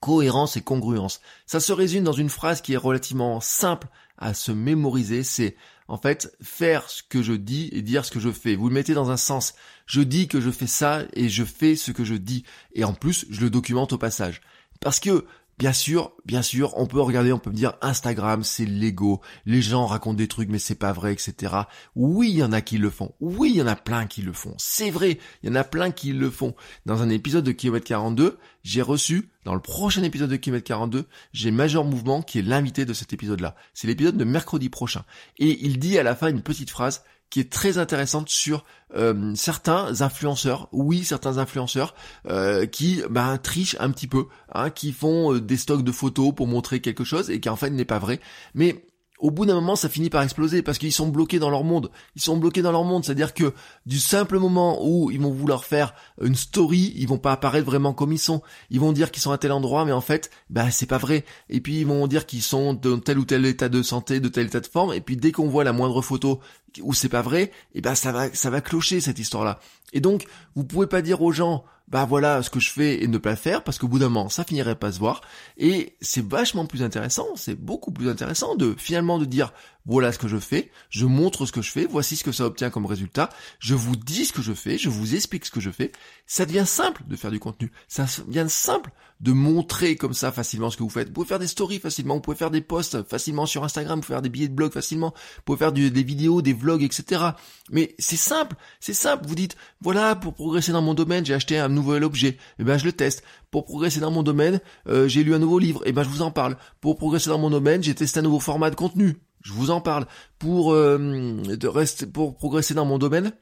cohérence 0.00 0.56
et 0.56 0.62
congruence. 0.62 1.20
Ça 1.46 1.60
se 1.60 1.72
résume 1.72 2.04
dans 2.04 2.12
une 2.12 2.28
phrase 2.28 2.60
qui 2.60 2.74
est 2.74 2.78
relativement 2.78 3.40
simple 3.40 3.88
à 4.18 4.34
se 4.34 4.52
mémoriser, 4.52 5.22
c'est 5.22 5.56
en 5.86 5.96
fait 5.96 6.36
faire 6.42 6.90
ce 6.90 7.02
que 7.02 7.22
je 7.22 7.32
dis 7.32 7.70
et 7.72 7.82
dire 7.82 8.04
ce 8.04 8.10
que 8.10 8.20
je 8.20 8.30
fais. 8.30 8.56
Vous 8.56 8.68
le 8.68 8.74
mettez 8.74 8.94
dans 8.94 9.10
un 9.10 9.16
sens. 9.16 9.54
Je 9.86 10.00
dis 10.00 10.28
que 10.28 10.40
je 10.40 10.50
fais 10.50 10.66
ça 10.66 11.04
et 11.14 11.28
je 11.28 11.44
fais 11.44 11.76
ce 11.76 11.92
que 11.92 12.04
je 12.04 12.14
dis. 12.14 12.44
Et 12.74 12.84
en 12.84 12.92
plus, 12.92 13.26
je 13.30 13.40
le 13.40 13.50
documente 13.50 13.92
au 13.92 13.98
passage. 13.98 14.40
Parce 14.80 15.00
que 15.00 15.24
Bien 15.58 15.72
sûr, 15.72 16.12
bien 16.24 16.42
sûr, 16.42 16.72
on 16.76 16.86
peut 16.86 17.00
regarder, 17.00 17.32
on 17.32 17.40
peut 17.40 17.50
me 17.50 17.56
dire 17.56 17.74
Instagram, 17.82 18.44
c'est 18.44 18.64
l'ego, 18.64 19.20
les 19.44 19.60
gens 19.60 19.86
racontent 19.86 20.14
des 20.14 20.28
trucs 20.28 20.48
mais 20.48 20.60
c'est 20.60 20.76
pas 20.76 20.92
vrai, 20.92 21.12
etc. 21.12 21.52
Oui, 21.96 22.30
il 22.30 22.38
y 22.38 22.44
en 22.44 22.52
a 22.52 22.60
qui 22.60 22.78
le 22.78 22.90
font. 22.90 23.12
Oui, 23.18 23.50
il 23.50 23.56
y 23.56 23.62
en 23.62 23.66
a 23.66 23.74
plein 23.74 24.06
qui 24.06 24.22
le 24.22 24.32
font. 24.32 24.54
C'est 24.56 24.90
vrai, 24.90 25.18
il 25.42 25.48
y 25.48 25.52
en 25.52 25.56
a 25.56 25.64
plein 25.64 25.90
qui 25.90 26.12
le 26.12 26.30
font. 26.30 26.54
Dans 26.86 27.02
un 27.02 27.08
épisode 27.08 27.42
de 27.42 27.50
Kilomètre 27.50 27.86
42, 27.86 28.38
j'ai 28.62 28.82
reçu, 28.82 29.30
dans 29.44 29.54
le 29.54 29.60
prochain 29.60 30.04
épisode 30.04 30.30
de 30.30 30.36
Kilomètre 30.36 30.68
42, 30.68 31.06
j'ai 31.32 31.50
Major 31.50 31.84
Mouvement 31.84 32.22
qui 32.22 32.38
est 32.38 32.42
l'invité 32.42 32.84
de 32.84 32.92
cet 32.92 33.12
épisode-là. 33.12 33.56
C'est 33.74 33.88
l'épisode 33.88 34.16
de 34.16 34.24
mercredi 34.24 34.68
prochain. 34.68 35.04
Et 35.38 35.58
il 35.66 35.80
dit 35.80 35.98
à 35.98 36.04
la 36.04 36.14
fin 36.14 36.28
une 36.28 36.42
petite 36.42 36.70
phrase 36.70 37.02
qui 37.30 37.40
est 37.40 37.50
très 37.50 37.78
intéressante 37.78 38.28
sur 38.28 38.64
euh, 38.96 39.34
certains 39.34 40.00
influenceurs, 40.00 40.68
oui, 40.72 41.04
certains 41.04 41.38
influenceurs 41.38 41.94
euh, 42.28 42.66
qui 42.66 43.02
bah, 43.10 43.38
trichent 43.38 43.76
un 43.80 43.90
petit 43.90 44.06
peu, 44.06 44.26
hein, 44.52 44.70
qui 44.70 44.92
font 44.92 45.34
euh, 45.34 45.40
des 45.40 45.56
stocks 45.56 45.84
de 45.84 45.92
photos 45.92 46.34
pour 46.34 46.46
montrer 46.46 46.80
quelque 46.80 47.04
chose 47.04 47.30
et 47.30 47.40
qui 47.40 47.48
en 47.48 47.56
fait 47.56 47.70
n'est 47.70 47.84
pas 47.84 47.98
vrai. 47.98 48.20
Mais 48.54 48.86
au 49.18 49.30
bout 49.32 49.46
d'un 49.46 49.54
moment, 49.54 49.74
ça 49.74 49.88
finit 49.88 50.10
par 50.10 50.22
exploser 50.22 50.62
parce 50.62 50.78
qu'ils 50.78 50.92
sont 50.92 51.08
bloqués 51.08 51.38
dans 51.40 51.50
leur 51.50 51.64
monde. 51.64 51.90
Ils 52.14 52.22
sont 52.22 52.36
bloqués 52.36 52.62
dans 52.62 52.70
leur 52.70 52.84
monde, 52.84 53.04
c'est-à-dire 53.04 53.34
que 53.34 53.52
du 53.84 53.98
simple 53.98 54.38
moment 54.38 54.78
où 54.86 55.10
ils 55.10 55.20
vont 55.20 55.32
vouloir 55.32 55.64
faire 55.64 55.92
une 56.22 56.36
story, 56.36 56.92
ils 56.96 57.08
vont 57.08 57.18
pas 57.18 57.32
apparaître 57.32 57.66
vraiment 57.66 57.92
comme 57.92 58.12
ils 58.12 58.18
sont. 58.18 58.42
Ils 58.70 58.78
vont 58.78 58.92
dire 58.92 59.10
qu'ils 59.10 59.22
sont 59.22 59.32
à 59.32 59.38
tel 59.38 59.50
endroit, 59.50 59.84
mais 59.84 59.92
en 59.92 60.00
fait, 60.00 60.30
bah 60.50 60.70
c'est 60.70 60.86
pas 60.86 60.98
vrai. 60.98 61.24
Et 61.48 61.60
puis 61.60 61.80
ils 61.80 61.86
vont 61.86 62.06
dire 62.06 62.26
qu'ils 62.26 62.42
sont 62.42 62.74
dans 62.74 63.00
tel 63.00 63.18
ou 63.18 63.24
tel 63.24 63.44
état 63.44 63.68
de 63.68 63.82
santé, 63.82 64.20
de 64.20 64.28
tel 64.28 64.46
état 64.46 64.60
de 64.60 64.66
forme. 64.66 64.92
Et 64.92 65.00
puis 65.00 65.16
dès 65.16 65.32
qu'on 65.32 65.48
voit 65.48 65.64
la 65.64 65.72
moindre 65.72 66.00
photo 66.00 66.40
où 66.82 66.94
c'est 66.94 67.08
pas 67.08 67.22
vrai, 67.22 67.42
et 67.42 67.52
eh 67.76 67.80
ben 67.80 67.94
ça 67.94 68.12
va, 68.12 68.32
ça 68.32 68.50
va 68.50 68.60
clocher 68.60 69.00
cette 69.00 69.18
histoire-là. 69.18 69.60
Et 69.92 70.00
donc, 70.00 70.26
vous 70.54 70.64
pouvez 70.64 70.86
pas 70.86 71.02
dire 71.02 71.22
aux 71.22 71.32
gens, 71.32 71.64
bah 71.88 72.04
voilà 72.04 72.42
ce 72.42 72.50
que 72.50 72.60
je 72.60 72.70
fais 72.70 73.02
et 73.02 73.08
ne 73.08 73.16
pas 73.18 73.30
le 73.30 73.36
faire 73.36 73.64
parce 73.64 73.78
qu'au 73.78 73.88
bout 73.88 73.98
d'un 73.98 74.10
moment 74.10 74.28
ça 74.28 74.44
finirait 74.44 74.74
pas 74.74 74.92
se 74.92 74.98
voir 74.98 75.22
et 75.56 75.96
c'est 76.02 76.22
vachement 76.22 76.66
plus 76.66 76.82
intéressant, 76.82 77.28
c'est 77.34 77.54
beaucoup 77.54 77.92
plus 77.92 78.10
intéressant 78.10 78.56
de 78.56 78.74
finalement 78.76 79.18
de 79.18 79.24
dire 79.24 79.52
voilà 79.88 80.12
ce 80.12 80.18
que 80.18 80.28
je 80.28 80.36
fais, 80.36 80.70
je 80.90 81.06
montre 81.06 81.46
ce 81.46 81.52
que 81.52 81.62
je 81.62 81.70
fais, 81.70 81.86
voici 81.86 82.16
ce 82.16 82.22
que 82.22 82.30
ça 82.30 82.44
obtient 82.44 82.68
comme 82.68 82.84
résultat, 82.84 83.30
je 83.58 83.74
vous 83.74 83.96
dis 83.96 84.26
ce 84.26 84.34
que 84.34 84.42
je 84.42 84.52
fais, 84.52 84.76
je 84.76 84.90
vous 84.90 85.14
explique 85.14 85.46
ce 85.46 85.50
que 85.50 85.60
je 85.60 85.70
fais. 85.70 85.92
Ça 86.26 86.44
devient 86.44 86.66
simple 86.66 87.04
de 87.06 87.16
faire 87.16 87.30
du 87.30 87.40
contenu, 87.40 87.72
ça 87.88 88.04
devient 88.26 88.44
simple 88.48 88.90
de 89.20 89.32
montrer 89.32 89.96
comme 89.96 90.12
ça 90.12 90.30
facilement 90.30 90.70
ce 90.70 90.76
que 90.76 90.82
vous 90.82 90.90
faites. 90.90 91.08
Vous 91.08 91.14
pouvez 91.14 91.26
faire 91.26 91.38
des 91.38 91.46
stories 91.46 91.78
facilement, 91.78 92.16
vous 92.16 92.20
pouvez 92.20 92.36
faire 92.36 92.50
des 92.50 92.60
posts 92.60 93.02
facilement 93.08 93.46
sur 93.46 93.64
Instagram, 93.64 93.98
vous 93.98 94.02
pouvez 94.02 94.14
faire 94.14 94.22
des 94.22 94.28
billets 94.28 94.48
de 94.48 94.54
blog 94.54 94.72
facilement, 94.72 95.14
vous 95.36 95.42
pouvez 95.46 95.58
faire 95.58 95.72
des 95.72 96.02
vidéos, 96.02 96.42
des 96.42 96.52
vlogs, 96.58 96.82
etc. 96.82 97.22
Mais 97.70 97.94
c'est 97.98 98.16
simple, 98.16 98.56
c'est 98.80 98.94
simple. 98.94 99.26
Vous 99.26 99.34
dites, 99.34 99.56
voilà, 99.80 100.16
pour 100.16 100.34
progresser 100.34 100.72
dans 100.72 100.82
mon 100.82 100.94
domaine, 100.94 101.24
j'ai 101.24 101.34
acheté 101.34 101.58
un 101.58 101.68
nouvel 101.68 102.04
objet, 102.04 102.28
et 102.28 102.38
eh 102.60 102.64
ben 102.64 102.78
je 102.78 102.84
le 102.84 102.92
teste. 102.92 103.22
Pour 103.50 103.64
progresser 103.64 104.00
dans 104.00 104.10
mon 104.10 104.22
domaine, 104.22 104.60
euh, 104.88 105.08
j'ai 105.08 105.24
lu 105.24 105.34
un 105.34 105.38
nouveau 105.38 105.58
livre, 105.58 105.82
et 105.86 105.90
eh 105.90 105.92
ben 105.92 106.02
je 106.02 106.08
vous 106.08 106.22
en 106.22 106.30
parle. 106.30 106.56
Pour 106.80 106.96
progresser 106.96 107.30
dans 107.30 107.38
mon 107.38 107.50
domaine, 107.50 107.82
j'ai 107.82 107.94
testé 107.94 108.20
un 108.20 108.22
nouveau 108.22 108.40
format 108.40 108.70
de 108.70 108.76
contenu, 108.76 109.16
je 109.42 109.52
vous 109.52 109.70
en 109.70 109.80
parle. 109.80 110.06
Pour 110.38 110.72
euh, 110.72 110.98
de 110.98 111.68
rester, 111.68 112.06
pour 112.06 112.36
progresser 112.36 112.74
dans 112.74 112.84
mon 112.84 112.98
domaine, 112.98 113.32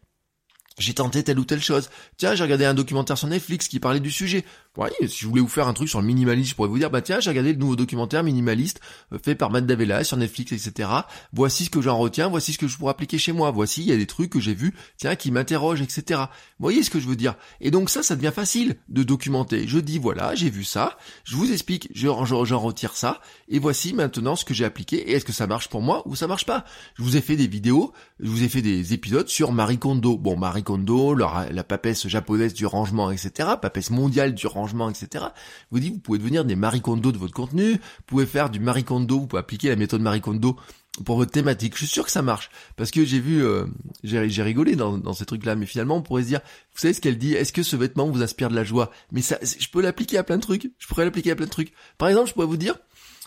j'ai 0.78 0.92
tenté 0.92 1.22
telle 1.22 1.38
ou 1.38 1.44
telle 1.44 1.62
chose. 1.62 1.88
Tiens, 2.18 2.34
j'ai 2.34 2.42
regardé 2.42 2.66
un 2.66 2.74
documentaire 2.74 3.16
sur 3.16 3.28
Netflix 3.28 3.66
qui 3.68 3.80
parlait 3.80 4.00
du 4.00 4.10
sujet. 4.10 4.44
Oui, 4.76 4.88
si 5.08 5.20
je 5.20 5.26
voulais 5.26 5.40
vous 5.40 5.48
faire 5.48 5.68
un 5.68 5.72
truc 5.72 5.88
sur 5.88 6.00
le 6.00 6.06
minimalisme, 6.06 6.50
je 6.50 6.54
pourrais 6.54 6.68
vous 6.68 6.78
dire, 6.78 6.90
bah 6.90 7.00
tiens, 7.00 7.18
j'ai 7.18 7.30
regardé 7.30 7.52
le 7.52 7.58
nouveau 7.58 7.76
documentaire 7.76 8.22
minimaliste 8.22 8.80
euh, 9.12 9.18
fait 9.22 9.34
par 9.34 9.50
Matt 9.50 9.64
Davella 9.66 10.04
sur 10.04 10.16
Netflix, 10.16 10.52
etc. 10.52 10.88
Voici 11.32 11.64
ce 11.64 11.70
que 11.70 11.80
j'en 11.80 11.96
retiens, 11.96 12.28
voici 12.28 12.52
ce 12.52 12.58
que 12.58 12.68
je 12.68 12.76
pourrais 12.76 12.90
appliquer 12.90 13.16
chez 13.16 13.32
moi. 13.32 13.50
Voici, 13.50 13.82
il 13.82 13.88
y 13.88 13.92
a 13.92 13.96
des 13.96 14.06
trucs 14.06 14.30
que 14.30 14.40
j'ai 14.40 14.54
vus, 14.54 14.74
tiens, 14.98 15.16
qui 15.16 15.30
m'interrogent, 15.30 15.80
etc. 15.80 16.20
Vous 16.58 16.64
voyez 16.64 16.82
ce 16.82 16.90
que 16.90 17.00
je 17.00 17.08
veux 17.08 17.16
dire? 17.16 17.36
Et 17.60 17.70
donc 17.70 17.88
ça, 17.88 18.02
ça 18.02 18.16
devient 18.16 18.32
facile 18.34 18.76
de 18.88 19.02
documenter. 19.02 19.66
Je 19.66 19.78
dis, 19.78 19.98
voilà, 19.98 20.34
j'ai 20.34 20.50
vu 20.50 20.64
ça, 20.64 20.98
je 21.24 21.36
vous 21.36 21.50
explique, 21.52 21.88
j'en 21.94 22.24
retire 22.58 22.96
ça, 22.96 23.20
et 23.48 23.58
voici 23.58 23.94
maintenant 23.94 24.36
ce 24.36 24.44
que 24.44 24.52
j'ai 24.52 24.64
appliqué, 24.64 24.96
et 24.96 25.12
est-ce 25.12 25.24
que 25.24 25.32
ça 25.32 25.46
marche 25.46 25.68
pour 25.68 25.80
moi 25.80 26.02
ou 26.06 26.16
ça 26.16 26.26
marche 26.26 26.44
pas? 26.44 26.64
Je 26.96 27.02
vous 27.02 27.16
ai 27.16 27.20
fait 27.20 27.36
des 27.36 27.46
vidéos, 27.46 27.92
je 28.20 28.28
vous 28.28 28.42
ai 28.42 28.48
fait 28.48 28.62
des 28.62 28.92
épisodes 28.92 29.28
sur 29.28 29.52
Marie 29.52 29.78
Kondo. 29.78 30.18
Bon, 30.18 30.36
Marie 30.36 30.62
Kondo, 30.62 31.14
la 31.14 31.64
papesse 31.64 32.06
japonaise 32.08 32.52
du 32.52 32.66
rangement, 32.66 33.10
etc. 33.10 33.50
Papesse 33.60 33.90
mondiale 33.90 34.34
du 34.34 34.46
rangement, 34.46 34.65
etc. 34.90 35.26
Vous 35.70 35.80
dites, 35.80 35.94
vous 35.94 36.00
pouvez 36.00 36.18
devenir 36.18 36.44
des 36.44 36.56
Marie 36.56 36.80
Kondo 36.80 37.12
de 37.12 37.18
votre 37.18 37.34
contenu, 37.34 37.72
vous 37.72 38.04
pouvez 38.06 38.26
faire 38.26 38.50
du 38.50 38.60
Marie 38.60 38.84
Kondo, 38.84 39.20
vous 39.20 39.26
pouvez 39.26 39.40
appliquer 39.40 39.68
la 39.68 39.76
méthode 39.76 40.00
Marie 40.00 40.20
Kondo 40.20 40.56
pour 41.04 41.16
votre 41.16 41.30
thématique. 41.30 41.74
Je 41.74 41.80
suis 41.80 41.86
sûr 41.86 42.04
que 42.04 42.10
ça 42.10 42.22
marche. 42.22 42.50
Parce 42.76 42.90
que 42.90 43.04
j'ai 43.04 43.20
vu, 43.20 43.44
euh, 43.44 43.66
j'ai 44.02 44.42
rigolé 44.42 44.76
dans, 44.76 44.98
dans 44.98 45.12
ces 45.12 45.26
trucs-là, 45.26 45.56
mais 45.56 45.66
finalement, 45.66 45.96
on 45.96 46.02
pourrait 46.02 46.22
se 46.22 46.28
dire, 46.28 46.40
vous 46.74 46.80
savez 46.80 46.94
ce 46.94 47.00
qu'elle 47.00 47.18
dit, 47.18 47.34
est-ce 47.34 47.52
que 47.52 47.62
ce 47.62 47.76
vêtement 47.76 48.08
vous 48.08 48.22
inspire 48.22 48.48
de 48.48 48.54
la 48.54 48.64
joie? 48.64 48.90
Mais 49.12 49.22
ça, 49.22 49.38
je 49.42 49.68
peux 49.68 49.82
l'appliquer 49.82 50.18
à 50.18 50.24
plein 50.24 50.36
de 50.36 50.42
trucs. 50.42 50.72
Je 50.78 50.86
pourrais 50.86 51.04
l'appliquer 51.04 51.32
à 51.32 51.36
plein 51.36 51.46
de 51.46 51.50
trucs. 51.50 51.72
Par 51.98 52.08
exemple, 52.08 52.28
je 52.28 52.34
pourrais 52.34 52.46
vous 52.46 52.56
dire, 52.56 52.76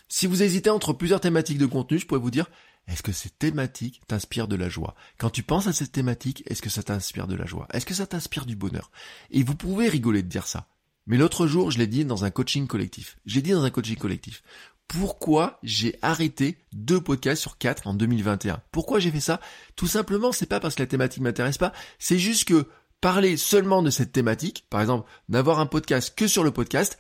si 0.08 0.28
vous 0.28 0.42
hésitez 0.42 0.70
entre 0.70 0.94
plusieurs 0.94 1.22
thématiques 1.22 1.60
de 1.60 1.66
contenu, 1.66 2.00
je 2.00 2.08
pourrais 2.08 2.20
vous 2.20 2.32
dire, 2.32 2.50
est-ce 2.88 3.04
que 3.04 3.12
cette 3.12 3.38
thématique 3.38 4.02
t'inspire 4.08 4.48
de 4.48 4.56
la 4.56 4.70
joie? 4.70 4.96
Quand 5.20 5.30
tu 5.30 5.44
penses 5.44 5.68
à 5.68 5.74
cette 5.74 5.92
thématique, 5.92 6.44
est-ce 6.48 6.64
que 6.64 6.70
ça 6.70 6.82
t'inspire 6.82 7.28
de 7.28 7.36
la 7.36 7.46
joie? 7.46 7.68
Est-ce 7.72 7.86
que 7.86 7.94
ça 7.94 8.08
t'inspire 8.08 8.48
du 8.48 8.56
bonheur? 8.56 8.90
Et 9.30 9.44
vous 9.44 9.56
pouvez 9.56 9.88
rigoler 9.88 10.24
de 10.24 10.28
dire 10.28 10.48
ça. 10.48 10.68
Mais 11.10 11.18
l'autre 11.18 11.48
jour, 11.48 11.72
je 11.72 11.80
l'ai 11.80 11.88
dit 11.88 12.06
dans 12.06 12.24
un 12.24 12.30
coaching 12.30 12.68
collectif. 12.68 13.18
J'ai 13.26 13.42
dit 13.42 13.52
dans 13.52 13.64
un 13.64 13.72
coaching 13.72 13.98
collectif. 13.98 14.44
Pourquoi 14.88 15.60
j'ai 15.64 15.98
arrêté 16.04 16.60
deux 16.72 17.02
podcasts 17.02 17.42
sur 17.42 17.58
quatre 17.58 17.88
en 17.88 17.96
2021 17.96 18.62
Pourquoi 18.72 19.00
j'ai 19.00 19.10
fait 19.10 19.20
ça? 19.20 19.42
Tout 19.76 19.88
simplement, 19.88 20.32
c'est 20.32 20.46
pas 20.46 20.60
parce 20.60 20.76
que 20.76 20.84
la 20.84 20.88
thématique 20.88 21.24
m'intéresse 21.24 21.58
pas, 21.58 21.74
c'est 21.98 22.20
juste 22.20 22.48
que 22.48 22.68
parler 23.02 23.38
seulement 23.38 23.82
de 23.82 23.90
cette 23.90 24.12
thématique, 24.12 24.66
par 24.70 24.82
exemple, 24.82 25.10
n'avoir 25.30 25.60
un 25.60 25.66
podcast 25.66 26.14
que 26.16 26.28
sur 26.28 26.44
le 26.44 26.52
podcast, 26.52 27.00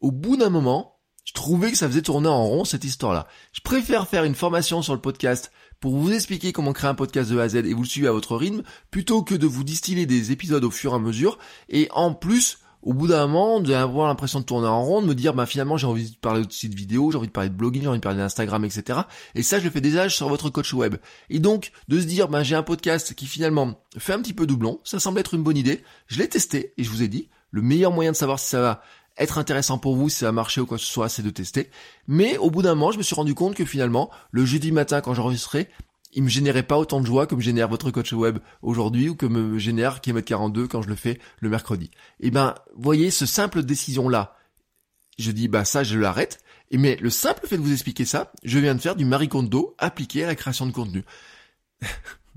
au 0.00 0.12
bout 0.12 0.36
d'un 0.36 0.50
moment, 0.50 1.00
je 1.24 1.32
trouvais 1.32 1.72
que 1.72 1.76
ça 1.76 1.88
faisait 1.88 2.02
tourner 2.02 2.28
en 2.28 2.44
rond 2.44 2.64
cette 2.64 2.84
histoire-là. 2.84 3.26
Je 3.52 3.60
préfère 3.60 4.06
faire 4.06 4.24
une 4.24 4.36
formation 4.36 4.82
sur 4.82 4.94
le 4.94 5.00
podcast 5.00 5.50
pour 5.80 5.96
vous 5.96 6.12
expliquer 6.12 6.52
comment 6.52 6.72
créer 6.72 6.90
un 6.90 6.94
podcast 6.94 7.30
de 7.30 7.38
A 7.38 7.42
à 7.42 7.48
Z 7.48 7.56
et 7.56 7.74
vous 7.74 7.82
le 7.82 7.88
suivez 7.88 8.08
à 8.08 8.12
votre 8.12 8.36
rythme, 8.36 8.62
plutôt 8.92 9.22
que 9.22 9.34
de 9.34 9.46
vous 9.48 9.64
distiller 9.64 10.06
des 10.06 10.30
épisodes 10.30 10.64
au 10.64 10.70
fur 10.70 10.92
et 10.92 10.96
à 10.96 10.98
mesure, 11.00 11.38
et 11.68 11.88
en 11.92 12.14
plus, 12.14 12.58
au 12.88 12.94
bout 12.94 13.06
d'un 13.06 13.26
moment, 13.26 13.60
d'avoir 13.60 14.08
l'impression 14.08 14.40
de 14.40 14.46
tourner 14.46 14.66
en 14.66 14.82
rond, 14.82 15.02
de 15.02 15.06
me 15.06 15.14
dire, 15.14 15.34
bah 15.34 15.44
finalement 15.44 15.76
j'ai 15.76 15.86
envie 15.86 16.08
de 16.10 16.16
parler 16.16 16.42
de 16.42 16.50
sites 16.50 16.72
vidéo, 16.72 17.10
j'ai 17.12 17.18
envie 17.18 17.26
de 17.26 17.32
parler 17.32 17.50
de 17.50 17.54
blogging, 17.54 17.82
j'ai 17.82 17.88
envie 17.88 17.98
de 17.98 18.02
parler 18.02 18.16
d'Instagram, 18.16 18.64
etc. 18.64 19.00
Et 19.34 19.42
ça, 19.42 19.58
je 19.58 19.64
le 19.64 19.70
fais 19.70 19.82
déjà 19.82 20.08
sur 20.08 20.30
votre 20.30 20.48
coach 20.48 20.72
web. 20.72 20.96
Et 21.28 21.38
donc, 21.38 21.70
de 21.88 22.00
se 22.00 22.06
dire, 22.06 22.28
bah 22.28 22.42
j'ai 22.42 22.54
un 22.54 22.62
podcast 22.62 23.12
qui 23.12 23.26
finalement 23.26 23.78
fait 23.98 24.14
un 24.14 24.22
petit 24.22 24.32
peu 24.32 24.46
doublon, 24.46 24.80
ça 24.84 24.98
semble 24.98 25.20
être 25.20 25.34
une 25.34 25.42
bonne 25.42 25.58
idée, 25.58 25.84
je 26.06 26.18
l'ai 26.18 26.30
testé, 26.30 26.72
et 26.78 26.82
je 26.82 26.88
vous 26.88 27.02
ai 27.02 27.08
dit, 27.08 27.28
le 27.50 27.60
meilleur 27.60 27.92
moyen 27.92 28.12
de 28.12 28.16
savoir 28.16 28.38
si 28.38 28.48
ça 28.48 28.62
va 28.62 28.80
être 29.18 29.36
intéressant 29.36 29.76
pour 29.76 29.94
vous, 29.94 30.08
si 30.08 30.16
ça 30.16 30.26
va 30.26 30.32
marcher 30.32 30.62
ou 30.62 30.66
quoi 30.66 30.78
que 30.78 30.84
ce 30.84 30.90
soit, 30.90 31.10
c'est 31.10 31.22
de 31.22 31.28
tester. 31.28 31.68
Mais 32.06 32.38
au 32.38 32.50
bout 32.50 32.62
d'un 32.62 32.74
moment, 32.74 32.90
je 32.90 32.96
me 32.96 33.02
suis 33.02 33.14
rendu 33.14 33.34
compte 33.34 33.54
que 33.54 33.66
finalement, 33.66 34.08
le 34.30 34.46
jeudi 34.46 34.72
matin, 34.72 35.02
quand 35.02 35.12
j'enregistrais, 35.12 35.68
il 36.18 36.24
me 36.24 36.28
générait 36.28 36.64
pas 36.64 36.76
autant 36.76 37.00
de 37.00 37.06
joie 37.06 37.28
que 37.28 37.36
me 37.36 37.40
génère 37.40 37.68
votre 37.68 37.92
coach 37.92 38.12
web 38.12 38.38
aujourd'hui 38.60 39.08
ou 39.08 39.14
que 39.14 39.24
me 39.24 39.56
génère 39.56 40.00
km 40.00 40.26
42 40.26 40.66
quand 40.66 40.82
je 40.82 40.88
le 40.88 40.96
fais 40.96 41.20
le 41.38 41.48
mercredi. 41.48 41.92
Et 42.18 42.26
eh 42.26 42.30
ben, 42.32 42.56
voyez, 42.76 43.12
ce 43.12 43.24
simple 43.24 43.62
décision 43.62 44.08
là, 44.08 44.36
je 45.16 45.30
dis 45.30 45.46
bah 45.46 45.64
ça 45.64 45.84
je 45.84 45.96
l'arrête. 45.96 46.40
Et 46.72 46.76
mais 46.76 46.96
le 46.96 47.08
simple 47.08 47.46
fait 47.46 47.56
de 47.56 47.62
vous 47.62 47.72
expliquer 47.72 48.04
ça, 48.04 48.32
je 48.42 48.58
viens 48.58 48.74
de 48.74 48.80
faire 48.80 48.96
du 48.96 49.04
Marie 49.04 49.28
Kondo 49.28 49.76
appliqué 49.78 50.24
à 50.24 50.26
la 50.26 50.34
création 50.34 50.66
de 50.66 50.72
contenu. 50.72 51.04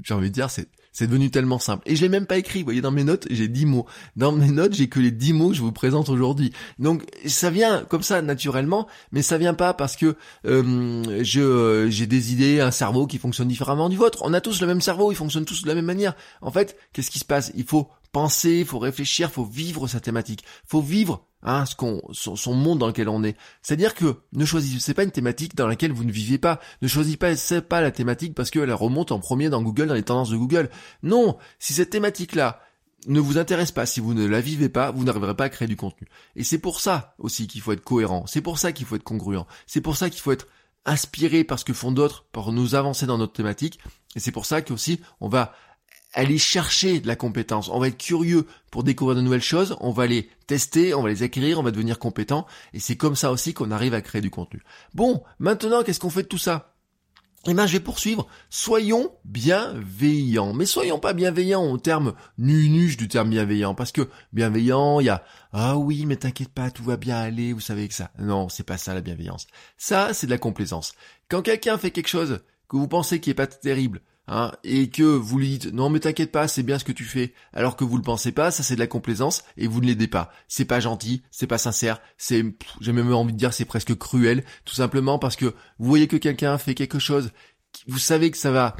J'ai 0.04 0.14
envie 0.14 0.30
de 0.30 0.36
dire 0.36 0.52
c'est 0.52 0.68
c'est 0.92 1.08
devenu 1.08 1.32
tellement 1.32 1.60
simple. 1.60 1.84
Et 1.86 1.96
je 1.96 2.02
l'ai 2.02 2.10
même 2.10 2.26
pas 2.26 2.38
écrit. 2.38 2.60
Vous 2.60 2.66
voyez, 2.66 2.82
dans 2.82 2.92
mes 2.92 3.04
notes, 3.04 3.28
j'ai 3.30 3.48
10 3.48 3.66
mots. 3.66 3.86
Dans 4.16 4.32
mes 4.32 4.50
notes, 4.50 4.74
j'ai 4.74 4.88
que 4.88 5.00
les 5.00 5.12
10 5.12 5.34
mots 5.34 5.50
que 5.50 5.56
je 5.56 5.62
vous 5.62 5.72
présente 5.72 6.10
aujourd'hui. 6.10 6.52
Donc, 6.80 7.04
ça 7.26 7.50
vient 7.50 7.84
comme 7.86 8.04
ça, 8.04 8.22
naturellement, 8.22 8.88
mais 9.12 9.22
ça 9.22 9.38
vient 9.38 9.54
pas 9.54 9.74
parce 9.74 9.96
que 9.96 10.16
euh, 10.46 11.24
je 11.24 11.88
j'ai 11.90 12.08
des 12.08 12.34
idées, 12.34 12.60
un 12.60 12.72
cerveau 12.72 13.08
qui 13.08 13.18
fonctionne 13.18 13.48
différemment 13.48 13.90
du 13.90 13.98
vôtre. 13.98 14.20
On 14.24 14.34
a 14.34 14.42
tous 14.42 14.62
le 14.62 14.68
même 14.68 14.82
cerveau, 14.82 15.12
ils 15.12 15.16
fonctionnent 15.16 15.46
tous 15.46 15.64
de 15.64 15.68
la 15.68 15.76
même 15.76 15.86
manière. 15.86 16.16
En 16.42 16.52
fait, 16.52 16.78
qu'est-ce 16.94 17.12
qui 17.12 17.20
se 17.20 17.26
passe? 17.26 17.52
Il 17.56 17.64
faut 17.64 17.90
penser, 18.12 18.66
faut 18.66 18.80
réfléchir, 18.80 19.32
faut 19.32 19.46
vivre 19.46 19.88
sa 19.88 20.00
thématique. 20.00 20.44
Faut 20.68 20.82
vivre 20.82 21.26
hein, 21.44 21.66
ce 21.66 21.76
qu'on, 21.76 22.02
son, 22.12 22.54
monde 22.54 22.80
dans 22.80 22.88
lequel 22.88 23.10
on 23.10 23.24
est. 23.24 23.38
C'est-à-dire 23.62 23.96
que 23.96 24.18
ne 24.34 24.46
choisissez 24.46 24.94
pas 24.94 25.04
une 25.04 25.12
thématique 25.12 25.56
dans 25.56 25.68
laquelle 25.68 25.92
vous 25.92 26.04
ne 26.04 26.12
vivez 26.12 26.38
pas. 26.38 26.60
Ne 26.82 26.88
choisissez 26.88 27.18
pas, 27.18 27.62
pas 27.62 27.82
la 27.82 27.92
thématique 27.92 28.36
parce 28.36 28.52
qu'elle 28.52 28.74
remonte 28.74 29.12
en 29.12 29.20
premier 29.20 29.50
dans 29.50 29.62
Google, 29.62 29.88
dans 29.88 29.94
les 29.94 30.04
tendances 30.04 30.30
de 30.30 30.38
Google. 30.38 30.70
Non, 31.04 31.38
si 31.60 31.74
cette 31.74 31.90
thématique-là 31.90 32.62
ne 33.08 33.20
vous 33.20 33.38
intéresse 33.38 33.72
pas, 33.72 33.86
si 33.86 34.00
vous 34.00 34.14
ne 34.14 34.26
la 34.26 34.42
vivez 34.42 34.70
pas, 34.70 34.92
vous 34.92 35.04
n'arriverez 35.04 35.36
pas 35.36 35.46
à 35.46 35.50
créer 35.50 35.68
du 35.68 35.76
contenu. 35.76 36.08
Et 36.36 36.44
c'est 36.44 36.60
pour 36.60 36.80
ça 36.80 37.16
aussi 37.18 37.48
qu'il 37.48 37.62
faut 37.62 37.72
être 37.72 37.84
cohérent. 37.84 38.26
C'est 38.28 38.42
pour 38.42 38.60
ça 38.60 38.72
qu'il 38.72 38.86
faut 38.86 38.96
être 38.96 39.04
congruent. 39.04 39.46
C'est 39.66 39.82
pour 39.82 39.98
ça 39.98 40.10
qu'il 40.10 40.22
faut 40.22 40.32
être 40.32 40.48
inspiré 40.86 41.44
par 41.44 41.60
ce 41.60 41.66
que 41.66 41.74
font 41.74 41.92
d'autres 41.92 42.26
pour 42.32 42.52
nous 42.52 42.76
avancer 42.76 43.06
dans 43.06 43.18
notre 43.18 43.34
thématique. 43.34 43.80
Et 44.16 44.20
c'est 44.20 44.32
pour 44.32 44.46
ça 44.46 44.62
qu'aussi 44.62 45.02
on 45.20 45.30
va 45.30 45.54
aller 46.14 46.38
chercher 46.38 47.00
de 47.00 47.08
la 47.08 47.16
compétence. 47.16 47.70
On 47.70 47.80
va 47.80 47.88
être 47.88 47.98
curieux 47.98 48.46
pour 48.70 48.84
découvrir 48.84 49.16
de 49.16 49.22
nouvelles 49.22 49.42
choses, 49.42 49.76
on 49.80 49.92
va 49.92 50.08
les 50.08 50.30
tester, 50.48 50.94
on 50.94 51.02
va 51.02 51.10
les 51.10 51.24
acquérir, 51.24 51.60
on 51.60 51.64
va 51.64 51.72
devenir 51.72 52.00
compétent, 52.00 52.46
et 52.74 52.80
c'est 52.80 52.98
comme 52.98 53.16
ça 53.16 53.32
aussi 53.32 53.54
qu'on 53.54 53.72
arrive 53.72 53.94
à 53.94 54.02
créer 54.02 54.22
du 54.22 54.30
contenu. 54.30 54.62
Bon, 54.94 55.24
maintenant, 55.40 55.84
qu'est-ce 55.84 56.00
qu'on 56.00 56.10
fait 56.10 56.24
de 56.24 56.28
tout 56.28 56.38
ça? 56.38 56.72
Eh 57.48 57.56
bien, 57.56 57.66
je 57.66 57.74
vais 57.74 57.80
poursuivre. 57.80 58.28
Soyons 58.52 59.16
bienveillants. 59.26 60.54
Mais 60.54 60.68
soyons 60.68 61.00
pas 61.00 61.14
bienveillants 61.14 61.72
au 61.72 61.80
terme 61.80 62.14
nunuche 62.38 62.98
du 62.98 63.08
terme 63.08 63.32
bienveillant. 63.32 63.74
Parce 63.74 63.92
que 63.92 64.08
bienveillant, 64.32 65.00
il 65.00 65.08
y 65.08 65.10
a, 65.10 65.24
ah 65.52 65.76
oui, 65.76 66.06
mais 66.06 66.18
t'inquiète 66.18 66.50
pas, 66.50 66.70
tout 66.70 66.84
va 66.84 66.98
bien 66.98 67.18
aller, 67.18 67.52
vous 67.52 67.60
savez 67.60 67.88
que 67.88 67.96
ça. 67.96 68.12
Non, 68.20 68.48
c'est 68.48 68.64
pas 68.64 68.78
ça 68.78 68.94
la 68.94 69.02
bienveillance. 69.02 69.48
Ça, 69.76 70.14
c'est 70.14 70.28
de 70.28 70.32
la 70.32 70.38
complaisance. 70.38 70.94
Quand 71.30 71.42
quelqu'un 71.42 71.80
fait 71.80 71.90
quelque 71.90 72.10
chose 72.10 72.42
que 72.70 72.78
vous 72.78 72.88
pensez 72.88 73.20
qui 73.20 73.32
est 73.32 73.34
pas 73.34 73.48
terrible, 73.48 74.02
Hein, 74.28 74.52
et 74.64 74.90
que 74.90 75.02
vous 75.04 75.40
lui 75.40 75.58
dites 75.58 75.74
non 75.74 75.90
mais 75.90 76.00
t'inquiète 76.00 76.32
pas 76.32 76.48
c'est 76.48 76.62
bien 76.62 76.78
ce 76.78 76.86
que 76.86 76.92
tu 76.92 77.06
fais 77.06 77.34
alors 77.54 77.76
que 77.76 77.84
vous 77.84 77.98
le 77.98 78.04
pensez 78.04 78.32
pas 78.32 78.52
ça 78.52 78.62
c'est 78.62 78.76
de 78.76 78.80
la 78.80 78.86
complaisance 78.88 79.44
et 79.58 79.66
vous 79.66 79.82
ne 79.82 79.88
l'aidez 79.88 80.08
pas. 80.08 80.32
C'est 80.48 80.66
pas 80.66 80.80
gentil 80.80 81.24
c'est 81.32 81.48
pas 81.48 81.58
sincère 81.58 82.00
c'est 82.18 82.46
j'ai 82.82 82.94
même 82.94 83.12
envie 83.12 83.34
de 83.34 83.38
dire 83.38 83.52
c'est 83.52 83.66
presque 83.66 83.98
cruel 83.98 84.46
tout 84.64 84.76
simplement 84.76 85.18
parce 85.18 85.36
que 85.36 85.48
vous 85.80 85.88
voyez 85.88 86.08
que 86.08 86.18
quelqu'un 86.18 86.60
fait 86.60 86.76
quelque 86.76 87.00
chose 87.00 87.32
vous 87.88 87.98
savez 87.98 88.30
que 88.30 88.38
ça 88.38 88.52
va 88.52 88.78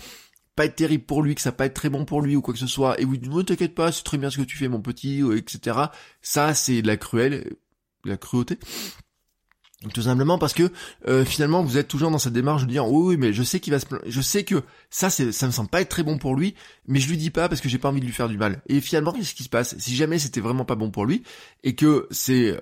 pas 0.56 0.66
être 0.66 0.76
terrible 0.76 1.06
pour 1.06 1.24
lui 1.24 1.34
que 1.34 1.42
ça 1.42 1.50
va 1.50 1.58
pas 1.58 1.66
être 1.66 1.74
très 1.74 1.90
bon 1.90 2.06
pour 2.06 2.22
lui 2.22 2.36
ou 2.36 2.42
quoi 2.42 2.54
que 2.54 2.60
ce 2.60 2.68
soit 2.68 3.02
et 3.02 3.06
vous 3.06 3.18
dites 3.18 3.30
non 3.30 3.44
t'inquiète 3.44 3.74
pas 3.74 3.92
c'est 3.92 4.04
très 4.04 4.20
bien 4.20 4.30
ce 4.30 4.38
que 4.38 4.44
tu 4.44 4.58
fais 4.58 4.68
mon 4.68 4.82
petit 4.82 5.24
etc 5.36 5.78
ça 6.22 6.54
c'est 6.54 6.84
de 6.84 6.88
la 6.88 6.98
cruelle 6.98 7.56
la 8.06 8.16
cruauté 8.16 8.60
tout 9.94 10.04
simplement 10.04 10.38
parce 10.38 10.54
que 10.54 10.72
euh, 11.08 11.26
finalement 11.26 11.64
vous 11.64 11.78
êtes 11.78 11.88
toujours 11.88 12.12
dans 12.12 12.20
cette 12.20 12.34
démarche 12.34 12.64
de 12.64 12.68
dire 12.68 12.88
oui, 12.88 13.16
oui 13.16 13.18
mais 13.18 13.34
je 13.34 13.42
sais 13.42 13.60
qu'il 13.60 13.74
va 13.74 13.80
se 13.80 13.88
je 14.06 14.22
sais 14.22 14.44
que 14.44 14.62
ça 14.92 15.10
c'est 15.10 15.32
ça 15.32 15.48
me 15.48 15.52
semble 15.52 15.70
pas 15.70 15.82
être 15.82 15.90
très 15.90 16.04
bon 16.04 16.20
pour 16.20 16.36
lui 16.36 16.54
mais 16.88 17.00
je 17.00 17.10
lui 17.10 17.18
dis 17.18 17.32
pas 17.32 17.50
parce 17.50 17.62
que 17.62 17.70
j'ai 17.70 17.80
pas 17.80 17.90
envie 17.90 18.00
de 18.00 18.06
lui 18.06 18.14
faire 18.14 18.30
du 18.30 18.38
mal. 18.38 18.62
Et 18.68 18.80
finalement 18.80 19.12
qu'est-ce 19.12 19.34
qui 19.34 19.44
se 19.44 19.50
passe? 19.50 19.76
Si 19.80 19.96
jamais 19.96 20.20
c'était 20.20 20.40
vraiment 20.40 20.66
pas 20.66 20.76
bon 20.76 20.92
pour 20.92 21.06
lui 21.06 21.24
et 21.64 21.74
que 21.74 22.08
c'est 22.12 22.50
euh, 22.50 22.60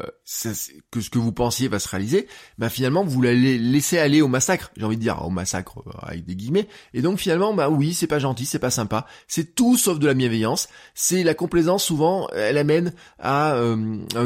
que 0.92 1.02
ce 1.02 1.10
que 1.10 1.20
vous 1.20 1.34
pensiez 1.34 1.68
va 1.68 1.80
se 1.80 1.90
réaliser 1.90 2.28
bah 2.58 2.70
finalement 2.70 3.04
vous 3.04 3.22
l'allez 3.22 3.58
laisser 3.58 3.98
aller 3.98 4.22
au 4.22 4.30
massacre. 4.30 4.72
J'ai 4.78 4.86
envie 4.86 4.98
de 4.98 5.02
dire 5.02 5.22
au 5.26 5.30
massacre 5.30 5.80
euh, 5.80 5.92
avec 6.02 6.26
des 6.26 6.38
guillemets. 6.38 6.70
Et 6.94 7.02
donc 7.02 7.20
finalement 7.20 7.54
bah 7.54 7.70
oui 7.70 7.94
c'est 7.94 8.08
pas 8.08 8.20
gentil 8.20 8.46
c'est 8.46 8.60
pas 8.60 8.72
sympa. 8.72 9.06
C'est 9.28 9.56
tout 9.56 9.76
sauf 9.76 10.00
de 10.00 10.08
la 10.08 10.14
bienveillance. 10.14 10.70
C'est 10.96 11.24
la 11.24 11.34
complaisance 11.34 11.84
souvent 11.84 12.30
elle 12.34 12.58
amène 12.58 12.94
à 13.20 13.56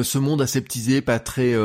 ce 0.04 0.18
monde 0.20 0.44
aseptisé 0.44 1.02
pas 1.02 1.18
très 1.18 1.56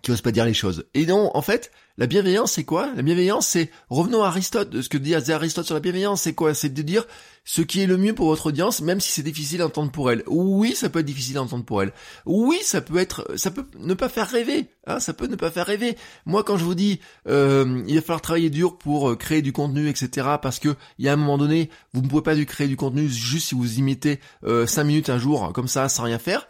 qui 0.00 0.10
ose 0.10 0.20
pas 0.20 0.32
dire 0.32 0.44
les 0.44 0.54
choses. 0.54 0.86
Et 0.94 1.06
non, 1.06 1.30
en 1.34 1.42
fait, 1.42 1.70
la 1.98 2.06
bienveillance, 2.06 2.52
c'est 2.52 2.64
quoi? 2.64 2.90
La 2.96 3.02
bienveillance, 3.02 3.46
c'est, 3.46 3.70
revenons 3.90 4.22
à 4.22 4.28
Aristote, 4.28 4.80
ce 4.80 4.88
que 4.88 4.96
dit 4.96 5.14
Aristote 5.14 5.66
sur 5.66 5.74
la 5.74 5.80
bienveillance, 5.80 6.22
c'est 6.22 6.32
quoi? 6.32 6.54
C'est 6.54 6.70
de 6.70 6.82
dire 6.82 7.04
ce 7.44 7.60
qui 7.60 7.80
est 7.80 7.86
le 7.86 7.98
mieux 7.98 8.14
pour 8.14 8.26
votre 8.26 8.46
audience, 8.46 8.80
même 8.80 9.00
si 9.00 9.10
c'est 9.10 9.22
difficile 9.22 9.60
à 9.60 9.66
entendre 9.66 9.90
pour 9.90 10.10
elle. 10.10 10.22
Oui, 10.26 10.74
ça 10.74 10.88
peut 10.88 11.00
être 11.00 11.06
difficile 11.06 11.36
à 11.36 11.42
entendre 11.42 11.64
pour 11.64 11.82
elle. 11.82 11.92
Oui, 12.24 12.58
ça 12.62 12.80
peut 12.80 12.96
être, 12.96 13.30
ça 13.36 13.50
peut 13.50 13.66
ne 13.78 13.94
pas 13.94 14.08
faire 14.08 14.28
rêver. 14.28 14.68
Hein, 14.86 15.00
ça 15.00 15.12
peut 15.12 15.26
ne 15.26 15.36
pas 15.36 15.50
faire 15.50 15.66
rêver. 15.66 15.96
Moi, 16.24 16.44
quand 16.44 16.56
je 16.56 16.64
vous 16.64 16.74
dis, 16.74 17.00
euh, 17.28 17.82
il 17.86 17.94
va 17.96 18.00
falloir 18.00 18.22
travailler 18.22 18.50
dur 18.50 18.78
pour 18.78 19.10
euh, 19.10 19.16
créer 19.16 19.42
du 19.42 19.52
contenu, 19.52 19.88
etc., 19.88 20.28
parce 20.40 20.58
que 20.58 20.74
il 20.98 21.04
y 21.04 21.08
a 21.08 21.12
un 21.12 21.16
moment 21.16 21.38
donné, 21.38 21.68
vous 21.92 22.00
ne 22.00 22.08
pouvez 22.08 22.22
pas 22.22 22.34
du 22.34 22.46
créer 22.46 22.68
du 22.68 22.76
contenu 22.76 23.08
juste 23.08 23.48
si 23.48 23.54
vous 23.54 23.78
imitez 23.78 24.18
euh, 24.44 24.66
5 24.66 24.84
minutes 24.84 25.10
un 25.10 25.18
jour, 25.18 25.52
comme 25.52 25.68
ça, 25.68 25.88
sans 25.88 26.04
rien 26.04 26.18
faire. 26.18 26.48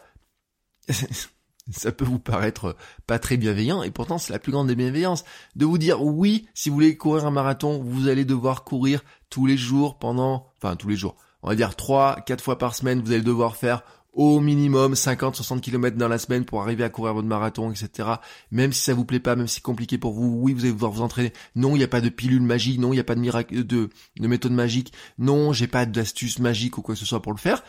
ça 1.71 1.91
peut 1.91 2.05
vous 2.05 2.19
paraître 2.19 2.75
pas 3.07 3.19
très 3.19 3.37
bienveillant, 3.37 3.83
et 3.83 3.91
pourtant 3.91 4.17
c'est 4.17 4.33
la 4.33 4.39
plus 4.39 4.51
grande 4.51 4.67
des 4.67 4.75
bienveillances. 4.75 5.23
De 5.55 5.65
vous 5.65 5.77
dire 5.77 6.03
oui, 6.03 6.47
si 6.53 6.69
vous 6.69 6.75
voulez 6.75 6.97
courir 6.97 7.25
un 7.25 7.31
marathon, 7.31 7.81
vous 7.81 8.07
allez 8.07 8.25
devoir 8.25 8.63
courir 8.63 9.03
tous 9.29 9.45
les 9.45 9.57
jours 9.57 9.97
pendant, 9.97 10.51
enfin 10.57 10.75
tous 10.75 10.89
les 10.89 10.95
jours, 10.95 11.15
on 11.41 11.49
va 11.49 11.55
dire 11.55 11.75
3, 11.75 12.21
4 12.25 12.43
fois 12.43 12.57
par 12.57 12.75
semaine, 12.75 13.01
vous 13.01 13.11
allez 13.11 13.21
devoir 13.21 13.55
faire 13.55 13.83
au 14.13 14.39
minimum 14.39 14.93
50-60 14.93 15.59
km 15.59 15.97
dans 15.97 16.07
la 16.07 16.19
semaine 16.19 16.45
pour 16.45 16.61
arriver 16.61 16.83
à 16.83 16.89
courir 16.89 17.15
votre 17.15 17.27
marathon, 17.27 17.71
etc. 17.71 18.09
Même 18.51 18.71
si 18.71 18.83
ça 18.83 18.93
vous 18.93 19.05
plaît 19.05 19.19
pas, 19.19 19.35
même 19.35 19.47
si 19.47 19.55
c'est 19.55 19.61
compliqué 19.61 19.97
pour 19.97 20.13
vous, 20.13 20.37
oui, 20.39 20.53
vous 20.53 20.61
allez 20.61 20.71
devoir 20.73 20.91
vous 20.91 21.01
entraîner. 21.01 21.33
Non, 21.55 21.71
il 21.75 21.79
n'y 21.79 21.83
a 21.83 21.87
pas 21.87 21.99
de 21.99 22.09
pilule 22.09 22.43
magique, 22.43 22.79
non, 22.79 22.93
il 22.93 22.97
n'y 22.97 22.99
a 22.99 23.03
pas 23.03 23.15
de 23.15 23.19
miracle, 23.19 23.63
de 23.63 23.89
méthode 24.19 24.51
magique, 24.51 24.93
non, 25.17 25.51
j'ai 25.51 25.65
pas 25.65 25.87
d'astuce 25.87 26.37
magique 26.37 26.77
ou 26.77 26.83
quoi 26.83 26.93
que 26.93 26.99
ce 26.99 27.07
soit 27.07 27.23
pour 27.23 27.31
le 27.31 27.39
faire 27.39 27.63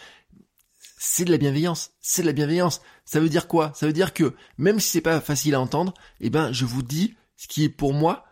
c'est 1.06 1.24
de 1.24 1.30
la 1.30 1.38
bienveillance. 1.38 1.90
C'est 2.00 2.22
de 2.22 2.26
la 2.26 2.32
bienveillance. 2.32 2.80
Ça 3.04 3.20
veut 3.20 3.28
dire 3.28 3.46
quoi? 3.46 3.72
Ça 3.74 3.86
veut 3.86 3.92
dire 3.92 4.14
que 4.14 4.34
même 4.56 4.80
si 4.80 4.90
c'est 4.90 5.00
pas 5.00 5.20
facile 5.20 5.54
à 5.54 5.60
entendre, 5.60 5.92
eh 6.20 6.30
ben 6.30 6.50
je 6.52 6.64
vous 6.64 6.82
dis 6.82 7.14
ce 7.36 7.46
qui 7.46 7.64
est 7.64 7.68
pour 7.68 7.92
moi, 7.92 8.24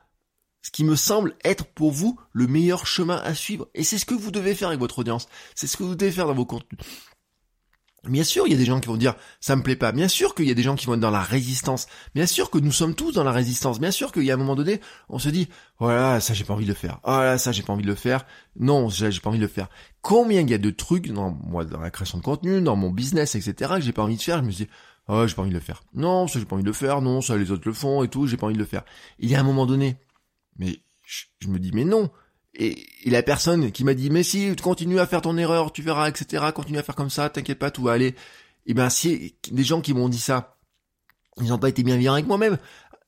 ce 0.62 0.70
qui 0.70 0.84
me 0.84 0.96
semble 0.96 1.36
être 1.44 1.66
pour 1.66 1.90
vous 1.90 2.18
le 2.32 2.46
meilleur 2.46 2.86
chemin 2.86 3.16
à 3.18 3.34
suivre. 3.34 3.68
Et 3.74 3.84
c'est 3.84 3.98
ce 3.98 4.06
que 4.06 4.14
vous 4.14 4.30
devez 4.30 4.54
faire 4.54 4.68
avec 4.68 4.80
votre 4.80 5.00
audience. 5.00 5.28
C'est 5.54 5.66
ce 5.66 5.76
que 5.76 5.82
vous 5.82 5.94
devez 5.94 6.12
faire 6.12 6.26
dans 6.26 6.34
vos 6.34 6.46
contenus. 6.46 6.80
Bien 8.08 8.24
sûr, 8.24 8.48
il 8.48 8.52
y 8.52 8.56
a 8.56 8.58
des 8.58 8.64
gens 8.64 8.80
qui 8.80 8.88
vont 8.88 8.96
dire 8.96 9.14
ça 9.40 9.54
me 9.54 9.62
plaît 9.62 9.76
pas. 9.76 9.92
Bien 9.92 10.08
sûr 10.08 10.34
qu'il 10.34 10.48
y 10.48 10.50
a 10.50 10.54
des 10.54 10.62
gens 10.62 10.74
qui 10.74 10.86
vont 10.86 10.94
être 10.94 11.00
dans 11.00 11.10
la 11.10 11.22
résistance. 11.22 11.86
Bien 12.16 12.26
sûr 12.26 12.50
que 12.50 12.58
nous 12.58 12.72
sommes 12.72 12.96
tous 12.96 13.12
dans 13.12 13.22
la 13.22 13.30
résistance. 13.30 13.78
Bien 13.78 13.92
sûr 13.92 14.10
qu'il 14.10 14.24
y 14.24 14.32
a 14.32 14.34
un 14.34 14.38
moment 14.38 14.56
donné, 14.56 14.80
on 15.08 15.20
se 15.20 15.28
dit 15.28 15.48
voilà, 15.78 16.18
ça 16.20 16.34
j'ai 16.34 16.42
pas 16.42 16.54
envie 16.54 16.64
de 16.64 16.70
le 16.70 16.74
faire. 16.74 16.98
Voilà, 17.04 17.38
ça 17.38 17.52
j'ai 17.52 17.62
pas 17.62 17.72
envie 17.72 17.84
de 17.84 17.88
le 17.88 17.94
faire. 17.94 18.26
Non, 18.56 18.88
j'ai 18.88 19.20
pas 19.20 19.30
envie 19.30 19.38
de 19.38 19.44
le 19.44 19.48
faire. 19.48 19.68
Combien 20.00 20.40
il 20.40 20.50
y 20.50 20.54
a 20.54 20.58
de 20.58 20.70
trucs 20.70 21.12
dans 21.12 21.30
moi 21.30 21.64
dans 21.64 21.78
la 21.78 21.92
création 21.92 22.18
de 22.18 22.24
contenu, 22.24 22.60
dans 22.60 22.74
mon 22.74 22.90
business, 22.90 23.36
etc. 23.36 23.74
que 23.76 23.82
j'ai 23.82 23.92
pas 23.92 24.02
envie 24.02 24.16
de 24.16 24.22
faire. 24.22 24.38
Je 24.38 24.44
me 24.44 24.50
dis 24.50 24.66
oh 25.06 25.24
j'ai 25.28 25.34
pas 25.36 25.42
envie 25.42 25.50
de 25.50 25.54
le 25.54 25.60
faire. 25.60 25.84
Non, 25.94 26.26
ça 26.26 26.40
j'ai 26.40 26.44
pas 26.44 26.56
envie 26.56 26.64
de 26.64 26.70
le 26.70 26.74
faire. 26.74 27.02
Non, 27.02 27.20
ça 27.20 27.36
les 27.36 27.52
autres 27.52 27.68
le 27.68 27.72
font 27.72 28.02
et 28.02 28.08
tout. 28.08 28.26
J'ai 28.26 28.36
pas 28.36 28.46
envie 28.46 28.56
de 28.56 28.60
le 28.60 28.64
faire. 28.64 28.82
Il 29.20 29.30
y 29.30 29.36
a 29.36 29.40
un 29.40 29.44
moment 29.44 29.64
donné, 29.64 29.96
mais 30.58 30.80
je 31.06 31.46
me 31.46 31.60
dis 31.60 31.70
mais 31.72 31.84
non 31.84 32.10
et, 32.54 32.86
la 33.06 33.22
personne 33.22 33.72
qui 33.72 33.84
m'a 33.84 33.94
dit 33.94 34.10
mais 34.10 34.22
si 34.22 34.54
tu 34.54 34.62
continues 34.62 35.00
à 35.00 35.06
faire 35.06 35.22
ton 35.22 35.36
erreur, 35.36 35.72
tu 35.72 35.82
verras, 35.82 36.08
etc. 36.08 36.44
Continue 36.54 36.78
à 36.78 36.82
faire 36.82 36.94
comme 36.94 37.10
ça, 37.10 37.28
t'inquiète 37.30 37.58
pas, 37.58 37.70
tout 37.70 37.82
va 37.82 37.92
aller. 37.92 38.08
Et 38.64 38.70
eh 38.70 38.74
ben 38.74 38.90
si 38.90 39.34
des 39.50 39.64
gens 39.64 39.80
qui 39.80 39.92
m'ont 39.92 40.08
dit 40.08 40.20
ça, 40.20 40.56
ils 41.40 41.48
n'ont 41.48 41.58
pas 41.58 41.68
été 41.68 41.82
bienveillants 41.82 42.12
avec 42.12 42.26
moi-même. 42.26 42.58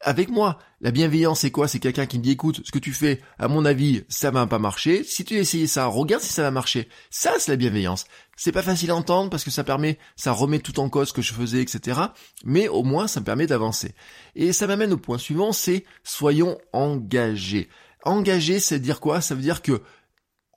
Avec 0.00 0.28
moi, 0.28 0.58
la 0.80 0.90
bienveillance 0.90 1.40
c'est 1.40 1.50
quoi? 1.50 1.68
C'est 1.68 1.78
quelqu'un 1.78 2.06
qui 2.06 2.18
me 2.18 2.22
dit 2.24 2.32
écoute, 2.32 2.60
ce 2.64 2.72
que 2.72 2.78
tu 2.78 2.92
fais, 2.92 3.22
à 3.38 3.48
mon 3.48 3.64
avis, 3.64 4.04
ça 4.08 4.30
va 4.30 4.46
pas 4.46 4.58
marcher. 4.58 5.04
Si 5.04 5.24
tu 5.24 5.34
essayé 5.34 5.66
ça, 5.66 5.86
regarde 5.86 6.22
si 6.22 6.32
ça 6.32 6.42
va 6.42 6.50
marcher. 6.50 6.88
Ça 7.10 7.34
c'est 7.38 7.52
la 7.52 7.56
bienveillance. 7.56 8.06
C'est 8.36 8.52
pas 8.52 8.62
facile 8.62 8.90
à 8.90 8.96
entendre 8.96 9.30
parce 9.30 9.44
que 9.44 9.50
ça 9.50 9.62
permet, 9.62 9.98
ça 10.16 10.32
remet 10.32 10.58
tout 10.58 10.80
en 10.80 10.88
cause 10.88 11.08
ce 11.08 11.12
que 11.12 11.22
je 11.22 11.32
faisais, 11.32 11.62
etc. 11.62 12.00
Mais 12.44 12.68
au 12.68 12.82
moins 12.82 13.06
ça 13.06 13.20
me 13.20 13.24
permet 13.24 13.46
d'avancer. 13.46 13.94
Et 14.34 14.52
ça 14.52 14.66
m'amène 14.66 14.92
au 14.92 14.98
point 14.98 15.18
suivant, 15.18 15.52
c'est 15.52 15.84
soyons 16.02 16.58
engagés. 16.72 17.68
Engagé, 18.04 18.60
c'est 18.60 18.78
dire 18.78 19.00
quoi? 19.00 19.20
Ça 19.20 19.34
veut 19.34 19.42
dire 19.42 19.62
que 19.62 19.82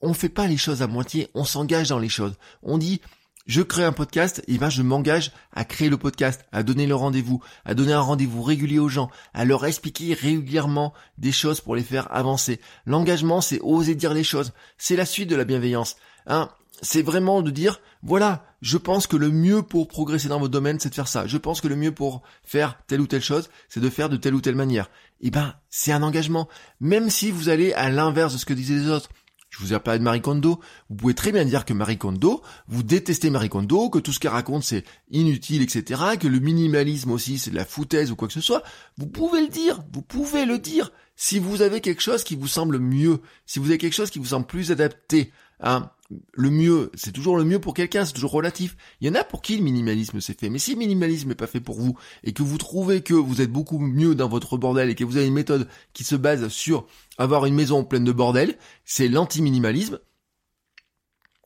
on 0.02 0.14
fait 0.14 0.30
pas 0.30 0.48
les 0.48 0.58
choses 0.58 0.82
à 0.82 0.88
moitié, 0.88 1.30
on 1.34 1.44
s'engage 1.44 1.90
dans 1.90 2.00
les 2.00 2.10
choses. 2.10 2.36
On 2.62 2.78
dit 2.78 3.02
je 3.48 3.62
crée 3.62 3.86
un 3.86 3.94
podcast, 3.94 4.44
et 4.50 4.58
ben 4.58 4.70
je 4.70 4.82
m'engage 4.82 5.32
à 5.54 5.64
créer 5.64 5.88
le 5.88 5.98
podcast, 5.98 6.46
à 6.52 6.64
donner 6.64 6.86
le 6.86 6.96
rendez-vous, 6.96 7.42
à 7.64 7.74
donner 7.76 7.94
un 7.94 8.02
rendez-vous 8.02 8.44
régulier 8.44 8.78
aux 8.78 8.90
gens, 8.90 9.10
à 9.34 9.46
leur 9.46 9.66
expliquer 9.66 10.14
régulièrement 10.14 10.94
des 11.18 11.32
choses 11.32 11.62
pour 11.62 11.74
les 11.74 11.84
faire 11.84 12.14
avancer. 12.14 12.60
L'engagement, 12.86 13.40
c'est 13.40 13.62
oser 13.62 13.96
dire 13.96 14.14
les 14.14 14.26
choses. 14.26 14.52
C'est 14.78 14.98
la 14.98 15.06
suite 15.06 15.30
de 15.30 15.38
la 15.38 15.46
bienveillance. 15.46 15.96
Hein 16.26 16.50
c'est 16.82 17.02
vraiment 17.02 17.42
de 17.42 17.52
dire, 17.52 17.80
voilà, 18.04 18.46
je 18.62 18.78
pense 18.78 19.08
que 19.08 19.18
le 19.18 19.32
mieux 19.32 19.64
pour 19.64 19.88
progresser 19.88 20.28
dans 20.28 20.40
votre 20.40 20.52
domaine, 20.52 20.80
c'est 20.80 20.90
de 20.90 20.96
faire 20.96 21.08
ça. 21.08 21.26
Je 21.26 21.38
pense 21.38 21.62
que 21.62 21.68
le 21.68 21.76
mieux 21.76 21.92
pour 21.92 22.22
faire 22.44 22.80
telle 22.88 23.02
ou 23.02 23.08
telle 23.08 23.22
chose, 23.22 23.50
c'est 23.70 23.80
de 23.80 23.90
faire 23.90 24.10
de 24.10 24.18
telle 24.18 24.36
ou 24.36 24.42
telle 24.42 24.56
manière. 24.56 24.90
Eh 25.22 25.32
ben, 25.32 25.56
c'est 25.70 25.92
un 25.92 26.04
engagement. 26.04 26.48
Même 26.80 27.10
si 27.10 27.32
vous 27.32 27.50
allez 27.50 27.74
à 27.74 27.90
l'inverse 27.90 28.34
de 28.34 28.38
ce 28.38 28.46
que 28.46 28.54
disaient 28.54 28.76
les 28.76 28.90
autres. 28.90 29.10
Je 29.50 29.64
vous 29.64 29.74
ai 29.74 29.80
parlé 29.80 30.00
de 30.00 30.04
Marie 30.04 30.22
Kondo. 30.22 30.60
Vous 30.90 30.96
pouvez 30.96 31.14
très 31.14 31.32
bien 31.32 31.46
dire 31.46 31.66
que 31.66 31.74
Marie 31.74 31.98
Kondo, 31.98 32.44
vous 32.68 32.84
détestez 32.84 33.30
Marie 33.30 33.50
Kondo, 33.50 33.90
que 33.90 33.98
tout 33.98 34.14
ce 34.14 34.20
qu'elle 34.20 34.32
raconte 34.32 34.64
c'est 34.64 34.84
inutile, 35.10 35.62
etc., 35.62 36.02
que 36.20 36.28
le 36.28 36.40
minimalisme 36.40 37.12
aussi 37.12 37.40
c'est 37.40 37.52
de 37.52 37.56
la 37.56 37.66
foutaise 37.66 38.12
ou 38.12 38.16
quoi 38.16 38.28
que 38.28 38.34
ce 38.34 38.42
soit. 38.42 38.62
Vous 38.98 39.08
pouvez 39.08 39.42
le 39.42 39.48
dire. 39.48 39.80
Vous 39.94 40.02
pouvez 40.02 40.46
le 40.46 40.60
dire. 40.60 40.92
Si 41.16 41.40
vous 41.40 41.64
avez 41.64 41.82
quelque 41.82 42.02
chose 42.02 42.24
qui 42.24 42.36
vous 42.36 42.48
semble 42.48 42.78
mieux, 42.78 43.22
si 43.48 43.58
vous 43.58 43.70
avez 43.70 43.80
quelque 43.80 43.96
chose 43.96 44.12
qui 44.12 44.20
vous 44.20 44.26
semble 44.26 44.46
plus 44.46 44.72
adapté, 44.72 45.32
hein, 45.60 45.92
le 46.34 46.50
mieux, 46.50 46.92
c'est 46.94 47.12
toujours 47.12 47.38
le 47.38 47.44
mieux 47.44 47.60
pour 47.60 47.74
quelqu'un, 47.74 48.06
c'est 48.06 48.14
toujours 48.14 48.32
relatif. 48.32 48.78
Il 49.02 49.08
y 49.08 49.10
en 49.10 49.16
a 49.16 49.24
pour 49.24 49.42
qui 49.42 49.58
le 49.58 49.64
minimalisme 49.64 50.22
s'est 50.22 50.36
fait. 50.40 50.50
Mais 50.50 50.60
si 50.60 50.74
le 50.74 50.78
minimalisme 50.78 51.30
n'est 51.30 51.36
pas 51.36 51.48
fait 51.48 51.60
pour 51.60 51.80
vous 51.80 51.98
et 52.24 52.34
que 52.34 52.44
vous 52.44 52.58
trouvez 52.58 53.02
que 53.02 53.14
vous 53.14 53.42
êtes 53.42 53.52
beaucoup 53.52 53.80
mieux 53.80 54.16
dans 54.16 54.30
votre 54.30 54.58
bordel 54.58 54.90
et 54.90 54.96
que 54.96 55.04
vous 55.04 55.18
avez 55.18 55.28
une 55.28 55.34
méthode 55.34 55.68
qui 55.94 56.04
se 56.04 56.16
base 56.16 56.48
sur 56.48 56.88
avoir 57.18 57.46
une 57.46 57.56
maison 57.56 57.84
pleine 57.84 58.06
de 58.06 58.12
bordel, 58.12 58.58
c'est 58.86 59.08
l'anti-minimalisme. 59.08 60.00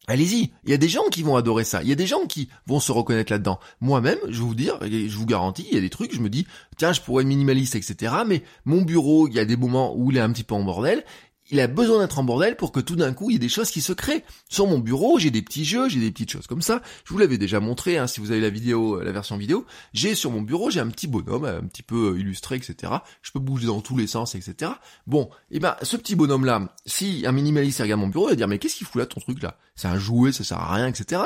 Allez-y, 0.07 0.51
il 0.63 0.71
y 0.71 0.73
a 0.73 0.77
des 0.77 0.89
gens 0.89 1.07
qui 1.11 1.21
vont 1.21 1.35
adorer 1.35 1.63
ça, 1.63 1.83
il 1.83 1.87
y 1.87 1.91
a 1.91 1.95
des 1.95 2.07
gens 2.07 2.25
qui 2.25 2.49
vont 2.65 2.79
se 2.79 2.91
reconnaître 2.91 3.31
là-dedans. 3.31 3.59
Moi-même, 3.81 4.17
je 4.27 4.39
vais 4.41 4.47
vous 4.47 4.55
dire, 4.55 4.79
je 4.81 5.15
vous 5.15 5.27
garantis, 5.27 5.65
il 5.69 5.75
y 5.75 5.77
a 5.77 5.81
des 5.81 5.91
trucs, 5.91 6.13
je 6.13 6.19
me 6.19 6.29
dis, 6.29 6.47
tiens, 6.75 6.91
je 6.91 7.01
pourrais 7.01 7.21
être 7.21 7.29
minimaliste, 7.29 7.75
etc. 7.75 8.13
Mais 8.27 8.43
mon 8.65 8.81
bureau, 8.81 9.27
il 9.27 9.35
y 9.35 9.39
a 9.39 9.45
des 9.45 9.55
moments 9.55 9.95
où 9.95 10.11
il 10.11 10.17
est 10.17 10.21
un 10.21 10.31
petit 10.31 10.43
peu 10.43 10.55
en 10.55 10.63
bordel, 10.63 11.05
il 11.51 11.59
a 11.59 11.67
besoin 11.67 11.99
d'être 11.99 12.17
en 12.17 12.23
bordel 12.23 12.55
pour 12.55 12.71
que 12.71 12.79
tout 12.79 12.95
d'un 12.95 13.13
coup 13.13 13.29
il 13.29 13.33
y 13.33 13.35
ait 13.35 13.39
des 13.39 13.49
choses 13.49 13.69
qui 13.69 13.81
se 13.81 13.93
créent. 13.93 14.23
Sur 14.49 14.67
mon 14.67 14.79
bureau, 14.79 15.19
j'ai 15.19 15.31
des 15.31 15.41
petits 15.41 15.65
jeux, 15.65 15.89
j'ai 15.89 15.99
des 15.99 16.11
petites 16.11 16.31
choses 16.31 16.47
comme 16.47 16.61
ça. 16.61 16.81
Je 17.05 17.13
vous 17.13 17.19
l'avais 17.19 17.37
déjà 17.37 17.59
montré, 17.59 17.97
hein, 17.97 18.07
si 18.07 18.19
vous 18.19 18.31
avez 18.31 18.41
la 18.41 18.49
vidéo, 18.49 18.99
euh, 18.99 19.03
la 19.03 19.11
version 19.11 19.37
vidéo. 19.37 19.65
J'ai 19.93 20.15
sur 20.15 20.31
mon 20.31 20.41
bureau, 20.41 20.69
j'ai 20.69 20.79
un 20.79 20.87
petit 20.87 21.07
bonhomme, 21.07 21.45
un 21.45 21.67
petit 21.67 21.83
peu 21.83 22.13
euh, 22.13 22.19
illustré, 22.19 22.55
etc. 22.55 22.93
Je 23.21 23.31
peux 23.31 23.39
bouger 23.39 23.67
dans 23.67 23.81
tous 23.81 23.97
les 23.97 24.07
sens, 24.07 24.35
etc. 24.35 24.71
Bon, 25.07 25.29
et 25.51 25.57
eh 25.57 25.59
ben 25.59 25.75
ce 25.81 25.97
petit 25.97 26.15
bonhomme 26.15 26.45
là, 26.45 26.73
si 26.85 27.23
un 27.27 27.31
minimaliste 27.31 27.81
regarde 27.81 27.99
mon 27.99 28.07
bureau, 28.07 28.27
il 28.27 28.31
va 28.31 28.35
dire 28.35 28.47
mais 28.47 28.57
qu'est-ce 28.57 28.77
qu'il 28.77 28.87
fout 28.87 28.99
là 28.99 29.05
ton 29.05 29.19
truc 29.19 29.43
là 29.43 29.57
C'est 29.75 29.87
un 29.87 29.99
jouet, 29.99 30.31
ça 30.31 30.43
sert 30.43 30.57
à 30.57 30.73
rien, 30.73 30.87
etc. 30.87 31.21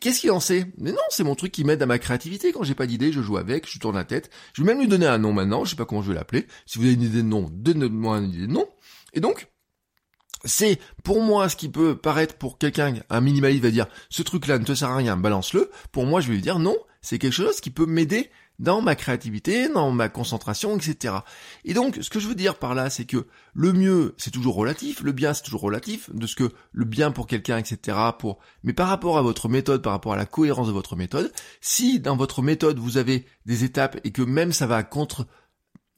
Qu'est-ce 0.00 0.20
qu'il 0.20 0.30
en 0.30 0.40
sait? 0.40 0.66
Mais 0.78 0.92
non, 0.92 0.98
c'est 1.08 1.24
mon 1.24 1.34
truc 1.34 1.52
qui 1.52 1.64
m'aide 1.64 1.82
à 1.82 1.86
ma 1.86 1.98
créativité. 1.98 2.52
Quand 2.52 2.62
j'ai 2.62 2.74
pas 2.74 2.86
d'idée, 2.86 3.12
je 3.12 3.20
joue 3.20 3.36
avec, 3.36 3.68
je 3.68 3.78
tourne 3.78 3.96
la 3.96 4.04
tête. 4.04 4.30
Je 4.52 4.62
vais 4.62 4.68
même 4.68 4.80
lui 4.80 4.88
donner 4.88 5.06
un 5.06 5.18
nom 5.18 5.32
maintenant. 5.32 5.64
Je 5.64 5.70
sais 5.70 5.76
pas 5.76 5.84
comment 5.84 6.02
je 6.02 6.08
vais 6.08 6.14
l'appeler. 6.14 6.46
Si 6.66 6.78
vous 6.78 6.84
avez 6.84 6.94
une 6.94 7.02
idée 7.02 7.22
de 7.22 7.28
nom, 7.28 7.48
donnez-moi 7.50 8.18
une 8.18 8.30
idée 8.30 8.46
de 8.46 8.52
nom. 8.52 8.68
Et 9.14 9.20
donc, 9.20 9.48
c'est 10.44 10.78
pour 11.02 11.22
moi 11.22 11.48
ce 11.48 11.56
qui 11.56 11.68
peut 11.68 11.96
paraître 11.96 12.36
pour 12.36 12.58
quelqu'un, 12.58 12.94
un 13.08 13.20
minimaliste 13.20 13.62
va 13.62 13.70
dire 13.70 13.86
ce 14.10 14.22
truc-là 14.22 14.58
ne 14.58 14.64
te 14.64 14.74
sert 14.74 14.90
à 14.90 14.96
rien, 14.96 15.16
balance-le. 15.16 15.70
Pour 15.92 16.06
moi, 16.06 16.20
je 16.20 16.28
vais 16.28 16.34
lui 16.34 16.42
dire 16.42 16.58
non, 16.58 16.76
c'est 17.00 17.18
quelque 17.18 17.32
chose 17.32 17.60
qui 17.60 17.70
peut 17.70 17.86
m'aider 17.86 18.30
dans 18.58 18.80
ma 18.80 18.94
créativité, 18.94 19.68
dans 19.68 19.90
ma 19.90 20.08
concentration, 20.08 20.76
etc. 20.76 21.14
Et 21.64 21.74
donc, 21.74 21.98
ce 22.00 22.10
que 22.10 22.20
je 22.20 22.28
veux 22.28 22.34
dire 22.34 22.56
par 22.56 22.74
là, 22.74 22.88
c'est 22.88 23.04
que 23.04 23.26
le 23.52 23.72
mieux, 23.72 24.14
c'est 24.16 24.30
toujours 24.30 24.54
relatif, 24.54 25.02
le 25.02 25.12
bien, 25.12 25.34
c'est 25.34 25.42
toujours 25.42 25.62
relatif, 25.62 26.08
de 26.14 26.26
ce 26.26 26.36
que 26.36 26.50
le 26.72 26.84
bien 26.84 27.10
pour 27.10 27.26
quelqu'un, 27.26 27.58
etc. 27.58 27.98
Pour, 28.18 28.38
mais 28.62 28.72
par 28.72 28.88
rapport 28.88 29.18
à 29.18 29.22
votre 29.22 29.48
méthode, 29.48 29.82
par 29.82 29.92
rapport 29.92 30.12
à 30.12 30.16
la 30.16 30.26
cohérence 30.26 30.68
de 30.68 30.72
votre 30.72 30.94
méthode, 30.94 31.32
si 31.60 31.98
dans 31.98 32.16
votre 32.16 32.42
méthode 32.42 32.78
vous 32.78 32.96
avez 32.96 33.26
des 33.44 33.64
étapes 33.64 33.98
et 34.04 34.12
que 34.12 34.22
même 34.22 34.52
ça 34.52 34.66
va 34.66 34.82
contre 34.82 35.26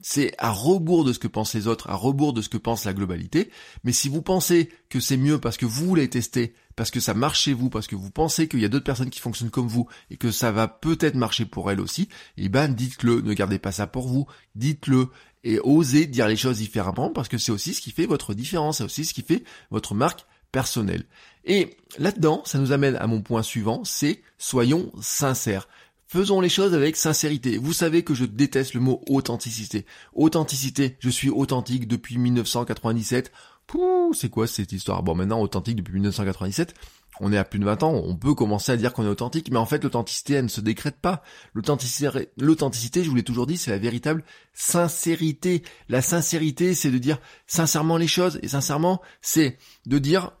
c'est 0.01 0.33
à 0.37 0.51
rebours 0.51 1.03
de 1.03 1.13
ce 1.13 1.19
que 1.19 1.27
pensent 1.27 1.53
les 1.53 1.67
autres, 1.67 1.89
à 1.89 1.95
rebours 1.95 2.33
de 2.33 2.41
ce 2.41 2.49
que 2.49 2.57
pense 2.57 2.85
la 2.85 2.93
globalité. 2.93 3.49
Mais 3.83 3.91
si 3.91 4.09
vous 4.09 4.21
pensez 4.21 4.69
que 4.89 4.99
c'est 4.99 5.17
mieux 5.17 5.39
parce 5.39 5.57
que 5.57 5.65
vous 5.65 5.95
l'avez 5.95 6.09
testé, 6.09 6.53
parce 6.75 6.91
que 6.91 6.99
ça 6.99 7.15
marche 7.15 7.41
chez 7.41 7.53
vous, 7.53 7.69
parce 7.69 7.87
que 7.87 7.95
vous 7.95 8.11
pensez 8.11 8.47
qu'il 8.47 8.59
y 8.59 8.65
a 8.65 8.69
d'autres 8.69 8.85
personnes 8.85 9.09
qui 9.09 9.19
fonctionnent 9.19 9.49
comme 9.49 9.67
vous 9.67 9.87
et 10.11 10.17
que 10.17 10.31
ça 10.31 10.51
va 10.51 10.67
peut-être 10.67 11.15
marcher 11.15 11.45
pour 11.45 11.71
elles 11.71 11.81
aussi, 11.81 12.07
eh 12.37 12.49
ben 12.49 12.67
dites-le, 12.67 13.21
ne 13.21 13.33
gardez 13.33 13.57
pas 13.57 13.71
ça 13.71 13.87
pour 13.87 14.07
vous, 14.07 14.27
dites-le 14.55 15.09
et 15.43 15.59
osez 15.59 16.05
dire 16.05 16.27
les 16.27 16.35
choses 16.35 16.57
différemment 16.57 17.09
parce 17.09 17.27
que 17.27 17.37
c'est 17.37 17.51
aussi 17.51 17.73
ce 17.73 17.81
qui 17.81 17.91
fait 17.91 18.05
votre 18.05 18.33
différence, 18.33 18.77
c'est 18.77 18.83
aussi 18.83 19.05
ce 19.05 19.13
qui 19.13 19.23
fait 19.23 19.43
votre 19.71 19.95
marque 19.95 20.25
personnelle. 20.51 21.05
Et 21.45 21.77
là-dedans, 21.97 22.43
ça 22.45 22.59
nous 22.59 22.71
amène 22.71 22.95
à 22.97 23.07
mon 23.07 23.21
point 23.21 23.41
suivant, 23.41 23.83
c'est 23.83 24.21
soyons 24.37 24.91
sincères. 25.01 25.67
Faisons 26.09 26.39
les 26.39 26.47
choses 26.47 26.73
avec 26.73 26.95
sincérité. 26.95 27.57
Vous 27.57 27.73
savez 27.73 28.03
que 28.03 28.13
je 28.13 28.23
déteste 28.23 28.73
le 28.73 28.79
mot 28.79 29.01
authenticité. 29.09 29.85
Authenticité, 30.13 30.95
je 30.99 31.09
suis 31.09 31.29
authentique 31.29 31.85
depuis 31.85 32.17
1997. 32.17 33.29
Pouh, 33.67 34.13
c'est 34.13 34.29
quoi 34.29 34.47
cette 34.47 34.71
histoire? 34.71 35.03
Bon, 35.03 35.15
maintenant, 35.15 35.41
authentique 35.41 35.75
depuis 35.75 35.95
1997, 35.95 36.73
on 37.19 37.33
est 37.33 37.37
à 37.37 37.43
plus 37.43 37.59
de 37.59 37.65
20 37.65 37.83
ans, 37.83 38.01
on 38.05 38.15
peut 38.15 38.33
commencer 38.35 38.71
à 38.71 38.77
dire 38.77 38.93
qu'on 38.93 39.03
est 39.03 39.09
authentique, 39.09 39.51
mais 39.51 39.57
en 39.57 39.65
fait, 39.65 39.83
l'authenticité, 39.83 40.35
elle 40.35 40.45
ne 40.45 40.49
se 40.49 40.61
décrète 40.61 41.01
pas. 41.01 41.23
L'authenticité, 41.53 43.03
je 43.03 43.09
vous 43.09 43.15
l'ai 43.15 43.23
toujours 43.23 43.45
dit, 43.45 43.57
c'est 43.57 43.71
la 43.71 43.77
véritable 43.77 44.23
sincérité. 44.53 45.61
La 45.89 46.01
sincérité, 46.01 46.73
c'est 46.73 46.91
de 46.91 46.99
dire 46.99 47.19
sincèrement 47.47 47.97
les 47.97 48.07
choses, 48.07 48.39
et 48.43 48.47
sincèrement, 48.47 49.01
c'est 49.21 49.57
de 49.85 49.99
dire 49.99 50.31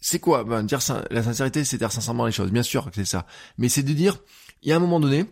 c'est 0.00 0.20
quoi? 0.20 0.44
Ben, 0.44 0.62
dire 0.62 0.78
la 1.10 1.22
sincérité 1.24 1.64
c'est 1.64 1.78
dire 1.78 1.90
sincèrement 1.90 2.26
les 2.26 2.30
choses 2.30 2.52
bien 2.52 2.62
sûr 2.62 2.84
que 2.84 2.94
c'est 2.94 3.04
ça 3.04 3.26
mais 3.56 3.68
c'est 3.68 3.82
de 3.82 3.92
dire 3.92 4.18
y 4.62 4.72
a 4.72 4.76
un 4.76 4.80
moment 4.80 5.00
donné, 5.00 5.26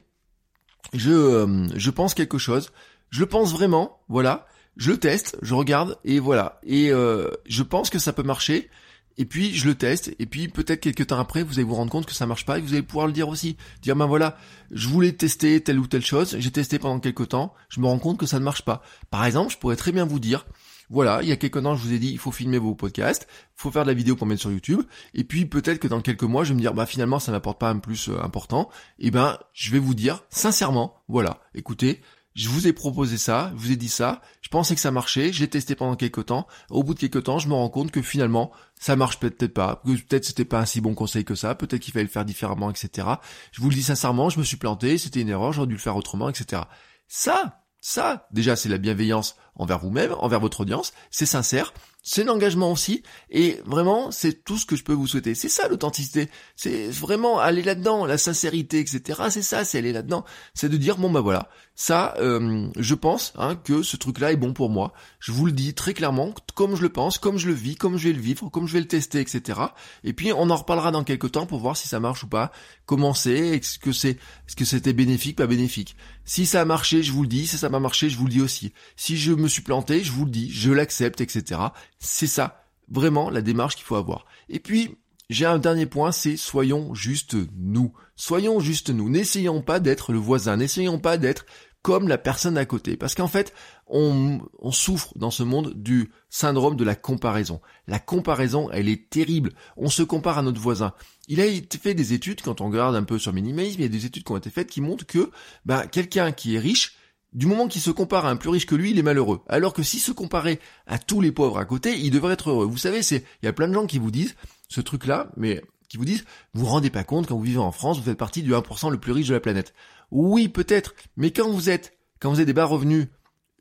je, 0.92 1.10
euh, 1.10 1.66
je 1.74 1.90
pense 1.90 2.14
quelque 2.14 2.38
chose, 2.38 2.70
je 3.10 3.20
le 3.20 3.26
pense 3.26 3.52
vraiment, 3.52 4.00
voilà, 4.08 4.46
je 4.76 4.90
le 4.90 4.98
teste, 4.98 5.36
je 5.42 5.54
regarde 5.54 5.98
et 6.04 6.18
voilà, 6.18 6.60
et 6.62 6.90
euh, 6.90 7.28
je 7.46 7.62
pense 7.62 7.90
que 7.90 7.98
ça 7.98 8.12
peut 8.12 8.22
marcher. 8.22 8.70
Et 9.18 9.24
puis 9.24 9.54
je 9.54 9.66
le 9.66 9.74
teste, 9.74 10.14
et 10.18 10.26
puis 10.26 10.48
peut-être 10.48 10.80
quelques 10.80 11.06
temps 11.06 11.18
après, 11.18 11.42
vous 11.42 11.54
allez 11.54 11.62
vous 11.62 11.74
rendre 11.74 11.90
compte 11.90 12.04
que 12.04 12.12
ça 12.12 12.26
marche 12.26 12.44
pas, 12.44 12.58
et 12.58 12.60
vous 12.60 12.74
allez 12.74 12.82
pouvoir 12.82 13.06
le 13.06 13.14
dire 13.14 13.30
aussi. 13.30 13.56
Dire 13.80 13.96
ben 13.96 14.04
voilà, 14.04 14.36
je 14.70 14.88
voulais 14.88 15.12
tester 15.12 15.62
telle 15.62 15.78
ou 15.78 15.86
telle 15.86 16.04
chose, 16.04 16.36
j'ai 16.38 16.50
testé 16.50 16.78
pendant 16.78 17.00
quelques 17.00 17.28
temps, 17.28 17.54
je 17.70 17.80
me 17.80 17.86
rends 17.86 17.98
compte 17.98 18.18
que 18.18 18.26
ça 18.26 18.38
ne 18.38 18.44
marche 18.44 18.62
pas. 18.62 18.82
Par 19.08 19.24
exemple, 19.24 19.50
je 19.50 19.56
pourrais 19.56 19.76
très 19.76 19.90
bien 19.90 20.04
vous 20.04 20.20
dire, 20.20 20.44
voilà, 20.90 21.20
il 21.22 21.28
y 21.28 21.32
a 21.32 21.36
quelques 21.36 21.62
temps, 21.62 21.74
je 21.74 21.82
vous 21.82 21.92
ai 21.92 21.98
dit, 21.98 22.10
il 22.10 22.18
faut 22.18 22.32
filmer 22.32 22.58
vos 22.58 22.74
podcasts, 22.74 23.26
il 23.30 23.60
faut 23.60 23.70
faire 23.70 23.82
de 23.82 23.88
la 23.88 23.94
vidéo 23.94 24.16
pour 24.16 24.26
mettre 24.26 24.40
sur 24.40 24.52
YouTube, 24.52 24.82
et 25.14 25.24
puis 25.24 25.46
peut-être 25.46 25.78
que 25.78 25.88
dans 25.88 26.00
quelques 26.00 26.22
mois, 26.22 26.44
je 26.44 26.50
vais 26.50 26.56
me 26.56 26.60
dire, 26.60 26.74
bah 26.74 26.86
finalement, 26.86 27.18
ça 27.18 27.32
m'apporte 27.32 27.58
pas 27.58 27.70
un 27.70 27.78
plus 27.78 28.08
euh, 28.08 28.22
important, 28.22 28.68
et 28.98 29.10
ben, 29.10 29.38
je 29.52 29.70
vais 29.72 29.78
vous 29.78 29.94
dire, 29.94 30.24
sincèrement, 30.30 31.02
voilà, 31.08 31.40
écoutez, 31.54 32.00
je 32.36 32.50
vous 32.50 32.68
ai 32.68 32.74
proposé 32.74 33.16
ça, 33.16 33.50
je 33.56 33.62
vous 33.62 33.72
ai 33.72 33.76
dit 33.76 33.88
ça, 33.88 34.20
je 34.42 34.50
pensais 34.50 34.74
que 34.74 34.80
ça 34.80 34.90
marchait, 34.90 35.32
j'ai 35.32 35.48
testé 35.48 35.74
pendant 35.74 35.96
quelques 35.96 36.26
temps, 36.26 36.46
au 36.68 36.84
bout 36.84 36.92
de 36.92 37.00
quelques 37.00 37.24
temps, 37.24 37.38
je 37.38 37.48
me 37.48 37.54
rends 37.54 37.70
compte 37.70 37.90
que 37.90 38.02
finalement, 38.02 38.52
ça 38.78 38.94
marche 38.94 39.18
peut-être 39.18 39.54
pas, 39.54 39.82
que 39.86 39.92
peut-être 39.92 40.26
c'était 40.26 40.44
pas 40.44 40.60
un 40.60 40.66
si 40.66 40.82
bon 40.82 40.94
conseil 40.94 41.24
que 41.24 41.34
ça, 41.34 41.54
peut-être 41.54 41.80
qu'il 41.80 41.94
fallait 41.94 42.04
le 42.04 42.10
faire 42.10 42.26
différemment, 42.26 42.70
etc. 42.70 43.08
Je 43.52 43.62
vous 43.62 43.70
le 43.70 43.74
dis 43.74 43.82
sincèrement, 43.82 44.28
je 44.28 44.38
me 44.38 44.44
suis 44.44 44.58
planté, 44.58 44.98
c'était 44.98 45.22
une 45.22 45.30
erreur, 45.30 45.52
j'aurais 45.52 45.66
dû 45.66 45.74
le 45.74 45.80
faire 45.80 45.96
autrement, 45.96 46.28
etc. 46.28 46.62
Ça, 47.08 47.65
ça, 47.88 48.26
déjà, 48.32 48.56
c'est 48.56 48.68
la 48.68 48.78
bienveillance 48.78 49.36
envers 49.54 49.78
vous-même, 49.78 50.12
envers 50.18 50.40
votre 50.40 50.62
audience, 50.62 50.92
c'est 51.12 51.24
sincère, 51.24 51.72
c'est 52.02 52.24
l'engagement 52.24 52.72
aussi, 52.72 53.04
et 53.30 53.60
vraiment, 53.64 54.10
c'est 54.10 54.42
tout 54.42 54.58
ce 54.58 54.66
que 54.66 54.74
je 54.74 54.82
peux 54.82 54.92
vous 54.92 55.06
souhaiter. 55.06 55.36
C'est 55.36 55.48
ça 55.48 55.68
l'authenticité, 55.68 56.28
c'est 56.56 56.88
vraiment 56.88 57.38
aller 57.38 57.62
là-dedans, 57.62 58.04
la 58.04 58.18
sincérité, 58.18 58.80
etc. 58.80 59.22
C'est 59.30 59.40
ça, 59.40 59.64
c'est 59.64 59.78
aller 59.78 59.92
là-dedans, 59.92 60.24
c'est 60.52 60.68
de 60.68 60.76
dire 60.76 60.96
bon 60.96 61.10
bah 61.10 61.20
voilà, 61.20 61.48
ça, 61.78 62.14
euh, 62.18 62.68
je 62.76 62.94
pense 62.94 63.32
hein, 63.36 63.54
que 63.54 63.82
ce 63.82 63.96
truc-là 63.96 64.32
est 64.32 64.36
bon 64.36 64.52
pour 64.52 64.70
moi. 64.70 64.92
Je 65.20 65.30
vous 65.30 65.46
le 65.46 65.52
dis 65.52 65.74
très 65.74 65.94
clairement, 65.94 66.34
comme 66.54 66.74
je 66.74 66.82
le 66.82 66.88
pense, 66.88 67.18
comme 67.18 67.36
je 67.36 67.46
le 67.46 67.52
vis, 67.52 67.76
comme 67.76 67.98
je 67.98 68.08
vais 68.08 68.14
le 68.14 68.20
vivre, 68.20 68.48
comme 68.48 68.66
je 68.66 68.72
vais 68.72 68.80
le 68.80 68.88
tester, 68.88 69.20
etc. 69.20 69.60
Et 70.02 70.12
puis 70.12 70.32
on 70.32 70.50
en 70.50 70.56
reparlera 70.56 70.90
dans 70.90 71.04
quelques 71.04 71.32
temps 71.32 71.46
pour 71.46 71.60
voir 71.60 71.76
si 71.76 71.86
ça 71.86 72.00
marche 72.00 72.24
ou 72.24 72.28
pas, 72.28 72.50
comment 72.86 73.14
c'est, 73.14 73.36
est-ce 73.36 73.78
que 73.78 73.92
c'est, 73.92 74.18
que 74.56 74.64
c'était 74.64 74.94
bénéfique, 74.94 75.36
pas 75.36 75.46
bénéfique. 75.46 75.96
Si 76.24 76.46
ça 76.46 76.62
a 76.62 76.64
marché, 76.64 77.02
je 77.02 77.12
vous 77.12 77.22
le 77.22 77.28
dis. 77.28 77.46
Si 77.46 77.58
ça 77.58 77.68
m'a 77.68 77.78
marché, 77.78 78.08
je 78.08 78.16
vous 78.16 78.24
le 78.24 78.32
dis 78.32 78.40
aussi. 78.40 78.72
Si 78.96 79.16
je 79.16 79.32
me 79.32 79.46
suis 79.46 79.62
planté, 79.62 80.02
je 80.02 80.10
vous 80.10 80.24
le 80.24 80.30
dis, 80.30 80.50
je 80.50 80.72
l'accepte, 80.72 81.20
etc. 81.20 81.60
C'est 81.98 82.26
ça, 82.26 82.64
vraiment, 82.90 83.30
la 83.30 83.42
démarche 83.42 83.76
qu'il 83.76 83.84
faut 83.84 83.96
avoir. 83.96 84.24
Et 84.48 84.58
puis, 84.58 84.96
j'ai 85.28 85.46
un 85.46 85.58
dernier 85.58 85.86
point, 85.86 86.12
c'est 86.12 86.36
soyons 86.36 86.94
juste 86.94 87.36
nous. 87.56 87.92
Soyons 88.14 88.60
juste 88.60 88.90
nous. 88.90 89.10
N'essayons 89.10 89.60
pas 89.60 89.80
d'être 89.80 90.12
le 90.12 90.18
voisin. 90.18 90.56
N'essayons 90.56 90.98
pas 90.98 91.18
d'être 91.18 91.46
comme 91.82 92.08
la 92.08 92.18
personne 92.18 92.58
à 92.58 92.64
côté. 92.64 92.96
Parce 92.96 93.14
qu'en 93.14 93.28
fait, 93.28 93.52
on, 93.86 94.40
on, 94.58 94.72
souffre 94.72 95.12
dans 95.16 95.30
ce 95.30 95.44
monde 95.44 95.72
du 95.74 96.10
syndrome 96.30 96.76
de 96.76 96.82
la 96.82 96.96
comparaison. 96.96 97.60
La 97.86 98.00
comparaison, 98.00 98.68
elle 98.72 98.88
est 98.88 99.08
terrible. 99.08 99.52
On 99.76 99.88
se 99.88 100.02
compare 100.02 100.38
à 100.38 100.42
notre 100.42 100.60
voisin. 100.60 100.94
Il 101.28 101.40
a 101.40 101.44
fait 101.80 101.94
des 101.94 102.12
études, 102.12 102.42
quand 102.42 102.60
on 102.60 102.66
regarde 102.66 102.96
un 102.96 103.04
peu 103.04 103.20
sur 103.20 103.32
minimalisme, 103.32 103.80
il 103.80 103.84
y 103.84 103.86
a 103.86 103.88
des 103.88 104.04
études 104.04 104.24
qui 104.24 104.32
ont 104.32 104.36
été 104.36 104.50
faites 104.50 104.68
qui 104.68 104.80
montrent 104.80 105.06
que 105.06 105.30
bah, 105.64 105.86
quelqu'un 105.86 106.32
qui 106.32 106.56
est 106.56 106.60
riche, 106.60 106.96
du 107.32 107.46
moment 107.46 107.68
qu'il 107.68 107.82
se 107.82 107.90
compare 107.90 108.26
à 108.26 108.30
un 108.30 108.36
plus 108.36 108.50
riche 108.50 108.66
que 108.66 108.74
lui, 108.74 108.90
il 108.90 108.98
est 108.98 109.02
malheureux. 109.02 109.42
Alors 109.46 109.72
que 109.72 109.82
s'il 109.82 110.00
se 110.00 110.10
comparait 110.10 110.58
à 110.86 110.98
tous 110.98 111.20
les 111.20 111.32
pauvres 111.32 111.58
à 111.58 111.66
côté, 111.66 111.96
il 111.98 112.10
devrait 112.10 112.32
être 112.32 112.50
heureux. 112.50 112.66
Vous 112.66 112.78
savez, 112.78 113.00
il 113.00 113.22
y 113.42 113.46
a 113.46 113.52
plein 113.52 113.68
de 113.68 113.74
gens 113.74 113.86
qui 113.86 113.98
vous 113.98 114.10
disent 114.10 114.34
ce 114.68 114.80
truc-là, 114.80 115.30
mais 115.36 115.62
qui 115.88 115.96
vous 115.96 116.04
disent, 116.04 116.24
vous 116.54 116.64
vous 116.64 116.70
rendez 116.70 116.90
pas 116.90 117.04
compte, 117.04 117.28
quand 117.28 117.36
vous 117.36 117.42
vivez 117.42 117.58
en 117.58 117.72
France, 117.72 117.98
vous 117.98 118.04
faites 118.04 118.18
partie 118.18 118.42
du 118.42 118.52
1% 118.52 118.90
le 118.90 118.98
plus 118.98 119.12
riche 119.12 119.28
de 119.28 119.34
la 119.34 119.40
planète. 119.40 119.74
Oui, 120.10 120.48
peut-être, 120.48 120.94
mais 121.16 121.30
quand 121.30 121.48
vous 121.48 121.70
êtes, 121.70 121.96
quand 122.20 122.30
vous 122.30 122.36
avez 122.36 122.46
des 122.46 122.52
bas 122.52 122.64
revenus, 122.64 123.08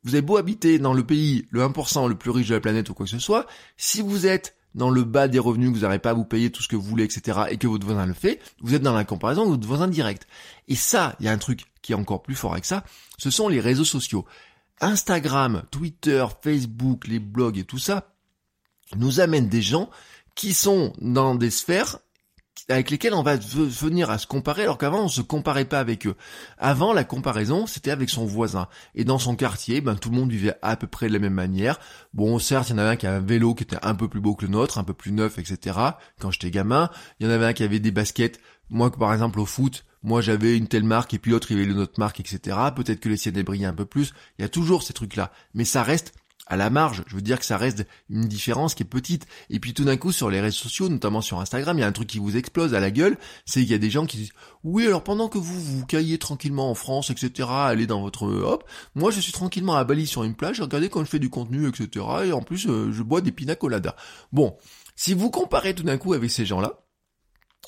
vous 0.03 0.15
avez 0.15 0.21
beau 0.21 0.37
habiter 0.37 0.79
dans 0.79 0.93
le 0.93 1.05
pays, 1.05 1.47
le 1.49 1.61
1% 1.61 2.07
le 2.07 2.15
plus 2.15 2.31
riche 2.31 2.47
de 2.47 2.55
la 2.55 2.61
planète 2.61 2.89
ou 2.89 2.93
quoi 2.93 3.05
que 3.05 3.11
ce 3.11 3.19
soit, 3.19 3.47
si 3.77 4.01
vous 4.01 4.27
êtes 4.27 4.55
dans 4.75 4.89
le 4.89 5.03
bas 5.03 5.27
des 5.27 5.39
revenus, 5.39 5.69
que 5.69 5.75
vous 5.75 5.81
n'arrivez 5.81 5.99
pas 5.99 6.11
à 6.11 6.13
vous 6.13 6.25
payer 6.25 6.51
tout 6.51 6.61
ce 6.61 6.67
que 6.67 6.75
vous 6.75 6.83
voulez, 6.83 7.05
etc., 7.05 7.39
et 7.49 7.57
que 7.57 7.65
votre 7.65 7.85
voisin 7.85 8.05
le 8.05 8.13
fait, 8.13 8.41
vous 8.59 8.75
êtes 8.75 8.81
dans 8.81 8.93
la 8.93 9.05
comparaison 9.05 9.45
de 9.45 9.51
votre 9.51 9.67
voisin 9.67 9.87
direct. 9.87 10.27
Et 10.67 10.75
ça, 10.75 11.15
il 11.19 11.25
y 11.25 11.29
a 11.29 11.31
un 11.31 11.37
truc 11.37 11.61
qui 11.81 11.93
est 11.93 11.95
encore 11.95 12.21
plus 12.21 12.35
fort 12.35 12.51
avec 12.51 12.65
ça, 12.65 12.83
ce 13.17 13.29
sont 13.29 13.47
les 13.47 13.61
réseaux 13.61 13.85
sociaux. 13.85 14.25
Instagram, 14.81 15.63
Twitter, 15.71 16.25
Facebook, 16.41 17.07
les 17.07 17.19
blogs 17.19 17.57
et 17.57 17.63
tout 17.63 17.77
ça 17.77 18.11
nous 18.97 19.19
amènent 19.19 19.49
des 19.49 19.61
gens 19.61 19.89
qui 20.35 20.53
sont 20.53 20.93
dans 20.99 21.35
des 21.35 21.49
sphères 21.49 21.99
avec 22.69 22.89
lesquels 22.89 23.13
on 23.13 23.21
va 23.21 23.35
venir 23.35 24.09
à 24.09 24.17
se 24.17 24.27
comparer 24.27 24.63
alors 24.63 24.77
qu'avant 24.77 25.03
on 25.03 25.07
se 25.07 25.21
comparait 25.21 25.65
pas 25.65 25.79
avec 25.79 26.07
eux. 26.07 26.15
Avant 26.57 26.93
la 26.93 27.03
comparaison 27.03 27.67
c'était 27.67 27.91
avec 27.91 28.09
son 28.09 28.25
voisin 28.25 28.67
et 28.95 29.03
dans 29.03 29.19
son 29.19 29.35
quartier 29.35 29.81
ben 29.81 29.95
tout 29.95 30.09
le 30.09 30.15
monde 30.15 30.31
vivait 30.31 30.55
à 30.61 30.75
peu 30.75 30.87
près 30.87 31.07
de 31.07 31.13
la 31.13 31.19
même 31.19 31.33
manière. 31.33 31.79
Bon 32.13 32.39
certes 32.39 32.69
il 32.69 32.71
y 32.71 32.75
en 32.75 32.79
avait 32.79 32.91
un 32.91 32.95
qui 32.95 33.07
avait 33.07 33.17
un 33.17 33.25
vélo 33.25 33.53
qui 33.53 33.63
était 33.63 33.77
un 33.81 33.93
peu 33.95 34.07
plus 34.07 34.19
beau 34.19 34.35
que 34.35 34.45
le 34.45 34.51
nôtre, 34.51 34.77
un 34.77 34.83
peu 34.83 34.93
plus 34.93 35.11
neuf 35.11 35.37
etc. 35.37 35.77
Quand 36.19 36.31
j'étais 36.31 36.51
gamin, 36.51 36.89
il 37.19 37.27
y 37.27 37.29
en 37.29 37.33
avait 37.33 37.45
un 37.45 37.53
qui 37.53 37.63
avait 37.63 37.79
des 37.79 37.91
baskets. 37.91 38.39
Moi 38.69 38.91
par 38.91 39.13
exemple 39.13 39.39
au 39.39 39.45
foot, 39.45 39.85
moi 40.01 40.21
j'avais 40.21 40.57
une 40.57 40.67
telle 40.67 40.83
marque 40.83 41.13
et 41.13 41.19
puis 41.19 41.31
l'autre 41.31 41.51
il 41.51 41.57
avait 41.59 41.69
une 41.69 41.79
autre 41.79 41.99
marque 41.99 42.19
etc. 42.19 42.57
Peut-être 42.75 42.99
que 42.99 43.09
les 43.09 43.17
siennes 43.17 43.41
brillaient 43.43 43.65
un 43.65 43.73
peu 43.73 43.85
plus. 43.85 44.13
Il 44.39 44.41
y 44.41 44.45
a 44.45 44.49
toujours 44.49 44.81
ces 44.81 44.93
trucs 44.93 45.15
là, 45.15 45.31
mais 45.53 45.65
ça 45.65 45.83
reste 45.83 46.13
à 46.47 46.55
la 46.55 46.69
marge. 46.69 47.03
Je 47.07 47.15
veux 47.15 47.21
dire 47.21 47.39
que 47.39 47.45
ça 47.45 47.57
reste 47.57 47.85
une 48.09 48.25
différence 48.25 48.75
qui 48.75 48.83
est 48.83 48.85
petite. 48.85 49.27
Et 49.49 49.59
puis 49.59 49.73
tout 49.73 49.83
d'un 49.83 49.97
coup, 49.97 50.11
sur 50.11 50.29
les 50.29 50.41
réseaux 50.41 50.63
sociaux, 50.63 50.89
notamment 50.89 51.21
sur 51.21 51.39
Instagram, 51.39 51.77
il 51.77 51.81
y 51.81 51.83
a 51.83 51.87
un 51.87 51.91
truc 51.91 52.07
qui 52.07 52.19
vous 52.19 52.37
explose 52.37 52.73
à 52.73 52.79
la 52.79 52.91
gueule, 52.91 53.17
c'est 53.45 53.61
qu'il 53.61 53.71
y 53.71 53.75
a 53.75 53.79
des 53.79 53.89
gens 53.89 54.05
qui 54.05 54.17
disent 54.17 54.33
oui, 54.63 54.85
alors 54.85 55.03
pendant 55.03 55.29
que 55.29 55.37
vous 55.37 55.59
vous 55.61 55.85
caillez 55.85 56.17
tranquillement 56.17 56.69
en 56.69 56.75
France, 56.75 57.09
etc., 57.09 57.49
allez 57.49 57.87
dans 57.87 58.01
votre 58.01 58.27
hop, 58.27 58.63
moi 58.95 59.11
je 59.11 59.19
suis 59.19 59.31
tranquillement 59.31 59.75
à 59.75 59.83
Bali 59.83 60.07
sur 60.07 60.23
une 60.23 60.35
plage, 60.35 60.59
regardez 60.61 60.89
quand 60.89 61.03
je 61.03 61.09
fais 61.09 61.19
du 61.19 61.29
contenu, 61.29 61.67
etc., 61.67 62.05
et 62.25 62.31
en 62.31 62.41
plus 62.41 62.67
euh, 62.67 62.91
je 62.91 63.03
bois 63.03 63.21
des 63.21 63.31
pina 63.31 63.55
coladas. 63.55 63.95
Bon, 64.31 64.57
si 64.95 65.13
vous 65.13 65.29
comparez 65.29 65.75
tout 65.75 65.83
d'un 65.83 65.97
coup 65.97 66.13
avec 66.13 66.31
ces 66.31 66.45
gens-là, 66.45 66.85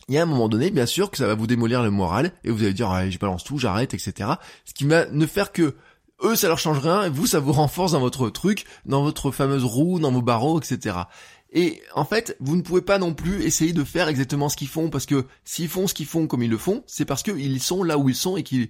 il 0.08 0.16
y 0.16 0.18
a 0.18 0.24
un 0.24 0.26
moment 0.26 0.48
donné, 0.48 0.72
bien 0.72 0.86
sûr, 0.86 1.12
que 1.12 1.18
ça 1.18 1.28
va 1.28 1.36
vous 1.36 1.48
démolir 1.48 1.84
le 1.84 1.92
moral, 1.92 2.32
et 2.44 2.52
vous 2.52 2.64
allez 2.64 2.74
dire, 2.74 2.90
ah, 2.90 3.10
je 3.10 3.18
balance 3.18 3.44
tout, 3.44 3.58
j'arrête, 3.58 3.94
etc. 3.94 4.32
Ce 4.64 4.74
qui 4.74 4.86
va 4.86 5.06
ne 5.08 5.26
faire 5.26 5.52
que 5.52 5.76
eux 6.24 6.36
ça 6.36 6.48
leur 6.48 6.60
change 6.60 6.80
rien 6.80 7.04
et 7.04 7.10
vous 7.10 7.28
ça 7.28 7.40
vous 7.40 7.52
renforce 7.52 7.92
dans 7.92 8.00
votre 8.00 8.30
truc, 8.30 8.66
dans 8.86 9.04
votre 9.04 9.32
fameuse 9.32 9.64
roue, 9.64 10.00
dans 10.00 10.12
vos 10.12 10.22
barreaux, 10.22 10.60
etc. 10.60 10.98
Et 11.52 11.82
en 11.96 12.04
fait, 12.04 12.36
vous 12.40 12.56
ne 12.56 12.62
pouvez 12.62 12.82
pas 12.82 12.98
non 12.98 13.14
plus 13.14 13.44
essayer 13.44 13.74
de 13.74 13.84
faire 13.84 14.10
exactement 14.10 14.50
ce 14.50 14.58
qu'ils 14.58 14.68
font 14.68 14.90
parce 14.90 15.06
que 15.06 15.26
s'ils 15.46 15.70
font 15.70 15.88
ce 15.88 15.94
qu'ils 15.94 16.06
font 16.06 16.28
comme 16.28 16.44
ils 16.44 16.50
le 16.50 16.58
font, 16.58 16.84
c'est 16.88 17.06
parce 17.06 17.24
qu'ils 17.24 17.62
sont 17.62 17.84
là 17.84 17.98
où 17.98 18.10
ils 18.10 18.16
sont 18.16 18.36
et 18.36 18.44
qu'ils 18.44 18.70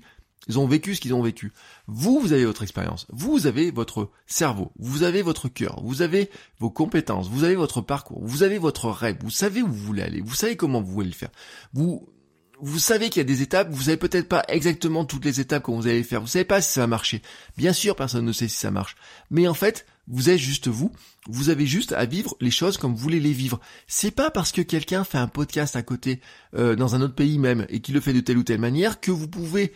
ont 0.56 0.68
vécu 0.68 0.94
ce 0.94 1.02
qu'ils 1.02 1.16
ont 1.16 1.24
vécu. 1.24 1.52
Vous, 1.88 2.20
vous 2.20 2.34
avez 2.34 2.46
votre 2.46 2.62
expérience, 2.62 3.08
vous 3.10 3.48
avez 3.48 3.72
votre 3.72 4.12
cerveau, 4.28 4.72
vous 4.78 5.04
avez 5.04 5.24
votre 5.24 5.50
cœur, 5.50 5.82
vous 5.84 6.04
avez 6.04 6.30
vos 6.60 6.70
compétences, 6.70 7.30
vous 7.30 7.44
avez 7.44 7.56
votre 7.56 7.82
parcours, 7.82 8.22
vous 8.22 8.44
avez 8.44 8.60
votre 8.60 8.90
rêve, 8.90 9.18
vous 9.22 9.32
savez 9.32 9.64
où 9.64 9.68
vous 9.68 9.74
voulez 9.74 10.04
aller, 10.04 10.22
vous 10.22 10.36
savez 10.36 10.56
comment 10.56 10.82
vous 10.82 10.92
voulez 10.92 11.10
le 11.10 11.14
faire. 11.14 11.32
Vous 11.74 12.08
vous 12.60 12.80
savez 12.80 13.10
qu'il 13.10 13.20
y 13.20 13.22
a 13.22 13.24
des 13.24 13.42
étapes, 13.42 13.70
vous 13.70 13.84
savez 13.84 13.98
peut-être 13.98 14.28
pas 14.28 14.44
exactement 14.48 15.06
toutes 15.06 15.26
les 15.26 15.40
étapes 15.40 15.64
que 15.64 15.72
vous 15.72 15.88
allez 15.88 16.04
faire, 16.04 16.22
vous 16.22 16.28
savez 16.28 16.46
pas 16.46 16.62
si 16.62 16.72
ça 16.72 16.82
va 16.82 16.88
marcher. 16.88 17.22
Bien 17.58 17.74
sûr, 17.74 17.96
personne 17.96 18.26
ne 18.26 18.32
sait 18.32 18.48
si 18.48 18.58
ça 18.58 18.72
marche. 18.72 18.96
Mais 19.30 19.48
en 19.48 19.54
fait, 19.54 19.86
vous 20.08 20.30
êtes 20.30 20.40
juste 20.40 20.68
vous, 20.68 20.92
vous 21.28 21.50
avez 21.50 21.66
juste 21.66 21.92
à 21.92 22.06
vivre 22.06 22.36
les 22.40 22.52
choses 22.52 22.78
comme 22.78 22.92
vous 22.92 22.98
voulez 22.98 23.20
les 23.20 23.34
vivre. 23.34 23.60
C'est 23.88 24.12
pas 24.12 24.32
parce 24.32 24.52
que 24.52 24.62
quelqu'un 24.62 25.04
fait 25.04 25.18
un 25.18 25.28
podcast 25.28 25.76
à 25.76 25.84
côté, 25.84 26.22
euh, 26.56 26.76
dans 26.76 26.96
un 26.96 27.02
autre 27.02 27.16
pays 27.16 27.38
même, 27.38 27.66
et 27.70 27.80
qu'il 27.82 27.94
le 27.94 28.02
fait 28.02 28.14
de 28.14 28.22
telle 28.22 28.38
ou 28.38 28.44
telle 28.44 28.60
manière, 28.60 29.00
que 29.00 29.12
vous 29.12 29.28
pouvez, 29.28 29.74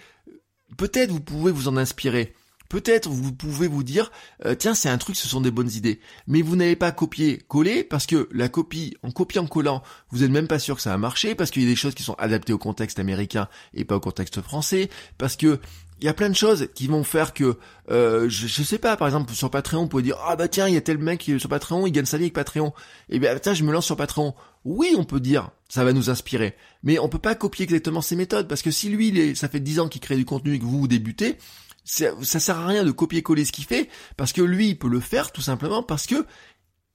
peut-être 0.78 1.12
vous 1.12 1.22
pouvez 1.22 1.52
vous 1.52 1.68
en 1.68 1.78
inspirer. 1.78 2.34
Peut-être 2.72 3.10
vous 3.10 3.34
pouvez 3.34 3.68
vous 3.68 3.84
dire, 3.84 4.14
euh, 4.46 4.56
tiens, 4.56 4.74
c'est 4.74 4.88
un 4.88 4.98
truc, 4.98 5.18
ce 5.18 5.28
sont 5.28 5.42
des 5.42 5.52
bonnes 5.52 5.72
idées. 5.72 6.00
Mais 6.26 6.42
vous 6.42 6.56
n'avez 6.56 6.78
pas 6.78 6.94
copié-collé 6.94 7.84
parce 7.84 8.06
que 8.06 8.30
la 8.32 8.48
copie, 8.48 8.96
en 9.04 9.12
copiant-collant, 9.12 9.84
vous 10.10 10.20
n'êtes 10.20 10.32
même 10.32 10.48
pas 10.48 10.58
sûr 10.58 10.78
que 10.78 10.82
ça 10.82 10.92
va 10.92 10.98
marcher 10.98 11.36
parce 11.36 11.52
qu'il 11.52 11.64
y 11.64 11.66
a 11.66 11.70
des 11.70 11.76
choses 11.76 11.96
qui 11.96 12.04
sont 12.04 12.14
adaptées 12.14 12.54
au 12.54 12.58
contexte 12.58 12.98
américain 12.98 13.50
et 13.74 13.84
pas 13.84 13.98
au 13.98 14.00
contexte 14.00 14.42
français, 14.42 14.90
parce 15.18 15.36
que 15.36 15.60
il 16.00 16.06
y 16.06 16.08
a 16.08 16.14
plein 16.14 16.30
de 16.30 16.36
choses 16.36 16.70
qui 16.74 16.88
vont 16.88 17.04
faire 17.04 17.34
que, 17.34 17.58
euh, 17.92 18.30
je, 18.30 18.48
je, 18.48 18.64
sais 18.64 18.78
pas, 18.78 18.96
par 18.96 19.10
exemple, 19.10 19.34
sur 19.34 19.52
Patreon, 19.52 19.82
on 19.82 19.88
pourrait 19.90 20.04
dire, 20.04 20.18
ah 20.26 20.38
bah 20.38 20.48
tiens, 20.48 20.70
il 20.70 20.74
y 20.74 20.78
a 20.78 20.82
tel 20.82 20.98
mec 20.98 21.30
sur 21.38 21.50
Patreon, 21.50 21.86
il 21.86 21.92
gagne 21.92 22.06
sa 22.06 22.18
vie 22.18 22.24
avec 22.24 22.34
Patreon. 22.34 22.72
Eh 23.10 23.20
bien, 23.20 23.38
tiens, 23.38 23.54
je 23.54 23.66
me 23.66 23.74
lance 23.74 23.86
sur 23.86 23.98
Patreon. 23.98 24.34
Oui, 24.64 24.96
on 24.98 25.04
peut 25.04 25.20
dire, 25.20 25.50
ça 25.68 25.84
va 25.84 25.92
nous 25.92 26.10
inspirer. 26.10 26.56
Mais 26.84 27.00
on 27.00 27.10
peut 27.10 27.20
pas 27.20 27.36
copier 27.36 27.64
exactement 27.64 28.02
ses 28.02 28.16
méthodes, 28.16 28.48
parce 28.48 28.62
que 28.62 28.72
si 28.72 28.88
lui, 28.88 29.36
ça 29.36 29.50
fait 29.50 29.60
10 29.60 29.82
ans 29.82 29.90
qu'il 29.90 30.02
crée 30.02 30.16
du 30.16 30.26
contenu 30.26 30.54
et 30.54 30.60
que 30.60 30.64
vous, 30.64 30.80
vous 30.80 30.88
débutez, 30.88 31.38
ça 31.84 32.40
sert 32.40 32.60
à 32.60 32.68
rien 32.68 32.84
de 32.84 32.92
copier-coller 32.92 33.46
ce 33.46 33.52
qu'il 33.52 33.66
fait, 33.66 33.90
parce 34.18 34.34
que 34.34 34.42
lui, 34.42 34.70
il 34.70 34.78
peut 34.78 34.90
le 34.90 35.00
faire 35.00 35.32
tout 35.32 35.42
simplement 35.42 35.84
parce 35.84 36.06
que 36.08 36.26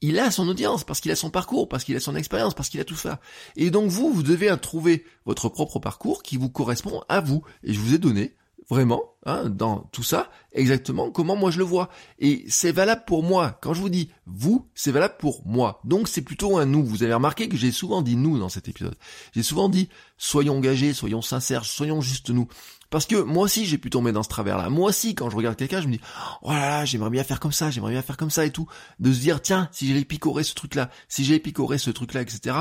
il 0.02 0.18
a 0.18 0.30
son 0.30 0.46
audience, 0.48 0.84
parce 0.84 1.00
qu'il 1.00 1.10
a 1.10 1.16
son 1.16 1.30
parcours, 1.30 1.68
parce 1.68 1.84
qu'il 1.84 1.96
a 1.96 2.00
son 2.00 2.16
expérience, 2.16 2.54
parce 2.54 2.68
qu'il 2.68 2.80
a 2.80 2.84
tout 2.84 2.96
ça. 2.96 3.20
Et 3.56 3.70
donc 3.70 3.90
vous, 3.90 4.12
vous 4.12 4.22
devez 4.22 4.54
trouver 4.60 5.04
votre 5.24 5.48
propre 5.48 5.78
parcours 5.78 6.22
qui 6.22 6.36
vous 6.36 6.50
correspond 6.50 7.02
à 7.08 7.20
vous. 7.20 7.42
Et 7.62 7.72
je 7.72 7.80
vous 7.80 7.94
ai 7.94 7.98
donné 7.98 8.34
vraiment, 8.68 9.14
hein, 9.24 9.48
dans 9.48 9.88
tout 9.92 10.02
ça, 10.02 10.30
exactement 10.52 11.10
comment 11.10 11.36
moi 11.36 11.50
je 11.50 11.58
le 11.58 11.64
vois. 11.64 11.88
Et 12.18 12.44
c'est 12.48 12.72
valable 12.72 13.04
pour 13.06 13.22
moi. 13.22 13.58
Quand 13.62 13.74
je 13.74 13.80
vous 13.80 13.88
dis 13.88 14.10
vous, 14.26 14.68
c'est 14.74 14.90
valable 14.90 15.16
pour 15.18 15.46
moi. 15.46 15.80
Donc 15.84 16.08
c'est 16.08 16.22
plutôt 16.22 16.58
un 16.58 16.66
nous. 16.66 16.84
Vous 16.84 17.02
avez 17.02 17.14
remarqué 17.14 17.48
que 17.48 17.56
j'ai 17.56 17.72
souvent 17.72 18.02
dit 18.02 18.16
nous 18.16 18.38
dans 18.38 18.48
cet 18.48 18.68
épisode. 18.68 18.96
J'ai 19.34 19.42
souvent 19.42 19.68
dit 19.68 19.88
soyons 20.18 20.56
engagés, 20.56 20.92
soyons 20.92 21.22
sincères, 21.22 21.64
soyons 21.64 22.00
juste 22.00 22.30
nous. 22.30 22.48
Parce 22.90 23.06
que 23.06 23.16
moi 23.16 23.44
aussi 23.44 23.66
j'ai 23.66 23.78
pu 23.78 23.90
tomber 23.90 24.12
dans 24.12 24.22
ce 24.22 24.28
travers-là. 24.28 24.70
Moi 24.70 24.90
aussi 24.90 25.14
quand 25.14 25.30
je 25.30 25.36
regarde 25.36 25.56
quelqu'un, 25.56 25.80
je 25.80 25.86
me 25.86 25.92
dis 25.92 26.00
oh 26.42 26.52
là 26.52 26.68
là, 26.68 26.84
j'aimerais 26.84 27.10
bien 27.10 27.24
faire 27.24 27.40
comme 27.40 27.52
ça, 27.52 27.70
j'aimerais 27.70 27.92
bien 27.92 28.02
faire 28.02 28.16
comme 28.16 28.30
ça 28.30 28.44
et 28.44 28.50
tout. 28.50 28.66
De 28.98 29.12
se 29.12 29.20
dire 29.20 29.40
tiens, 29.42 29.68
si 29.72 29.88
j'allais 29.88 30.04
picorer 30.04 30.44
ce 30.44 30.54
truc-là, 30.54 30.90
si 31.08 31.24
j'allais 31.24 31.40
picorer 31.40 31.78
ce 31.78 31.90
truc-là, 31.90 32.22
etc 32.22 32.54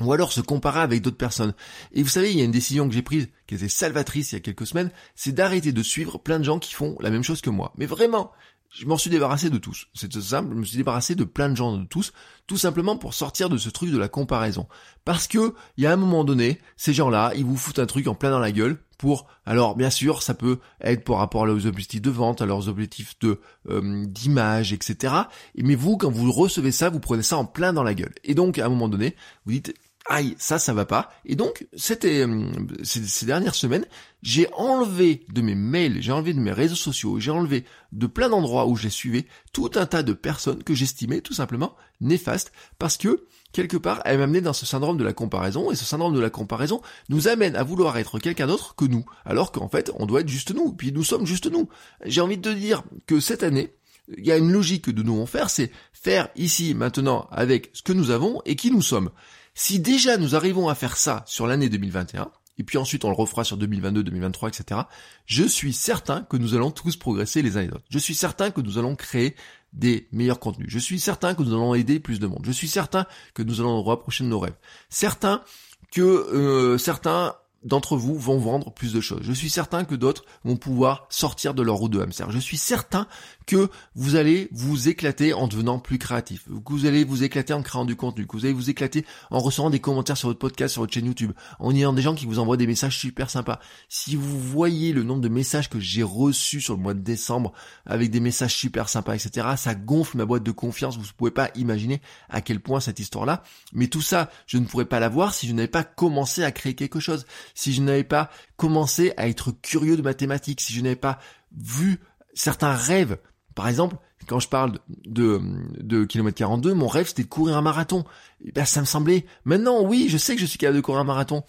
ou 0.00 0.12
alors 0.12 0.32
se 0.32 0.40
comparer 0.40 0.80
avec 0.80 1.02
d'autres 1.02 1.16
personnes. 1.16 1.54
Et 1.92 2.02
vous 2.02 2.08
savez, 2.08 2.30
il 2.30 2.38
y 2.38 2.42
a 2.42 2.44
une 2.44 2.50
décision 2.50 2.88
que 2.88 2.94
j'ai 2.94 3.02
prise, 3.02 3.28
qui 3.46 3.54
était 3.54 3.68
salvatrice 3.68 4.32
il 4.32 4.34
y 4.34 4.38
a 4.38 4.40
quelques 4.40 4.66
semaines, 4.66 4.90
c'est 5.14 5.32
d'arrêter 5.32 5.72
de 5.72 5.82
suivre 5.82 6.18
plein 6.18 6.38
de 6.38 6.44
gens 6.44 6.58
qui 6.58 6.74
font 6.74 6.96
la 7.00 7.10
même 7.10 7.22
chose 7.22 7.40
que 7.40 7.50
moi. 7.50 7.72
Mais 7.78 7.86
vraiment, 7.86 8.32
je 8.70 8.84
m'en 8.86 8.98
suis 8.98 9.10
débarrassé 9.10 9.48
de 9.48 9.58
tous. 9.58 9.86
C'est 9.94 10.12
simple, 10.20 10.50
je 10.52 10.58
me 10.58 10.64
suis 10.64 10.76
débarrassé 10.76 11.14
de 11.14 11.24
plein 11.24 11.48
de 11.48 11.56
gens 11.56 11.76
de 11.76 11.86
tous, 11.86 12.12
tout 12.46 12.58
simplement 12.58 12.98
pour 12.98 13.14
sortir 13.14 13.48
de 13.48 13.56
ce 13.56 13.70
truc 13.70 13.90
de 13.90 13.98
la 13.98 14.08
comparaison. 14.08 14.68
Parce 15.04 15.26
que, 15.28 15.54
il 15.76 15.84
y 15.84 15.86
a 15.86 15.92
un 15.92 15.96
moment 15.96 16.24
donné, 16.24 16.60
ces 16.76 16.92
gens-là, 16.92 17.32
ils 17.36 17.44
vous 17.44 17.56
foutent 17.56 17.78
un 17.78 17.86
truc 17.86 18.06
en 18.06 18.14
plein 18.14 18.30
dans 18.30 18.38
la 18.38 18.52
gueule 18.52 18.78
pour, 18.98 19.26
alors 19.44 19.76
bien 19.76 19.90
sûr, 19.90 20.22
ça 20.22 20.34
peut 20.34 20.58
être 20.80 21.04
par 21.04 21.18
rapport 21.18 21.44
à 21.44 21.46
leurs 21.46 21.66
objectifs 21.66 22.02
de 22.02 22.10
vente, 22.10 22.42
à 22.42 22.46
leurs 22.46 22.68
objectifs 22.68 23.18
de 23.20 23.40
euh, 23.68 24.04
d'image, 24.06 24.72
etc. 24.72 25.14
Mais 25.56 25.74
vous, 25.74 25.96
quand 25.96 26.10
vous 26.10 26.30
recevez 26.32 26.72
ça, 26.72 26.88
vous 26.88 27.00
prenez 27.00 27.22
ça 27.22 27.36
en 27.36 27.44
plein 27.44 27.72
dans 27.72 27.82
la 27.82 27.94
gueule. 27.94 28.14
Et 28.24 28.34
donc, 28.34 28.58
à 28.58 28.66
un 28.66 28.68
moment 28.68 28.88
donné, 28.88 29.14
vous 29.44 29.52
dites, 29.52 29.74
aïe, 30.08 30.34
ça, 30.38 30.58
ça 30.58 30.72
va 30.72 30.84
pas. 30.84 31.10
Et 31.24 31.36
donc, 31.36 31.66
c'était 31.76 32.26
euh, 32.26 32.46
ces, 32.82 33.26
dernières 33.26 33.54
semaines, 33.54 33.86
j'ai 34.22 34.48
enlevé 34.54 35.24
de 35.32 35.40
mes 35.40 35.54
mails, 35.54 36.00
j'ai 36.00 36.12
enlevé 36.12 36.34
de 36.34 36.40
mes 36.40 36.52
réseaux 36.52 36.76
sociaux, 36.76 37.18
j'ai 37.18 37.30
enlevé 37.30 37.64
de 37.92 38.06
plein 38.06 38.28
d'endroits 38.28 38.66
où 38.66 38.76
j'ai 38.76 38.90
suivi 38.90 39.24
tout 39.52 39.70
un 39.74 39.86
tas 39.86 40.02
de 40.02 40.12
personnes 40.12 40.62
que 40.62 40.74
j'estimais 40.74 41.20
tout 41.20 41.34
simplement 41.34 41.74
néfastes, 42.00 42.52
parce 42.78 42.96
que 42.96 43.26
quelque 43.52 43.76
part, 43.76 44.02
elles 44.04 44.18
m'amenaient 44.18 44.40
dans 44.40 44.52
ce 44.52 44.66
syndrome 44.66 44.98
de 44.98 45.04
la 45.04 45.12
comparaison, 45.12 45.70
et 45.70 45.76
ce 45.76 45.84
syndrome 45.84 46.14
de 46.14 46.20
la 46.20 46.30
comparaison 46.30 46.82
nous 47.08 47.28
amène 47.28 47.56
à 47.56 47.62
vouloir 47.62 47.96
être 47.98 48.18
quelqu'un 48.18 48.46
d'autre 48.46 48.74
que 48.74 48.84
nous, 48.84 49.04
alors 49.24 49.52
qu'en 49.52 49.68
fait, 49.68 49.90
on 49.94 50.06
doit 50.06 50.20
être 50.20 50.28
juste 50.28 50.54
nous, 50.54 50.72
puis 50.72 50.92
nous 50.92 51.04
sommes 51.04 51.26
juste 51.26 51.50
nous. 51.50 51.68
J'ai 52.04 52.20
envie 52.20 52.38
de 52.38 52.52
dire 52.52 52.82
que 53.06 53.20
cette 53.20 53.42
année, 53.42 53.74
il 54.16 54.24
y 54.24 54.32
a 54.32 54.36
une 54.36 54.52
logique 54.52 54.84
que 54.84 54.90
nous 54.90 55.02
devons 55.02 55.26
faire, 55.26 55.50
c'est 55.50 55.70
faire 55.92 56.28
ici, 56.36 56.74
maintenant, 56.74 57.26
avec 57.30 57.70
ce 57.72 57.82
que 57.82 57.92
nous 57.92 58.10
avons 58.10 58.40
et 58.44 58.56
qui 58.56 58.70
nous 58.70 58.82
sommes. 58.82 59.10
Si 59.58 59.80
déjà 59.80 60.18
nous 60.18 60.36
arrivons 60.36 60.68
à 60.68 60.74
faire 60.74 60.98
ça 60.98 61.24
sur 61.26 61.46
l'année 61.46 61.70
2021, 61.70 62.30
et 62.58 62.62
puis 62.62 62.76
ensuite 62.76 63.06
on 63.06 63.08
le 63.08 63.16
refera 63.16 63.42
sur 63.42 63.56
2022, 63.56 64.02
2023, 64.02 64.50
etc., 64.50 64.82
je 65.24 65.44
suis 65.44 65.72
certain 65.72 66.24
que 66.24 66.36
nous 66.36 66.54
allons 66.54 66.70
tous 66.70 66.96
progresser 66.96 67.40
les 67.40 67.56
uns 67.56 67.62
les 67.62 67.68
autres. 67.68 67.86
Je 67.88 67.98
suis 67.98 68.14
certain 68.14 68.50
que 68.50 68.60
nous 68.60 68.76
allons 68.76 68.94
créer 68.96 69.34
des 69.72 70.08
meilleurs 70.12 70.40
contenus. 70.40 70.68
Je 70.68 70.78
suis 70.78 71.00
certain 71.00 71.34
que 71.34 71.42
nous 71.42 71.54
allons 71.54 71.74
aider 71.74 72.00
plus 72.00 72.20
de 72.20 72.26
monde. 72.26 72.42
Je 72.44 72.52
suis 72.52 72.68
certain 72.68 73.06
que 73.32 73.42
nous 73.42 73.60
allons 73.60 73.78
nous 73.78 73.82
rapprocher 73.82 74.24
de 74.24 74.28
nos 74.28 74.38
rêves. 74.38 74.56
Certain 74.90 75.42
que 75.90 76.02
euh, 76.02 76.76
certains 76.76 77.34
d'entre 77.64 77.96
vous 77.96 78.18
vont 78.18 78.38
vendre 78.38 78.72
plus 78.72 78.92
de 78.92 79.00
choses. 79.00 79.22
Je 79.22 79.32
suis 79.32 79.50
certain 79.50 79.84
que 79.84 79.94
d'autres 79.94 80.24
vont 80.44 80.56
pouvoir 80.56 81.06
sortir 81.08 81.54
de 81.54 81.62
leur 81.62 81.76
roue 81.76 81.88
de 81.88 82.00
hamster. 82.00 82.30
Je 82.30 82.38
suis 82.38 82.58
certain 82.58 83.08
que 83.46 83.70
vous 83.94 84.16
allez 84.16 84.48
vous 84.52 84.88
éclater 84.88 85.32
en 85.32 85.46
devenant 85.46 85.78
plus 85.78 85.98
créatif, 85.98 86.44
que 86.44 86.72
vous 86.72 86.86
allez 86.86 87.04
vous 87.04 87.22
éclater 87.22 87.52
en 87.52 87.62
créant 87.62 87.84
du 87.84 87.96
contenu, 87.96 88.26
que 88.26 88.32
vous 88.32 88.44
allez 88.44 88.52
vous 88.52 88.70
éclater 88.70 89.06
en 89.30 89.38
recevant 89.38 89.70
des 89.70 89.78
commentaires 89.78 90.16
sur 90.16 90.28
votre 90.28 90.40
podcast, 90.40 90.72
sur 90.72 90.82
votre 90.82 90.92
chaîne 90.92 91.06
YouTube, 91.06 91.32
en 91.60 91.74
ayant 91.74 91.92
des 91.92 92.02
gens 92.02 92.14
qui 92.14 92.26
vous 92.26 92.40
envoient 92.40 92.56
des 92.56 92.66
messages 92.66 92.98
super 92.98 93.30
sympas. 93.30 93.60
Si 93.88 94.16
vous 94.16 94.40
voyez 94.40 94.92
le 94.92 95.04
nombre 95.04 95.20
de 95.20 95.28
messages 95.28 95.70
que 95.70 95.78
j'ai 95.78 96.02
reçus 96.02 96.60
sur 96.60 96.74
le 96.74 96.82
mois 96.82 96.94
de 96.94 97.00
décembre 97.00 97.52
avec 97.86 98.10
des 98.10 98.20
messages 98.20 98.54
super 98.54 98.88
sympas, 98.88 99.14
etc., 99.14 99.46
ça 99.56 99.74
gonfle 99.74 100.16
ma 100.16 100.24
boîte 100.24 100.42
de 100.42 100.50
confiance. 100.50 100.96
Vous 100.96 101.02
ne 101.02 101.16
pouvez 101.16 101.30
pas 101.30 101.50
imaginer 101.54 102.02
à 102.28 102.40
quel 102.40 102.60
point 102.60 102.80
cette 102.80 102.98
histoire-là. 102.98 103.44
Mais 103.72 103.86
tout 103.86 104.02
ça, 104.02 104.30
je 104.46 104.58
ne 104.58 104.64
pourrais 104.64 104.84
pas 104.86 104.98
l'avoir 104.98 105.34
si 105.34 105.46
je 105.46 105.52
n'avais 105.52 105.68
pas 105.68 105.84
commencé 105.84 106.42
à 106.42 106.50
créer 106.50 106.74
quelque 106.74 107.00
chose, 107.00 107.26
si 107.54 107.72
je 107.72 107.80
n'avais 107.80 108.04
pas 108.04 108.28
commencé 108.56 109.12
à 109.16 109.28
être 109.28 109.52
curieux 109.52 109.96
de 109.96 110.02
mathématiques, 110.02 110.60
si 110.60 110.72
je 110.72 110.80
n'avais 110.80 110.96
pas 110.96 111.18
vu 111.56 112.00
certains 112.34 112.74
rêves 112.74 113.18
Par 113.56 113.68
exemple, 113.68 113.96
quand 114.28 114.38
je 114.38 114.48
parle 114.48 114.78
de, 115.06 115.40
de, 115.80 116.04
kilomètre 116.04 116.36
42, 116.36 116.74
mon 116.74 116.88
rêve 116.88 117.08
c'était 117.08 117.24
de 117.24 117.28
courir 117.28 117.56
un 117.56 117.62
marathon. 117.62 118.04
Et 118.44 118.52
ben, 118.52 118.66
ça 118.66 118.80
me 118.80 118.86
semblait, 118.86 119.24
maintenant 119.44 119.82
oui, 119.82 120.06
je 120.10 120.18
sais 120.18 120.34
que 120.34 120.40
je 120.40 120.46
suis 120.46 120.58
capable 120.58 120.76
de 120.76 120.82
courir 120.82 121.00
un 121.00 121.04
marathon. 121.04 121.42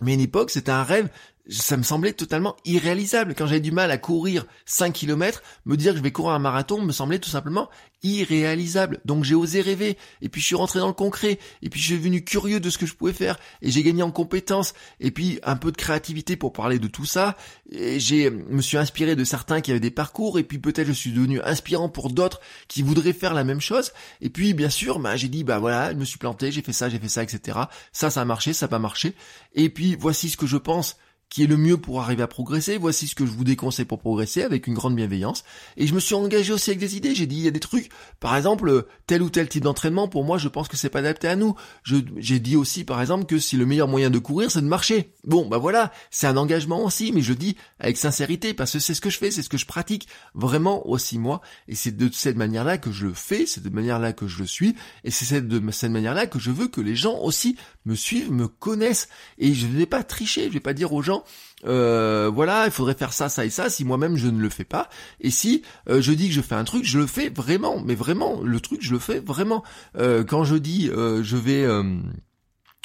Mais 0.00 0.12
à 0.12 0.14
une 0.14 0.20
époque, 0.20 0.50
c'était 0.50 0.70
un 0.70 0.84
rêve 0.84 1.10
ça 1.48 1.76
me 1.76 1.82
semblait 1.82 2.12
totalement 2.12 2.56
irréalisable. 2.64 3.34
Quand 3.34 3.46
j'avais 3.46 3.60
du 3.60 3.72
mal 3.72 3.90
à 3.90 3.98
courir 3.98 4.46
5 4.66 4.92
km, 4.92 5.42
me 5.64 5.76
dire 5.76 5.92
que 5.92 5.98
je 5.98 6.02
vais 6.02 6.12
courir 6.12 6.32
un 6.32 6.38
marathon 6.38 6.82
me 6.82 6.92
semblait 6.92 7.18
tout 7.18 7.30
simplement 7.30 7.68
irréalisable. 8.02 9.00
Donc 9.04 9.24
j'ai 9.24 9.34
osé 9.34 9.60
rêver, 9.60 9.96
et 10.22 10.28
puis 10.28 10.40
je 10.40 10.46
suis 10.46 10.54
rentré 10.54 10.78
dans 10.78 10.86
le 10.86 10.92
concret, 10.92 11.38
et 11.62 11.70
puis 11.70 11.80
je 11.80 11.86
suis 11.86 11.96
devenu 11.96 12.22
curieux 12.22 12.60
de 12.60 12.70
ce 12.70 12.78
que 12.78 12.86
je 12.86 12.94
pouvais 12.94 13.12
faire, 13.12 13.38
et 13.62 13.70
j'ai 13.70 13.82
gagné 13.82 14.02
en 14.02 14.10
compétences, 14.10 14.74
et 15.00 15.10
puis 15.10 15.40
un 15.42 15.56
peu 15.56 15.72
de 15.72 15.76
créativité 15.76 16.36
pour 16.36 16.52
parler 16.52 16.78
de 16.78 16.86
tout 16.86 17.04
ça, 17.04 17.36
et 17.70 17.98
j'ai 17.98 18.30
me 18.30 18.62
suis 18.62 18.76
inspiré 18.76 19.16
de 19.16 19.24
certains 19.24 19.60
qui 19.60 19.70
avaient 19.70 19.80
des 19.80 19.90
parcours, 19.90 20.38
et 20.38 20.44
puis 20.44 20.58
peut-être 20.58 20.86
je 20.86 20.92
suis 20.92 21.12
devenu 21.12 21.40
inspirant 21.42 21.88
pour 21.88 22.10
d'autres 22.10 22.40
qui 22.68 22.82
voudraient 22.82 23.12
faire 23.12 23.34
la 23.34 23.44
même 23.44 23.60
chose, 23.60 23.92
et 24.20 24.30
puis 24.30 24.54
bien 24.54 24.70
sûr, 24.70 24.98
bah, 25.00 25.16
j'ai 25.16 25.28
dit, 25.28 25.44
bah 25.44 25.58
voilà, 25.58 25.92
je 25.92 25.96
me 25.96 26.04
suis 26.04 26.18
planté, 26.18 26.52
j'ai 26.52 26.62
fait 26.62 26.72
ça, 26.72 26.88
j'ai 26.88 26.98
fait 26.98 27.08
ça, 27.08 27.22
etc. 27.22 27.58
Ça, 27.92 28.10
ça 28.10 28.20
a 28.20 28.24
marché, 28.24 28.52
ça 28.52 28.66
n'a 28.66 28.70
pas 28.70 28.78
marché, 28.78 29.14
et 29.54 29.70
puis 29.70 29.96
voici 29.98 30.30
ce 30.30 30.36
que 30.36 30.46
je 30.46 30.56
pense 30.56 30.96
qui 31.30 31.44
est 31.44 31.46
le 31.46 31.56
mieux 31.56 31.76
pour 31.76 32.00
arriver 32.00 32.22
à 32.22 32.26
progresser. 32.26 32.78
Voici 32.78 33.06
ce 33.06 33.14
que 33.14 33.26
je 33.26 33.30
vous 33.30 33.44
déconseille 33.44 33.84
pour 33.84 33.98
progresser 33.98 34.42
avec 34.42 34.66
une 34.66 34.74
grande 34.74 34.96
bienveillance. 34.96 35.44
Et 35.76 35.86
je 35.86 35.94
me 35.94 36.00
suis 36.00 36.14
engagé 36.14 36.52
aussi 36.52 36.70
avec 36.70 36.80
des 36.80 36.96
idées. 36.96 37.14
J'ai 37.14 37.26
dit, 37.26 37.36
il 37.36 37.42
y 37.42 37.48
a 37.48 37.52
des 37.52 37.60
trucs, 37.60 37.90
par 38.20 38.36
exemple, 38.36 38.86
tel 39.06 39.22
ou 39.22 39.30
tel 39.30 39.48
type 39.48 39.64
d'entraînement, 39.64 40.08
pour 40.08 40.24
moi, 40.24 40.38
je 40.38 40.48
pense 40.48 40.68
que 40.68 40.76
c'est 40.76 40.88
pas 40.88 41.00
adapté 41.00 41.28
à 41.28 41.36
nous. 41.36 41.54
J'ai 41.84 42.38
dit 42.38 42.56
aussi, 42.56 42.84
par 42.84 43.00
exemple, 43.00 43.26
que 43.26 43.38
si 43.38 43.56
le 43.56 43.66
meilleur 43.66 43.88
moyen 43.88 44.10
de 44.10 44.18
courir, 44.18 44.50
c'est 44.50 44.62
de 44.62 44.66
marcher. 44.66 45.12
Bon, 45.24 45.46
bah 45.46 45.58
voilà, 45.58 45.92
c'est 46.10 46.26
un 46.26 46.36
engagement 46.36 46.84
aussi, 46.84 47.12
mais 47.12 47.20
je 47.20 47.34
dis 47.34 47.56
avec 47.78 47.98
sincérité, 47.98 48.54
parce 48.54 48.72
que 48.72 48.78
c'est 48.78 48.94
ce 48.94 49.00
que 49.00 49.10
je 49.10 49.18
fais, 49.18 49.30
c'est 49.30 49.42
ce 49.42 49.48
que 49.48 49.58
je 49.58 49.66
pratique 49.66 50.08
vraiment 50.34 50.88
aussi 50.88 51.18
moi. 51.18 51.40
Et 51.68 51.74
c'est 51.74 51.96
de 51.96 52.08
cette 52.12 52.36
manière-là 52.36 52.78
que 52.78 52.90
je 52.90 53.06
le 53.06 53.14
fais, 53.14 53.44
c'est 53.46 53.62
de 53.62 53.68
manière-là 53.68 54.12
que 54.12 54.26
je 54.26 54.38
le 54.38 54.46
suis, 54.46 54.74
et 55.04 55.10
c'est 55.10 55.46
de 55.46 55.70
cette 55.70 55.90
manière-là 55.90 56.26
que 56.26 56.38
je 56.38 56.50
veux 56.50 56.68
que 56.68 56.80
les 56.80 56.96
gens 56.96 57.18
aussi 57.18 57.56
me 57.84 57.94
suivent, 57.94 58.32
me 58.32 58.48
connaissent. 58.48 59.08
Et 59.38 59.52
je 59.52 59.66
ne 59.66 59.76
vais 59.76 59.86
pas 59.86 60.02
tricher, 60.02 60.44
je 60.44 60.54
vais 60.54 60.60
pas 60.60 60.72
dire 60.72 60.92
aux 60.92 61.02
gens, 61.02 61.17
euh, 61.64 62.30
voilà, 62.32 62.66
il 62.66 62.70
faudrait 62.70 62.94
faire 62.94 63.12
ça, 63.12 63.28
ça 63.28 63.44
et 63.44 63.50
ça, 63.50 63.70
si 63.70 63.84
moi-même 63.84 64.16
je 64.16 64.28
ne 64.28 64.40
le 64.40 64.48
fais 64.48 64.64
pas. 64.64 64.88
Et 65.20 65.30
si 65.30 65.62
euh, 65.88 66.00
je 66.00 66.12
dis 66.12 66.28
que 66.28 66.34
je 66.34 66.40
fais 66.40 66.54
un 66.54 66.64
truc, 66.64 66.84
je 66.84 66.98
le 66.98 67.06
fais 67.06 67.28
vraiment, 67.28 67.80
mais 67.80 67.94
vraiment, 67.94 68.40
le 68.42 68.60
truc, 68.60 68.80
je 68.82 68.92
le 68.92 68.98
fais 68.98 69.20
vraiment. 69.20 69.64
Euh, 69.96 70.24
quand 70.24 70.44
je 70.44 70.56
dis 70.56 70.86
je 70.88 71.36
vais 71.36 71.66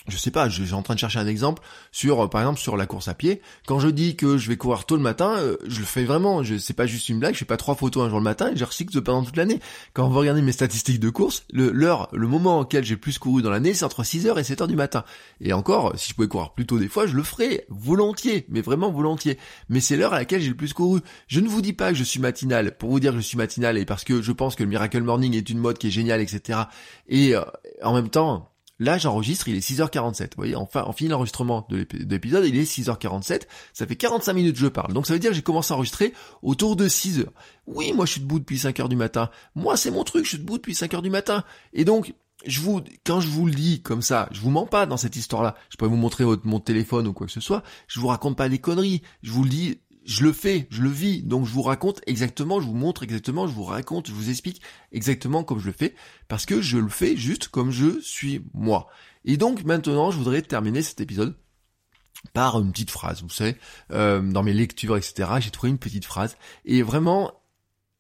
je 0.08 0.18
sais 0.18 0.32
pas, 0.32 0.50
je 0.50 0.64
suis 0.64 0.74
en 0.74 0.82
train 0.82 0.96
de 0.96 1.00
chercher 1.00 1.20
un 1.20 1.28
exemple 1.28 1.64
sur, 1.92 2.26
euh, 2.26 2.28
par 2.28 2.42
exemple, 2.42 2.60
sur 2.60 2.76
la 2.76 2.86
course 2.86 3.08
à 3.08 3.14
pied. 3.14 3.42
Quand 3.68 3.80
je 3.80 3.88
dis 3.88 4.16
que 4.16 4.38
je 4.38 4.50
vais 4.50 4.58
courir 4.58 4.86
tôt 4.86 4.98
le 4.98 5.02
matin, 5.02 5.36
euh, 5.38 5.58
je 5.66 5.80
le 5.80 5.86
fais 5.86 6.04
vraiment. 6.04 6.44
Je, 6.44 6.58
c'est 6.58 6.74
pas 6.74 6.86
juste 6.86 7.10
une 7.10 7.20
blague. 7.20 7.34
Je 7.34 7.40
fais 7.40 7.46
pas 7.46 7.58
trois 7.58 7.76
photos 7.76 8.04
un 8.04 8.10
jour 8.10 8.18
le 8.18 8.24
matin 8.24 8.52
et 8.52 8.58
je 8.58 8.66
recycle 8.66 9.02
pendant 9.02 9.24
toute 9.24 9.38
l'année. 9.38 9.60
Quand 9.94 10.10
vous 10.10 10.20
regardez 10.20 10.42
mes 10.42 10.52
statistiques 10.52 11.00
de 11.00 11.10
course, 11.10 11.46
le, 11.54 11.72
l'heure, 11.72 12.10
le 12.12 12.28
moment 12.28 12.60
auquel 12.60 12.84
j'ai 12.84 12.98
plus 12.98 13.18
couru 13.18 13.42
dans 13.42 13.50
l'année, 13.50 13.74
c'est 13.74 13.86
entre 13.86 14.04
6h 14.04 14.38
et 14.38 14.44
7h 14.44 14.68
du 14.68 14.76
matin. 14.76 15.06
Et 15.40 15.54
encore, 15.54 15.94
si 15.96 16.10
je 16.10 16.16
pouvais 16.16 16.28
courir 16.28 16.52
plus 16.52 16.66
tôt 16.66 16.80
des 16.80 16.90
fois, 16.90 17.08
je 17.08 17.16
le 17.16 17.24
ferais 17.24 17.66
volontiers, 17.70 18.46
mais 18.50 18.62
vraiment 18.62 18.92
volontiers. 18.92 19.38
Mais 19.70 19.80
c'est 19.80 19.96
l'heure 19.96 20.14
à 20.14 20.20
laquelle 20.20 20.42
j'ai 20.42 20.50
le 20.50 20.56
plus 20.56 20.74
couru. 20.74 21.00
Je 21.28 21.40
ne 21.40 21.48
vous 21.48 21.62
dis 21.62 21.74
pas 21.74 21.92
que 21.92 21.98
je 21.98 22.04
suis 22.04 22.20
matinal 22.20 22.78
pour 22.78 22.90
vous 22.90 23.00
dire 23.00 23.12
que 23.12 23.18
je 23.18 23.24
suis 23.24 23.38
matinal 23.38 23.78
et 23.78 23.86
parce 23.86 24.04
que 24.04 24.22
je 24.22 24.32
pense 24.32 24.56
que 24.56 24.64
le 24.64 24.70
Miracle 24.70 25.02
Morning 25.02 25.34
est 25.36 25.50
une 25.50 25.60
mode 25.60 25.78
qui 25.78 25.88
est 25.88 25.92
géniale, 25.92 26.22
etc. 26.22 26.60
Et 27.08 27.36
euh, 27.36 27.42
en 27.82 27.94
même 27.94 28.10
temps, 28.10 28.53
Là, 28.84 28.98
j'enregistre, 28.98 29.48
il 29.48 29.56
est 29.56 29.66
6h47. 29.66 30.22
Vous 30.22 30.28
voyez, 30.36 30.56
enfin, 30.56 30.84
on 30.88 30.92
finit 30.92 31.10
l'enregistrement 31.10 31.66
de 31.70 31.88
l'épisode, 32.10 32.46
il 32.46 32.58
est 32.58 32.70
6h47. 32.70 33.44
Ça 33.72 33.88
fait 33.88 33.96
45 33.96 34.34
minutes 34.34 34.56
que 34.56 34.60
je 34.60 34.68
parle. 34.68 34.92
Donc 34.92 35.08
ça 35.08 35.14
veut 35.14 35.20
dire 35.20 35.30
que 35.30 35.36
j'ai 35.38 35.42
commencé 35.42 35.72
à 35.72 35.78
enregistrer 35.78 36.14
autour 36.42 36.76
de 36.76 36.90
6h. 36.90 37.28
Oui, 37.66 37.94
moi 37.94 38.06
je 38.06 38.12
suis 38.12 38.22
debout 38.22 38.40
depuis 38.40 38.58
5h 38.58 38.90
du 38.90 38.98
matin. 38.98 39.30
Moi, 39.56 39.78
c'est 39.78 39.90
mon 39.90 40.04
truc, 40.04 40.26
je 40.26 40.32
suis 40.32 40.38
debout 40.38 40.58
depuis 40.58 40.74
5h 40.74 41.02
du 41.02 41.10
matin. 41.10 41.46
Et 41.72 41.86
donc, 41.86 42.14
je 42.46 42.60
vous, 42.60 42.82
quand 43.06 43.22
je 43.22 43.30
vous 43.30 43.46
le 43.46 43.54
dis 43.54 43.82
comme 43.82 44.02
ça, 44.02 44.28
je 44.32 44.42
vous 44.42 44.50
mens 44.50 44.66
pas 44.66 44.86
dans 44.86 44.98
cette 44.98 45.16
histoire-là. 45.16 45.56
Je 45.70 45.78
peux 45.78 45.86
vous 45.86 45.96
montrer 45.96 46.26
mon 46.44 46.60
téléphone 46.60 47.08
ou 47.08 47.14
quoi 47.14 47.28
que 47.28 47.32
ce 47.32 47.40
soit. 47.40 47.64
Je 47.88 48.02
vous 48.02 48.08
raconte 48.08 48.36
pas 48.36 48.50
des 48.50 48.60
conneries. 48.60 49.02
Je 49.22 49.32
vous 49.32 49.44
le 49.44 49.50
dis 49.50 49.80
je 50.06 50.24
le 50.24 50.34
fais, 50.34 50.68
je 50.70 50.82
le 50.82 50.90
vis, 50.90 51.24
donc 51.24 51.46
je 51.46 51.52
vous 51.52 51.62
raconte 51.62 52.02
exactement, 52.08 52.60
je 52.60 52.68
vous 52.68 52.74
montre 52.74 53.04
exactement, 53.04 53.48
je 53.48 53.54
vous 53.54 53.64
raconte, 53.64 54.08
je 54.08 54.14
vous 54.14 54.30
explique 54.30 54.62
exactement 54.92 55.44
comme 55.44 55.60
je 55.60 55.68
le 55.68 55.74
fais, 55.74 55.96
parce 56.28 56.46
que 56.46 56.62
je 56.62 56.78
le 56.78 56.90
fais 56.90 57.16
juste 57.16 57.48
comme 57.48 57.72
je 57.72 58.00
suis 58.02 58.42
moi. 58.54 58.88
Et 59.26 59.38
donc 59.38 59.64
maintenant, 59.64 60.12
je 60.12 60.18
voudrais 60.18 60.42
terminer 60.42 60.82
cet 60.82 61.02
épisode 61.02 61.36
par 62.34 62.60
une 62.60 62.72
petite 62.72 62.92
phrase, 62.92 63.22
vous 63.22 63.30
savez, 63.30 63.56
euh, 63.92 64.22
dans 64.22 64.44
mes 64.44 64.54
lectures, 64.54 64.98
etc., 64.98 65.30
j'ai 65.40 65.52
trouvé 65.52 65.70
une 65.70 65.78
petite 65.78 66.06
phrase, 66.06 66.38
et 66.66 66.82
vraiment, 66.82 67.32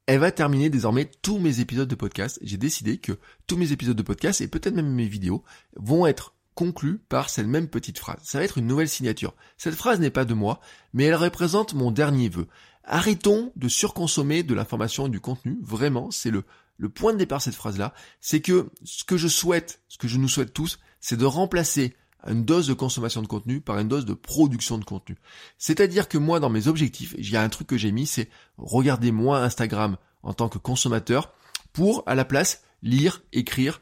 elle 0.05 0.19
va 0.19 0.31
terminer 0.31 0.69
désormais 0.69 1.09
tous 1.21 1.39
mes 1.39 1.59
épisodes 1.59 1.87
de 1.87 1.95
podcast. 1.95 2.39
J'ai 2.41 2.57
décidé 2.57 2.97
que 2.97 3.13
tous 3.47 3.57
mes 3.57 3.71
épisodes 3.71 3.95
de 3.95 4.03
podcast, 4.03 4.41
et 4.41 4.47
peut-être 4.47 4.75
même 4.75 4.93
mes 4.93 5.07
vidéos, 5.07 5.43
vont 5.77 6.05
être 6.05 6.35
conclu 6.55 6.99
par 7.09 7.29
cette 7.29 7.47
même 7.47 7.67
petite 7.67 7.99
phrase. 7.99 8.19
Ça 8.23 8.37
va 8.37 8.43
être 8.43 8.57
une 8.57 8.67
nouvelle 8.67 8.89
signature. 8.89 9.35
Cette 9.57 9.75
phrase 9.75 9.99
n'est 9.99 10.09
pas 10.09 10.25
de 10.25 10.33
moi, 10.33 10.59
mais 10.93 11.05
elle 11.05 11.15
représente 11.15 11.73
mon 11.73 11.91
dernier 11.91 12.29
vœu. 12.29 12.47
Arrêtons 12.83 13.51
de 13.55 13.67
surconsommer 13.67 14.43
de 14.43 14.53
l'information 14.53 15.07
et 15.07 15.09
du 15.09 15.19
contenu. 15.19 15.57
Vraiment, 15.61 16.11
c'est 16.11 16.31
le, 16.31 16.43
le 16.77 16.89
point 16.89 17.13
de 17.13 17.17
départ 17.17 17.39
de 17.39 17.43
cette 17.43 17.55
phrase-là. 17.55 17.93
C'est 18.19 18.41
que 18.41 18.69
ce 18.83 19.03
que 19.03 19.17
je 19.17 19.27
souhaite, 19.27 19.81
ce 19.87 19.97
que 19.97 20.07
je 20.07 20.17
nous 20.17 20.27
souhaite 20.27 20.53
tous, 20.53 20.79
c'est 20.99 21.17
de 21.17 21.25
remplacer 21.25 21.95
une 22.27 22.45
dose 22.45 22.67
de 22.67 22.73
consommation 22.73 23.21
de 23.21 23.27
contenu 23.27 23.61
par 23.61 23.79
une 23.79 23.87
dose 23.87 24.05
de 24.05 24.13
production 24.13 24.77
de 24.77 24.85
contenu. 24.85 25.17
C'est-à-dire 25.57 26.07
que 26.07 26.17
moi, 26.17 26.39
dans 26.39 26.49
mes 26.49 26.67
objectifs, 26.67 27.15
il 27.17 27.29
y 27.29 27.35
a 27.35 27.41
un 27.41 27.49
truc 27.49 27.67
que 27.67 27.77
j'ai 27.77 27.91
mis, 27.91 28.05
c'est 28.05 28.29
regarder 28.57 29.11
moi 29.11 29.43
Instagram 29.43 29.97
en 30.21 30.33
tant 30.33 30.49
que 30.49 30.57
consommateur 30.57 31.33
pour, 31.73 32.03
à 32.05 32.15
la 32.15 32.25
place, 32.25 32.63
lire, 32.81 33.23
écrire, 33.33 33.81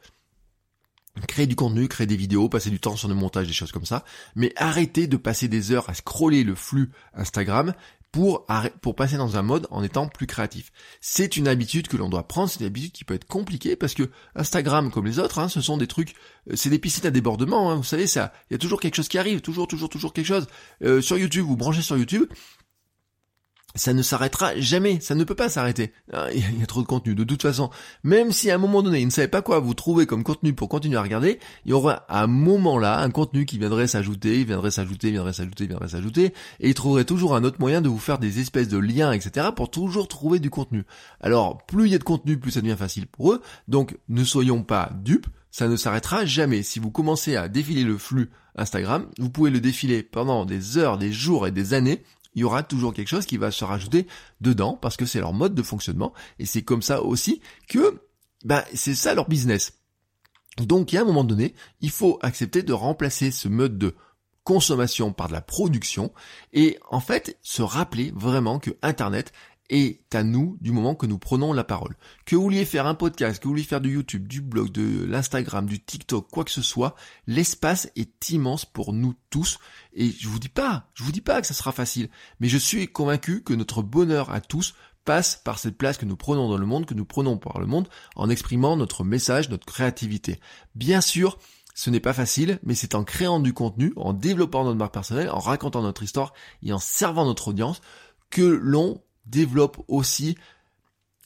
créer 1.27 1.47
du 1.47 1.55
contenu, 1.55 1.87
créer 1.87 2.07
des 2.07 2.15
vidéos, 2.15 2.49
passer 2.49 2.69
du 2.69 2.79
temps 2.79 2.95
sur 2.95 3.07
le 3.07 3.15
montage, 3.15 3.47
des 3.47 3.53
choses 3.53 3.71
comme 3.71 3.85
ça, 3.85 4.05
mais 4.35 4.53
arrêter 4.55 5.07
de 5.07 5.17
passer 5.17 5.47
des 5.47 5.71
heures 5.71 5.89
à 5.89 5.93
scroller 5.93 6.43
le 6.43 6.55
flux 6.55 6.91
Instagram 7.13 7.73
pour, 8.11 8.45
pour 8.81 8.95
passer 8.95 9.17
dans 9.17 9.37
un 9.37 9.41
mode 9.41 9.67
en 9.71 9.83
étant 9.83 10.07
plus 10.07 10.27
créatif. 10.27 10.71
C'est 10.99 11.37
une 11.37 11.47
habitude 11.47 11.87
que 11.87 11.95
l'on 11.95 12.09
doit 12.09 12.27
prendre, 12.27 12.49
c'est 12.49 12.59
une 12.59 12.65
habitude 12.65 12.91
qui 12.91 13.05
peut 13.05 13.13
être 13.13 13.25
compliquée 13.25 13.75
parce 13.75 13.93
que 13.93 14.09
Instagram, 14.35 14.91
comme 14.91 15.05
les 15.05 15.19
autres, 15.19 15.39
hein, 15.39 15.47
ce 15.47 15.61
sont 15.61 15.77
des 15.77 15.87
trucs, 15.87 16.13
euh, 16.49 16.55
c'est 16.55 16.69
des 16.69 16.79
piscines 16.79 17.07
à 17.07 17.11
débordement, 17.11 17.71
hein, 17.71 17.75
vous 17.75 17.83
savez, 17.83 18.07
ça, 18.07 18.33
il 18.49 18.53
y 18.53 18.55
a 18.55 18.59
toujours 18.59 18.81
quelque 18.81 18.95
chose 18.95 19.07
qui 19.07 19.17
arrive, 19.17 19.41
toujours, 19.41 19.67
toujours, 19.67 19.89
toujours 19.89 20.13
quelque 20.13 20.25
chose. 20.25 20.47
Euh, 20.83 21.01
sur 21.01 21.17
YouTube, 21.17 21.45
vous 21.45 21.55
branchez 21.55 21.81
sur 21.81 21.97
YouTube, 21.97 22.25
ça 23.75 23.93
ne 23.93 24.01
s'arrêtera 24.01 24.59
jamais, 24.59 24.99
ça 24.99 25.15
ne 25.15 25.23
peut 25.23 25.35
pas 25.35 25.49
s'arrêter. 25.49 25.93
Ah, 26.11 26.27
il 26.33 26.59
y 26.59 26.63
a 26.63 26.65
trop 26.65 26.81
de 26.81 26.87
contenu. 26.87 27.15
De 27.15 27.23
toute 27.23 27.41
façon, 27.41 27.69
même 28.03 28.31
si 28.31 28.51
à 28.51 28.55
un 28.55 28.57
moment 28.57 28.81
donné, 28.83 28.99
il 28.99 29.05
ne 29.05 29.11
savait 29.11 29.27
pas 29.27 29.41
quoi 29.41 29.59
vous 29.59 29.73
trouver 29.73 30.05
comme 30.05 30.23
contenu 30.23 30.53
pour 30.53 30.69
continuer 30.69 30.97
à 30.97 31.01
regarder, 31.01 31.39
il 31.65 31.71
y 31.71 31.73
aura 31.73 32.05
à 32.09 32.23
un 32.23 32.27
moment 32.27 32.77
là 32.77 32.99
un 32.99 33.09
contenu 33.09 33.45
qui 33.45 33.57
viendrait 33.57 33.87
s'ajouter, 33.87 34.43
viendrait 34.43 34.71
s'ajouter, 34.71 35.11
viendrait 35.11 35.33
s'ajouter, 35.33 35.67
viendrait 35.67 35.89
s'ajouter, 35.89 36.33
et 36.59 36.69
il 36.69 36.73
trouverait 36.73 37.05
toujours 37.05 37.35
un 37.35 37.43
autre 37.43 37.57
moyen 37.59 37.81
de 37.81 37.89
vous 37.89 37.99
faire 37.99 38.19
des 38.19 38.39
espèces 38.39 38.67
de 38.67 38.77
liens, 38.77 39.11
etc. 39.11 39.47
pour 39.55 39.71
toujours 39.71 40.07
trouver 40.07 40.39
du 40.39 40.49
contenu. 40.49 40.83
Alors, 41.21 41.65
plus 41.65 41.87
il 41.87 41.91
y 41.91 41.95
a 41.95 41.99
de 41.99 42.03
contenu, 42.03 42.37
plus 42.37 42.51
ça 42.51 42.61
devient 42.61 42.75
facile 42.77 43.07
pour 43.07 43.33
eux. 43.33 43.41
Donc, 43.67 43.97
ne 44.09 44.23
soyons 44.23 44.63
pas 44.63 44.91
dupes, 45.01 45.27
ça 45.51 45.67
ne 45.67 45.75
s'arrêtera 45.75 46.25
jamais. 46.25 46.63
Si 46.63 46.79
vous 46.79 46.91
commencez 46.91 47.35
à 47.35 47.47
défiler 47.47 47.83
le 47.83 47.97
flux 47.97 48.29
Instagram, 48.55 49.07
vous 49.17 49.29
pouvez 49.29 49.49
le 49.49 49.59
défiler 49.59 50.03
pendant 50.03 50.45
des 50.45 50.77
heures, 50.77 50.97
des 50.97 51.11
jours 51.11 51.47
et 51.47 51.51
des 51.51 51.73
années, 51.73 52.03
il 52.33 52.41
y 52.41 52.43
aura 52.43 52.63
toujours 52.63 52.93
quelque 52.93 53.07
chose 53.07 53.25
qui 53.25 53.37
va 53.37 53.51
se 53.51 53.63
rajouter 53.63 54.07
dedans 54.39 54.77
parce 54.81 54.97
que 54.97 55.05
c'est 55.05 55.19
leur 55.19 55.33
mode 55.33 55.55
de 55.55 55.63
fonctionnement 55.63 56.13
et 56.39 56.45
c'est 56.45 56.61
comme 56.61 56.81
ça 56.81 57.01
aussi 57.01 57.41
que 57.67 58.01
bah, 58.43 58.65
c'est 58.73 58.95
ça 58.95 59.13
leur 59.13 59.27
business. 59.27 59.73
Donc, 60.57 60.91
il 60.91 60.95
y 60.95 60.97
a 60.97 61.01
un 61.01 61.05
moment 61.05 61.23
donné, 61.23 61.53
il 61.79 61.91
faut 61.91 62.19
accepter 62.21 62.61
de 62.63 62.73
remplacer 62.73 63.31
ce 63.31 63.47
mode 63.47 63.77
de 63.77 63.95
consommation 64.43 65.13
par 65.13 65.27
de 65.27 65.33
la 65.33 65.41
production 65.41 66.11
et 66.51 66.79
en 66.89 66.99
fait 66.99 67.37
se 67.41 67.61
rappeler 67.61 68.11
vraiment 68.15 68.59
que 68.59 68.71
Internet 68.81 69.31
est 69.71 70.13
à 70.13 70.23
nous 70.23 70.57
du 70.61 70.71
moment 70.71 70.93
que 70.93 71.07
nous 71.07 71.17
prenons 71.17 71.53
la 71.53 71.63
parole. 71.63 71.95
Que 72.25 72.35
vous 72.35 72.43
vouliez 72.43 72.65
faire 72.65 72.85
un 72.85 72.93
podcast, 72.93 73.39
que 73.39 73.45
vous 73.45 73.51
vouliez 73.51 73.63
faire 73.63 73.81
du 73.81 73.93
YouTube, 73.93 74.27
du 74.27 74.41
blog, 74.41 74.69
de 74.71 75.05
l'Instagram, 75.05 75.65
du 75.65 75.83
TikTok, 75.83 76.29
quoi 76.29 76.43
que 76.43 76.51
ce 76.51 76.61
soit, 76.61 76.95
l'espace 77.25 77.89
est 77.95 78.29
immense 78.29 78.65
pour 78.65 78.93
nous 78.93 79.15
tous. 79.29 79.59
Et 79.93 80.11
je 80.11 80.27
vous 80.27 80.39
dis 80.39 80.49
pas, 80.49 80.89
je 80.93 81.03
vous 81.03 81.11
dis 81.11 81.21
pas 81.21 81.41
que 81.41 81.47
ça 81.47 81.53
sera 81.53 81.71
facile, 81.71 82.09
mais 82.39 82.49
je 82.49 82.57
suis 82.57 82.87
convaincu 82.87 83.41
que 83.41 83.53
notre 83.53 83.81
bonheur 83.81 84.29
à 84.31 84.41
tous 84.41 84.75
passe 85.05 85.41
par 85.43 85.57
cette 85.57 85.77
place 85.77 85.97
que 85.97 86.05
nous 86.05 86.17
prenons 86.17 86.49
dans 86.49 86.57
le 86.57 86.65
monde, 86.65 86.85
que 86.85 86.93
nous 86.93 87.05
prenons 87.05 87.37
par 87.37 87.59
le 87.59 87.65
monde, 87.65 87.87
en 88.15 88.29
exprimant 88.29 88.75
notre 88.75 89.03
message, 89.03 89.49
notre 89.49 89.65
créativité. 89.65 90.39
Bien 90.75 91.01
sûr, 91.01 91.39
ce 91.73 91.89
n'est 91.89 91.99
pas 91.99 92.13
facile, 92.13 92.59
mais 92.63 92.75
c'est 92.75 92.93
en 92.93 93.03
créant 93.03 93.39
du 93.39 93.53
contenu, 93.53 93.93
en 93.95 94.13
développant 94.13 94.63
notre 94.63 94.77
marque 94.77 94.93
personnelle, 94.93 95.29
en 95.29 95.39
racontant 95.39 95.81
notre 95.81 96.03
histoire 96.03 96.33
et 96.61 96.73
en 96.73 96.79
servant 96.79 97.25
notre 97.25 97.47
audience 97.47 97.81
que 98.29 98.41
l'on 98.43 99.01
développe 99.25 99.83
aussi 99.87 100.37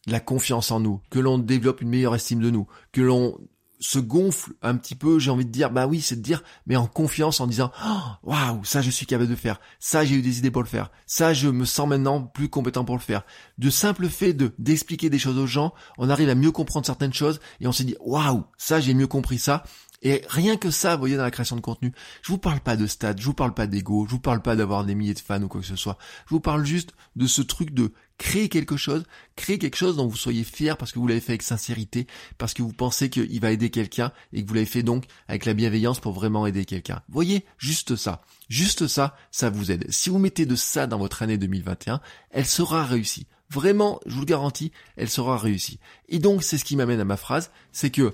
la 0.07 0.19
confiance 0.19 0.71
en 0.71 0.79
nous, 0.79 1.01
que 1.09 1.19
l'on 1.19 1.37
développe 1.37 1.81
une 1.81 1.89
meilleure 1.89 2.15
estime 2.15 2.39
de 2.39 2.51
nous, 2.51 2.67
que 2.91 3.01
l'on 3.01 3.39
se 3.79 3.99
gonfle 3.99 4.53
un 4.61 4.77
petit 4.77 4.95
peu, 4.95 5.19
j'ai 5.19 5.31
envie 5.31 5.45
de 5.45 5.51
dire, 5.51 5.69
bah 5.69 5.87
oui, 5.87 6.01
c'est 6.01 6.15
de 6.15 6.21
dire, 6.21 6.43
mais 6.65 6.75
en 6.75 6.87
confiance, 6.87 7.39
en 7.39 7.47
disant, 7.47 7.71
oh, 7.85 7.99
waouh, 8.23 8.63
ça 8.63 8.81
je 8.81 8.89
suis 8.89 9.05
capable 9.05 9.29
de 9.29 9.35
faire, 9.35 9.59
ça 9.79 10.05
j'ai 10.05 10.15
eu 10.15 10.21
des 10.21 10.39
idées 10.39 10.51
pour 10.51 10.63
le 10.63 10.67
faire, 10.67 10.91
ça 11.05 11.33
je 11.33 11.49
me 11.49 11.65
sens 11.65 11.87
maintenant 11.87 12.21
plus 12.21 12.49
compétent 12.49 12.85
pour 12.85 12.95
le 12.95 13.01
faire. 13.01 13.23
De 13.57 13.69
simple 13.69 14.07
fait 14.07 14.33
de 14.33 14.53
d'expliquer 14.59 15.09
des 15.09 15.19
choses 15.19 15.37
aux 15.37 15.47
gens, 15.47 15.73
on 15.97 16.09
arrive 16.09 16.29
à 16.29 16.35
mieux 16.35 16.51
comprendre 16.51 16.85
certaines 16.85 17.13
choses 17.13 17.39
et 17.59 17.67
on 17.67 17.71
se 17.71 17.83
dit, 17.83 17.95
waouh, 17.99 18.45
ça 18.57 18.79
j'ai 18.79 18.93
mieux 18.93 19.07
compris 19.07 19.39
ça. 19.39 19.63
Et 20.05 20.21
rien 20.29 20.55
que 20.55 20.69
ça, 20.69 20.93
vous 20.93 20.99
voyez, 20.99 21.17
dans 21.17 21.23
la 21.23 21.31
création 21.31 21.55
de 21.55 21.61
contenu, 21.61 21.91
je 22.21 22.31
vous 22.31 22.37
parle 22.37 22.59
pas 22.59 22.77
de 22.77 22.85
stats, 22.85 23.15
je 23.17 23.25
vous 23.25 23.33
parle 23.33 23.55
pas 23.55 23.65
d'ego, 23.65 24.05
je 24.05 24.11
vous 24.11 24.19
parle 24.19 24.39
pas 24.39 24.55
d'avoir 24.55 24.85
des 24.85 24.93
milliers 24.93 25.15
de 25.15 25.19
fans 25.19 25.41
ou 25.41 25.47
quoi 25.47 25.61
que 25.61 25.67
ce 25.67 25.75
soit. 25.75 25.97
Je 26.27 26.35
vous 26.35 26.39
parle 26.39 26.63
juste 26.63 26.93
de 27.15 27.25
ce 27.25 27.41
truc 27.41 27.73
de 27.73 27.91
créer 28.19 28.47
quelque 28.47 28.77
chose, 28.77 29.03
créer 29.35 29.57
quelque 29.57 29.77
chose 29.77 29.97
dont 29.97 30.05
vous 30.05 30.15
soyez 30.15 30.43
fier 30.43 30.77
parce 30.77 30.91
que 30.91 30.99
vous 30.99 31.07
l'avez 31.07 31.21
fait 31.21 31.31
avec 31.31 31.41
sincérité, 31.41 32.05
parce 32.37 32.53
que 32.53 32.61
vous 32.61 32.71
pensez 32.71 33.09
qu'il 33.09 33.41
va 33.41 33.49
aider 33.49 33.71
quelqu'un 33.71 34.11
et 34.31 34.43
que 34.43 34.47
vous 34.47 34.53
l'avez 34.53 34.67
fait 34.67 34.83
donc 34.83 35.05
avec 35.27 35.45
la 35.45 35.55
bienveillance 35.55 35.99
pour 35.99 36.13
vraiment 36.13 36.45
aider 36.45 36.65
quelqu'un. 36.65 37.01
Voyez, 37.09 37.43
juste 37.57 37.95
ça. 37.95 38.21
Juste 38.47 38.85
ça, 38.85 39.17
ça 39.31 39.49
vous 39.49 39.71
aide. 39.71 39.87
Si 39.89 40.11
vous 40.11 40.19
mettez 40.19 40.45
de 40.45 40.55
ça 40.55 40.85
dans 40.85 40.99
votre 40.99 41.23
année 41.23 41.39
2021, 41.39 41.99
elle 42.29 42.45
sera 42.45 42.85
réussie. 42.85 43.25
Vraiment, 43.49 43.99
je 44.05 44.13
vous 44.13 44.21
le 44.21 44.25
garantis, 44.27 44.71
elle 44.97 45.09
sera 45.09 45.35
réussie. 45.35 45.79
Et 46.09 46.19
donc, 46.19 46.43
c'est 46.43 46.59
ce 46.59 46.65
qui 46.65 46.75
m'amène 46.75 46.99
à 46.99 47.05
ma 47.05 47.17
phrase, 47.17 47.49
c'est 47.71 47.89
que 47.89 48.13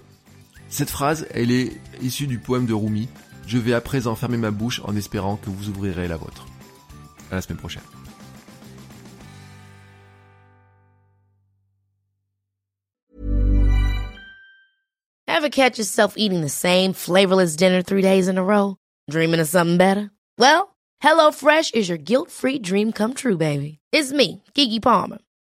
cette 0.72 0.90
phrase, 0.90 1.28
elle 1.32 1.52
est 1.52 1.74
issue 2.02 2.28
du 2.28 2.40
poème 2.40 2.66
de 2.66 2.74
Rumi. 2.74 3.08
Je 3.46 3.58
vais 3.58 3.74
à 3.74 3.82
présent 3.82 4.16
fermer 4.16 4.38
ma 4.38 4.52
bouche 4.52 4.82
en 4.86 4.96
espérant 4.96 5.36
que 5.36 5.50
vous 5.50 5.70
ouvrirez 5.70 6.08
la 6.08 6.18
vôtre. 6.18 6.48
À 7.30 7.36
la 7.36 7.42
semaine 7.42 7.60
prochaine. 7.60 7.84
Ever 15.28 15.50
catch 15.50 15.78
yourself 15.78 16.14
eating 16.18 16.42
the 16.42 16.50
same 16.50 16.94
flavorless 16.94 17.56
dinner 17.56 17.82
three 17.82 18.04
days 18.04 18.28
in 18.28 18.38
a 18.38 18.44
row? 18.44 18.78
Dreaming 19.10 19.40
of 19.40 19.48
something 19.48 19.78
better? 19.78 20.12
Well, 20.38 20.76
HelloFresh 21.04 21.74
is 21.74 21.90
your 21.90 21.98
guilt-free 21.98 22.60
dream 22.60 22.92
come 22.92 23.14
true, 23.14 23.38
baby. 23.38 23.80
It's 23.92 24.12
me, 24.12 24.44
Kiki 24.54 24.80
Palmer. 24.80 25.18